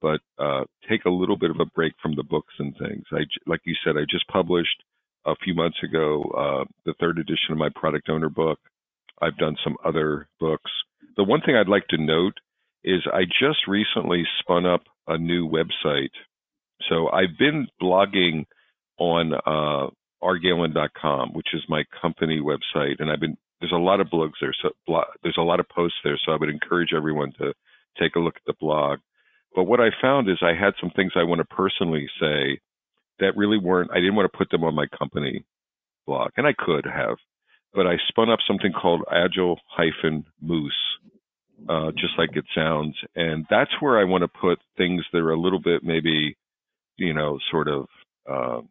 but 0.01 0.19
uh, 0.37 0.63
take 0.89 1.05
a 1.05 1.09
little 1.09 1.37
bit 1.37 1.51
of 1.51 1.59
a 1.59 1.65
break 1.65 1.93
from 2.01 2.15
the 2.15 2.23
books 2.23 2.53
and 2.59 2.75
things. 2.77 3.03
I 3.11 3.21
like 3.45 3.61
you 3.65 3.75
said, 3.83 3.95
I 3.97 4.01
just 4.09 4.27
published 4.27 4.83
a 5.25 5.35
few 5.43 5.53
months 5.53 5.77
ago 5.83 6.23
uh, 6.37 6.65
the 6.85 6.93
third 6.99 7.19
edition 7.19 7.51
of 7.51 7.57
my 7.57 7.69
product 7.75 8.09
owner 8.09 8.29
book. 8.29 8.59
I've 9.21 9.37
done 9.37 9.55
some 9.63 9.75
other 9.83 10.27
books. 10.39 10.71
The 11.17 11.23
one 11.23 11.41
thing 11.41 11.55
I'd 11.55 11.67
like 11.67 11.87
to 11.89 11.97
note 11.97 12.35
is 12.83 13.01
I 13.13 13.23
just 13.25 13.67
recently 13.67 14.23
spun 14.39 14.65
up 14.65 14.81
a 15.07 15.17
new 15.17 15.49
website. 15.49 16.11
So 16.89 17.09
I've 17.09 17.37
been 17.37 17.67
blogging 17.81 18.45
on 18.97 19.33
uh, 19.33 19.89
which 21.33 21.47
is 21.53 21.61
my 21.67 21.83
company 22.01 22.39
website, 22.41 22.95
and 22.99 23.11
I've 23.11 23.19
been 23.19 23.37
there's 23.59 23.73
a 23.73 23.77
lot 23.77 23.99
of 23.99 24.07
blogs 24.07 24.33
there. 24.41 24.53
So 24.61 24.69
there's 25.23 25.37
a 25.37 25.41
lot 25.43 25.59
of 25.59 25.69
posts 25.69 25.97
there. 26.03 26.17
So 26.25 26.31
I 26.31 26.37
would 26.37 26.49
encourage 26.49 26.93
everyone 26.95 27.33
to 27.39 27.53
take 27.99 28.15
a 28.15 28.19
look 28.19 28.35
at 28.35 28.45
the 28.47 28.53
blog. 28.59 28.99
But 29.55 29.63
what 29.63 29.79
I 29.79 29.89
found 30.01 30.29
is 30.29 30.37
I 30.41 30.53
had 30.53 30.73
some 30.79 30.91
things 30.91 31.13
I 31.15 31.23
want 31.23 31.39
to 31.39 31.55
personally 31.55 32.07
say 32.19 32.59
that 33.19 33.35
really 33.35 33.57
weren't. 33.57 33.91
I 33.91 33.95
didn't 33.95 34.15
want 34.15 34.31
to 34.31 34.37
put 34.37 34.49
them 34.49 34.63
on 34.63 34.75
my 34.75 34.85
company 34.97 35.43
blog, 36.05 36.31
and 36.37 36.47
I 36.47 36.53
could 36.57 36.85
have, 36.85 37.17
but 37.73 37.85
I 37.85 37.97
spun 38.07 38.29
up 38.29 38.39
something 38.47 38.71
called 38.71 39.03
Agile 39.11 39.59
hyphen 39.67 40.25
Moose, 40.41 40.73
uh, 41.67 41.91
just 41.91 42.17
like 42.17 42.35
it 42.35 42.45
sounds, 42.55 42.95
and 43.15 43.45
that's 43.49 43.71
where 43.79 43.99
I 43.99 44.05
want 44.05 44.23
to 44.23 44.27
put 44.27 44.59
things 44.77 45.03
that 45.11 45.19
are 45.19 45.31
a 45.31 45.39
little 45.39 45.59
bit 45.59 45.83
maybe, 45.83 46.37
you 46.97 47.13
know, 47.13 47.37
sort 47.51 47.67
of. 47.67 47.87
Uh, 48.29 48.61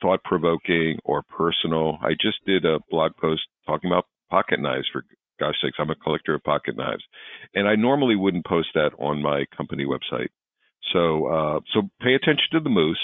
thought 0.00 0.22
provoking 0.24 0.98
or 1.04 1.22
personal. 1.22 1.98
I 2.02 2.12
just 2.12 2.44
did 2.46 2.64
a 2.64 2.78
blog 2.90 3.12
post 3.20 3.42
talking 3.66 3.90
about 3.90 4.06
pocket 4.30 4.60
knives 4.60 4.88
for 4.92 5.04
gosh 5.38 5.54
sakes. 5.62 5.76
I'm 5.78 5.90
a 5.90 5.94
collector 5.96 6.34
of 6.34 6.42
pocket 6.42 6.76
knives, 6.76 7.04
and 7.54 7.68
I 7.68 7.76
normally 7.76 8.16
wouldn't 8.16 8.46
post 8.46 8.68
that 8.74 8.90
on 8.98 9.22
my 9.22 9.44
company 9.56 9.84
website. 9.84 10.28
So 10.92 11.26
uh, 11.26 11.60
so 11.72 11.82
pay 12.00 12.14
attention 12.14 12.46
to 12.52 12.60
the 12.60 12.70
moose, 12.70 13.00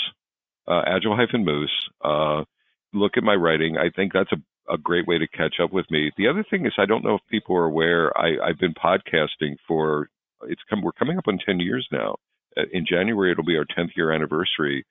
uh, 0.69 0.83
agile 0.87 1.17
hyphen 1.17 1.45
moose. 1.45 1.73
Uh, 2.05 2.45
look 2.93 3.13
at 3.17 3.25
my 3.25 3.35
writing. 3.35 3.77
I 3.77 3.91
think 3.95 4.13
that's 4.13 4.33
a, 4.33 4.73
a 4.73 4.79
great 4.79 5.07
way 5.07 5.19
to 5.19 5.27
catch 5.27 5.57
up 5.63 5.73
with 5.73 5.91
me. 5.91 6.11
The 6.17 6.29
other 6.29 6.45
thing 6.49 6.67
is 6.67 6.73
I 6.79 6.87
don't 6.87 7.05
know 7.05 7.17
if 7.17 7.21
people 7.31 7.57
are 7.57 7.65
aware. 7.65 8.17
I, 8.17 8.37
I've 8.49 8.59
been 8.59 8.75
podcasting 8.75 9.57
for 9.67 10.09
it's 10.45 10.63
come. 10.69 10.83
We're 10.83 10.93
coming 10.93 11.19
up 11.19 11.29
on 11.29 11.39
10 11.45 11.61
years 11.61 11.87
now. 11.93 12.17
Uh, 12.57 12.63
in 12.73 12.85
January, 12.89 13.31
it'll 13.33 13.45
be 13.45 13.57
our 13.57 13.65
10th 13.65 13.97
year 13.97 14.13
anniversary 14.13 14.85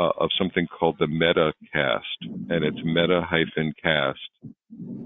uh, 0.00 0.12
of 0.16 0.30
something 0.38 0.66
called 0.66 0.96
the 0.98 1.06
Meta 1.06 1.52
Cast, 1.72 2.06
and 2.22 2.64
it's 2.64 2.78
Meta 2.82 3.20
hyphen 3.28 3.74
Cast. 3.82 4.18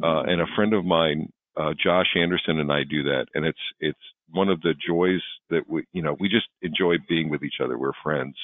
Uh, 0.03 0.23
and 0.23 0.41
a 0.41 0.47
friend 0.55 0.73
of 0.73 0.85
mine, 0.85 1.33
uh, 1.57 1.73
Josh 1.83 2.15
Anderson, 2.17 2.61
and 2.61 2.73
I 2.73 2.85
do 2.85 3.03
that, 3.05 3.27
and 3.35 3.45
it's 3.45 3.59
it's 3.81 3.99
one 4.31 4.49
of 4.49 4.61
the 4.61 4.75
joys 4.87 5.23
that 5.51 5.69
we 5.69 5.85
you 5.93 6.03
know 6.03 6.17
we 6.21 6.29
just 6.29 6.47
enjoy 6.63 6.95
being 7.09 7.29
with 7.29 7.43
each 7.43 7.57
other. 7.63 7.77
We're 7.77 7.93
friends, 8.05 8.37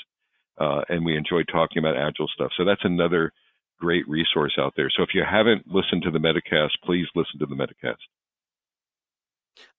uh, 0.58 0.82
and 0.88 1.04
we 1.04 1.16
enjoy 1.16 1.44
talking 1.44 1.78
about 1.78 1.96
agile 1.96 2.28
stuff. 2.34 2.50
So 2.56 2.64
that's 2.64 2.84
another 2.84 3.32
great 3.78 4.08
resource 4.08 4.54
out 4.58 4.72
there. 4.76 4.90
So 4.94 5.04
if 5.04 5.10
you 5.14 5.22
haven't 5.28 5.68
listened 5.68 6.02
to 6.02 6.10
the 6.10 6.18
Metacast, 6.18 6.72
please 6.84 7.06
listen 7.14 7.38
to 7.38 7.46
the 7.46 7.54
Metacast. 7.54 7.96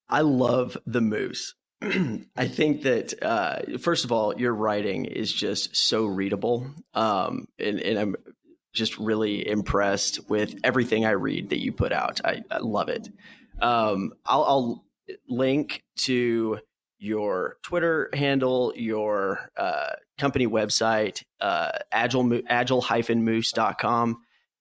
I 0.08 0.22
love 0.22 0.78
the 0.86 1.02
moose. 1.02 1.56
I 2.38 2.48
think 2.48 2.84
that 2.84 3.14
uh, 3.24 3.78
first 3.80 4.06
of 4.06 4.12
all, 4.12 4.40
your 4.40 4.54
writing 4.54 5.06
is 5.06 5.34
just 5.34 5.76
so 5.76 6.06
readable, 6.06 6.70
um, 6.94 7.48
and, 7.58 7.80
and, 7.80 7.98
I'm 7.98 8.16
just 8.72 9.00
really 9.00 9.48
impressed 9.48 10.30
with 10.30 10.56
everything 10.64 11.06
I 11.06 11.12
read 11.12 11.50
that 11.50 11.62
you 11.62 11.72
put 11.72 11.92
out. 11.92 12.22
I, 12.24 12.42
I 12.52 12.60
love 12.60 12.90
it. 12.90 13.10
Um, 13.62 14.14
I'll, 14.26 14.44
I'll, 14.44 14.86
link 15.28 15.84
to 15.98 16.60
your 17.00 17.58
Twitter 17.64 18.10
handle, 18.14 18.72
your 18.76 19.50
uh, 19.58 19.90
company 20.18 20.48
website, 20.48 21.24
uh, 21.42 21.72
agile 21.92 22.42
agile-moose.com, 22.48 24.18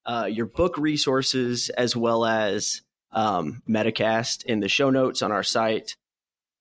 uh, 0.06 0.28
your 0.28 0.46
book 0.46 0.78
resources, 0.78 1.68
as 1.68 1.94
well 1.94 2.24
as 2.24 2.82
um, 3.12 3.62
Metacast 3.68 4.44
in 4.44 4.60
the 4.60 4.68
show 4.68 4.90
notes 4.90 5.22
on 5.22 5.30
our 5.30 5.42
site, 5.42 5.96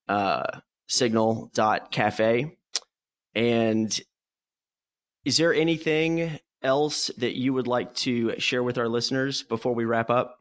uh, 0.09 0.59
signal.cafe. 0.87 2.57
And 3.35 4.01
is 5.23 5.37
there 5.37 5.53
anything 5.53 6.39
else 6.61 7.07
that 7.17 7.37
you 7.37 7.53
would 7.53 7.67
like 7.67 7.93
to 7.93 8.37
share 8.39 8.63
with 8.63 8.77
our 8.77 8.89
listeners 8.89 9.43
before 9.43 9.73
we 9.73 9.85
wrap 9.85 10.09
up? 10.09 10.39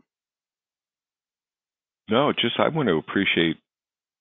No, 2.10 2.32
just 2.32 2.58
I 2.58 2.68
want 2.68 2.88
to 2.88 2.96
appreciate 2.96 3.58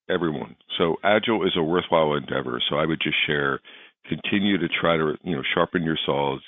everyone. 0.09 0.57
So 0.77 0.97
agile 1.03 1.45
is 1.45 1.53
a 1.57 1.63
worthwhile 1.63 2.13
endeavor. 2.15 2.61
So 2.69 2.75
I 2.75 2.85
would 2.85 2.99
just 3.01 3.15
share, 3.25 3.61
continue 4.05 4.57
to 4.57 4.67
try 4.67 4.97
to 4.97 5.15
you 5.23 5.35
know 5.35 5.43
sharpen 5.53 5.83
your 5.83 5.97
saws, 6.05 6.41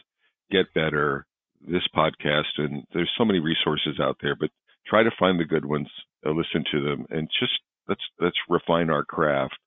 get 0.52 0.74
better. 0.74 1.26
This 1.62 1.88
podcast 1.96 2.58
and 2.58 2.84
there's 2.94 3.12
so 3.18 3.26
many 3.26 3.40
resources 3.40 4.00
out 4.02 4.18
there, 4.22 4.36
but 4.36 4.50
try 4.88 5.04
to 5.04 5.12
find 5.20 5.40
the 5.40 5.46
good 5.46 5.66
ones, 5.66 5.88
uh, 6.26 6.32
listen 6.32 6.64
to 6.72 6.82
them, 6.82 7.06
and 7.10 7.30
just 7.38 7.52
let's 7.90 8.02
let's 8.22 8.38
refine 8.48 8.90
our 8.90 9.04
craft. 9.04 9.58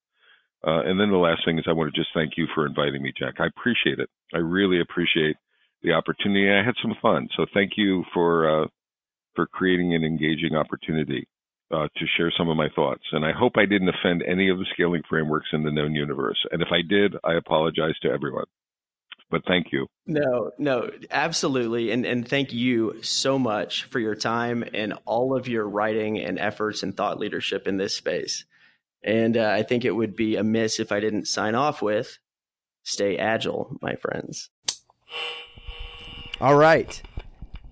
Uh, 0.67 0.83
and 0.85 0.99
then 0.99 1.11
the 1.11 1.17
last 1.17 1.43
thing 1.45 1.59
is 1.59 1.65
I 1.69 1.73
want 1.73 1.93
to 1.93 2.01
just 2.01 2.11
thank 2.15 2.35
you 2.37 2.47
for 2.55 2.67
inviting 2.67 3.03
me, 3.03 3.13
Jack. 3.19 3.35
I 3.41 3.47
appreciate 3.47 3.99
it. 3.99 4.09
I 4.33 4.39
really 4.39 4.81
appreciate 4.81 5.37
the 5.83 5.93
opportunity. 5.93 6.49
I 6.49 6.65
had 6.65 6.77
some 6.81 6.95
fun, 7.03 7.29
so 7.37 7.47
thank 7.53 7.73
you 7.77 8.05
for 8.15 8.65
uh, 8.65 8.67
for 9.35 9.47
creating 9.47 9.95
an 9.95 10.05
engaging 10.05 10.55
opportunity 10.55 11.27
uh, 11.73 11.89
to 11.97 12.07
share 12.17 12.33
some 12.39 12.49
of 12.49 12.57
my 12.57 12.69
thoughts. 12.77 13.03
And 13.13 13.25
I 13.25 13.33
hope 13.33 13.55
I 13.57 13.67
didn't 13.67 13.89
offend 13.89 14.23
any 14.23 14.51
of 14.51 14.59
the 14.59 14.67
scaling 14.73 15.03
frameworks 15.09 15.49
in 15.53 15.65
the 15.65 15.73
known 15.73 15.95
universe. 15.95 16.39
And 16.53 16.63
if 16.63 16.69
I 16.71 16.83
did, 16.89 17.15
I 17.25 17.35
apologize 17.35 17.99
to 18.03 18.11
everyone 18.11 18.45
but 19.33 19.45
thank 19.47 19.73
you. 19.73 19.89
No, 20.07 20.53
no, 20.59 20.91
absolutely. 21.11 21.91
And 21.91 22.05
and 22.05 22.29
thank 22.29 22.53
you 22.53 23.03
so 23.03 23.39
much 23.39 23.85
for 23.85 23.99
your 23.99 24.15
time 24.15 24.63
and 24.75 24.93
all 25.07 25.35
of 25.35 25.49
your 25.49 25.69
writing 25.69 26.21
and 26.21 26.39
efforts 26.39 26.85
and 26.85 26.97
thought 26.97 27.19
leadership 27.19 27.67
in 27.67 27.79
this 27.79 27.97
space. 27.97 28.45
And 29.03 29.37
uh, 29.37 29.51
I 29.51 29.65
think 29.65 29.85
it 29.85 29.97
would 29.97 30.15
be 30.15 30.37
amiss 30.37 30.79
if 30.79 30.93
I 30.93 31.01
didn't 31.01 31.27
sign 31.27 31.57
off 31.57 31.83
with 31.83 32.19
stay 32.85 33.17
agile, 33.17 33.77
my 33.81 33.95
friends. 33.97 34.51
All 36.41 36.57
right. 36.57 37.03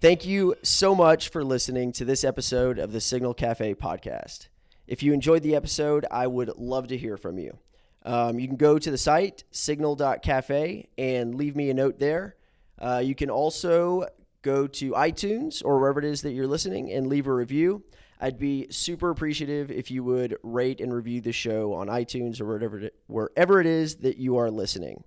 Thank 0.01 0.25
you 0.25 0.55
so 0.63 0.95
much 0.95 1.29
for 1.29 1.45
listening 1.45 1.93
to 1.93 2.07
this 2.07 2.25
episode 2.25 2.79
of 2.79 2.93
the 2.93 3.03
Signal 3.03 3.35
Cafe 3.35 3.75
podcast. 3.75 4.49
If 4.87 5.03
you 5.03 5.13
enjoyed 5.13 5.43
the 5.43 5.55
episode, 5.55 6.07
I 6.11 6.27
would 6.27 6.57
love 6.57 6.89
to 6.89 6.97
hear 6.97 7.19
from 7.19 7.39
you. 7.39 7.59
Um, 8.05 8.39
you 8.39 8.47
can 8.47 8.57
go 8.57 8.79
to 8.79 8.91
the 8.91 8.99
site, 8.99 9.45
signal.cafe, 9.51 10.89
and 10.97 11.35
leave 11.35 11.55
me 11.55 11.71
a 11.71 11.75
note 11.75 11.99
there. 11.99 12.37
Uh, 12.79 13.03
you 13.05 13.15
can 13.15 13.31
also 13.31 14.07
go 14.43 14.67
to 14.67 14.93
iTunes 14.93 15.63
or 15.65 15.79
wherever 15.79 15.99
it 15.99 16.07
is 16.07 16.23
that 16.23 16.33
you're 16.33 16.47
listening 16.47 16.91
and 16.91 17.07
leave 17.07 17.27
a 17.27 17.33
review. 17.33 17.85
I'd 18.21 18.39
be 18.39 18.67
super 18.71 19.11
appreciative 19.11 19.71
if 19.71 19.91
you 19.91 20.05
would 20.05 20.37
rate 20.43 20.81
and 20.81 20.93
review 20.93 21.21
the 21.21 21.33
show 21.33 21.73
on 21.75 21.89
iTunes 21.89 22.41
or 22.41 22.47
wherever 22.47 22.79
it, 22.79 22.95
wherever 23.07 23.61
it 23.61 23.67
is 23.67 23.97
that 23.97 24.19
you 24.19 24.37
are 24.37 24.51
listening. 24.51 25.05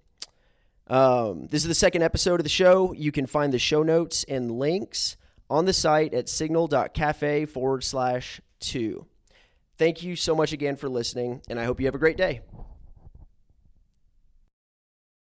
Um, 0.87 1.47
this 1.47 1.63
is 1.63 1.67
the 1.67 1.75
second 1.75 2.01
episode 2.01 2.39
of 2.39 2.43
the 2.43 2.49
show. 2.49 2.93
You 2.93 3.11
can 3.11 3.25
find 3.25 3.53
the 3.53 3.59
show 3.59 3.83
notes 3.83 4.23
and 4.27 4.51
links 4.51 5.15
on 5.49 5.65
the 5.65 5.73
site 5.73 6.13
at 6.13 6.27
signal.cafe 6.27 7.45
forward 7.45 7.83
slash 7.83 8.41
two. 8.59 9.05
Thank 9.77 10.03
you 10.03 10.15
so 10.15 10.35
much 10.35 10.51
again 10.51 10.75
for 10.75 10.89
listening, 10.89 11.41
and 11.49 11.59
I 11.59 11.65
hope 11.65 11.79
you 11.79 11.85
have 11.85 11.95
a 11.95 11.99
great 11.99 12.17
day. 12.17 12.41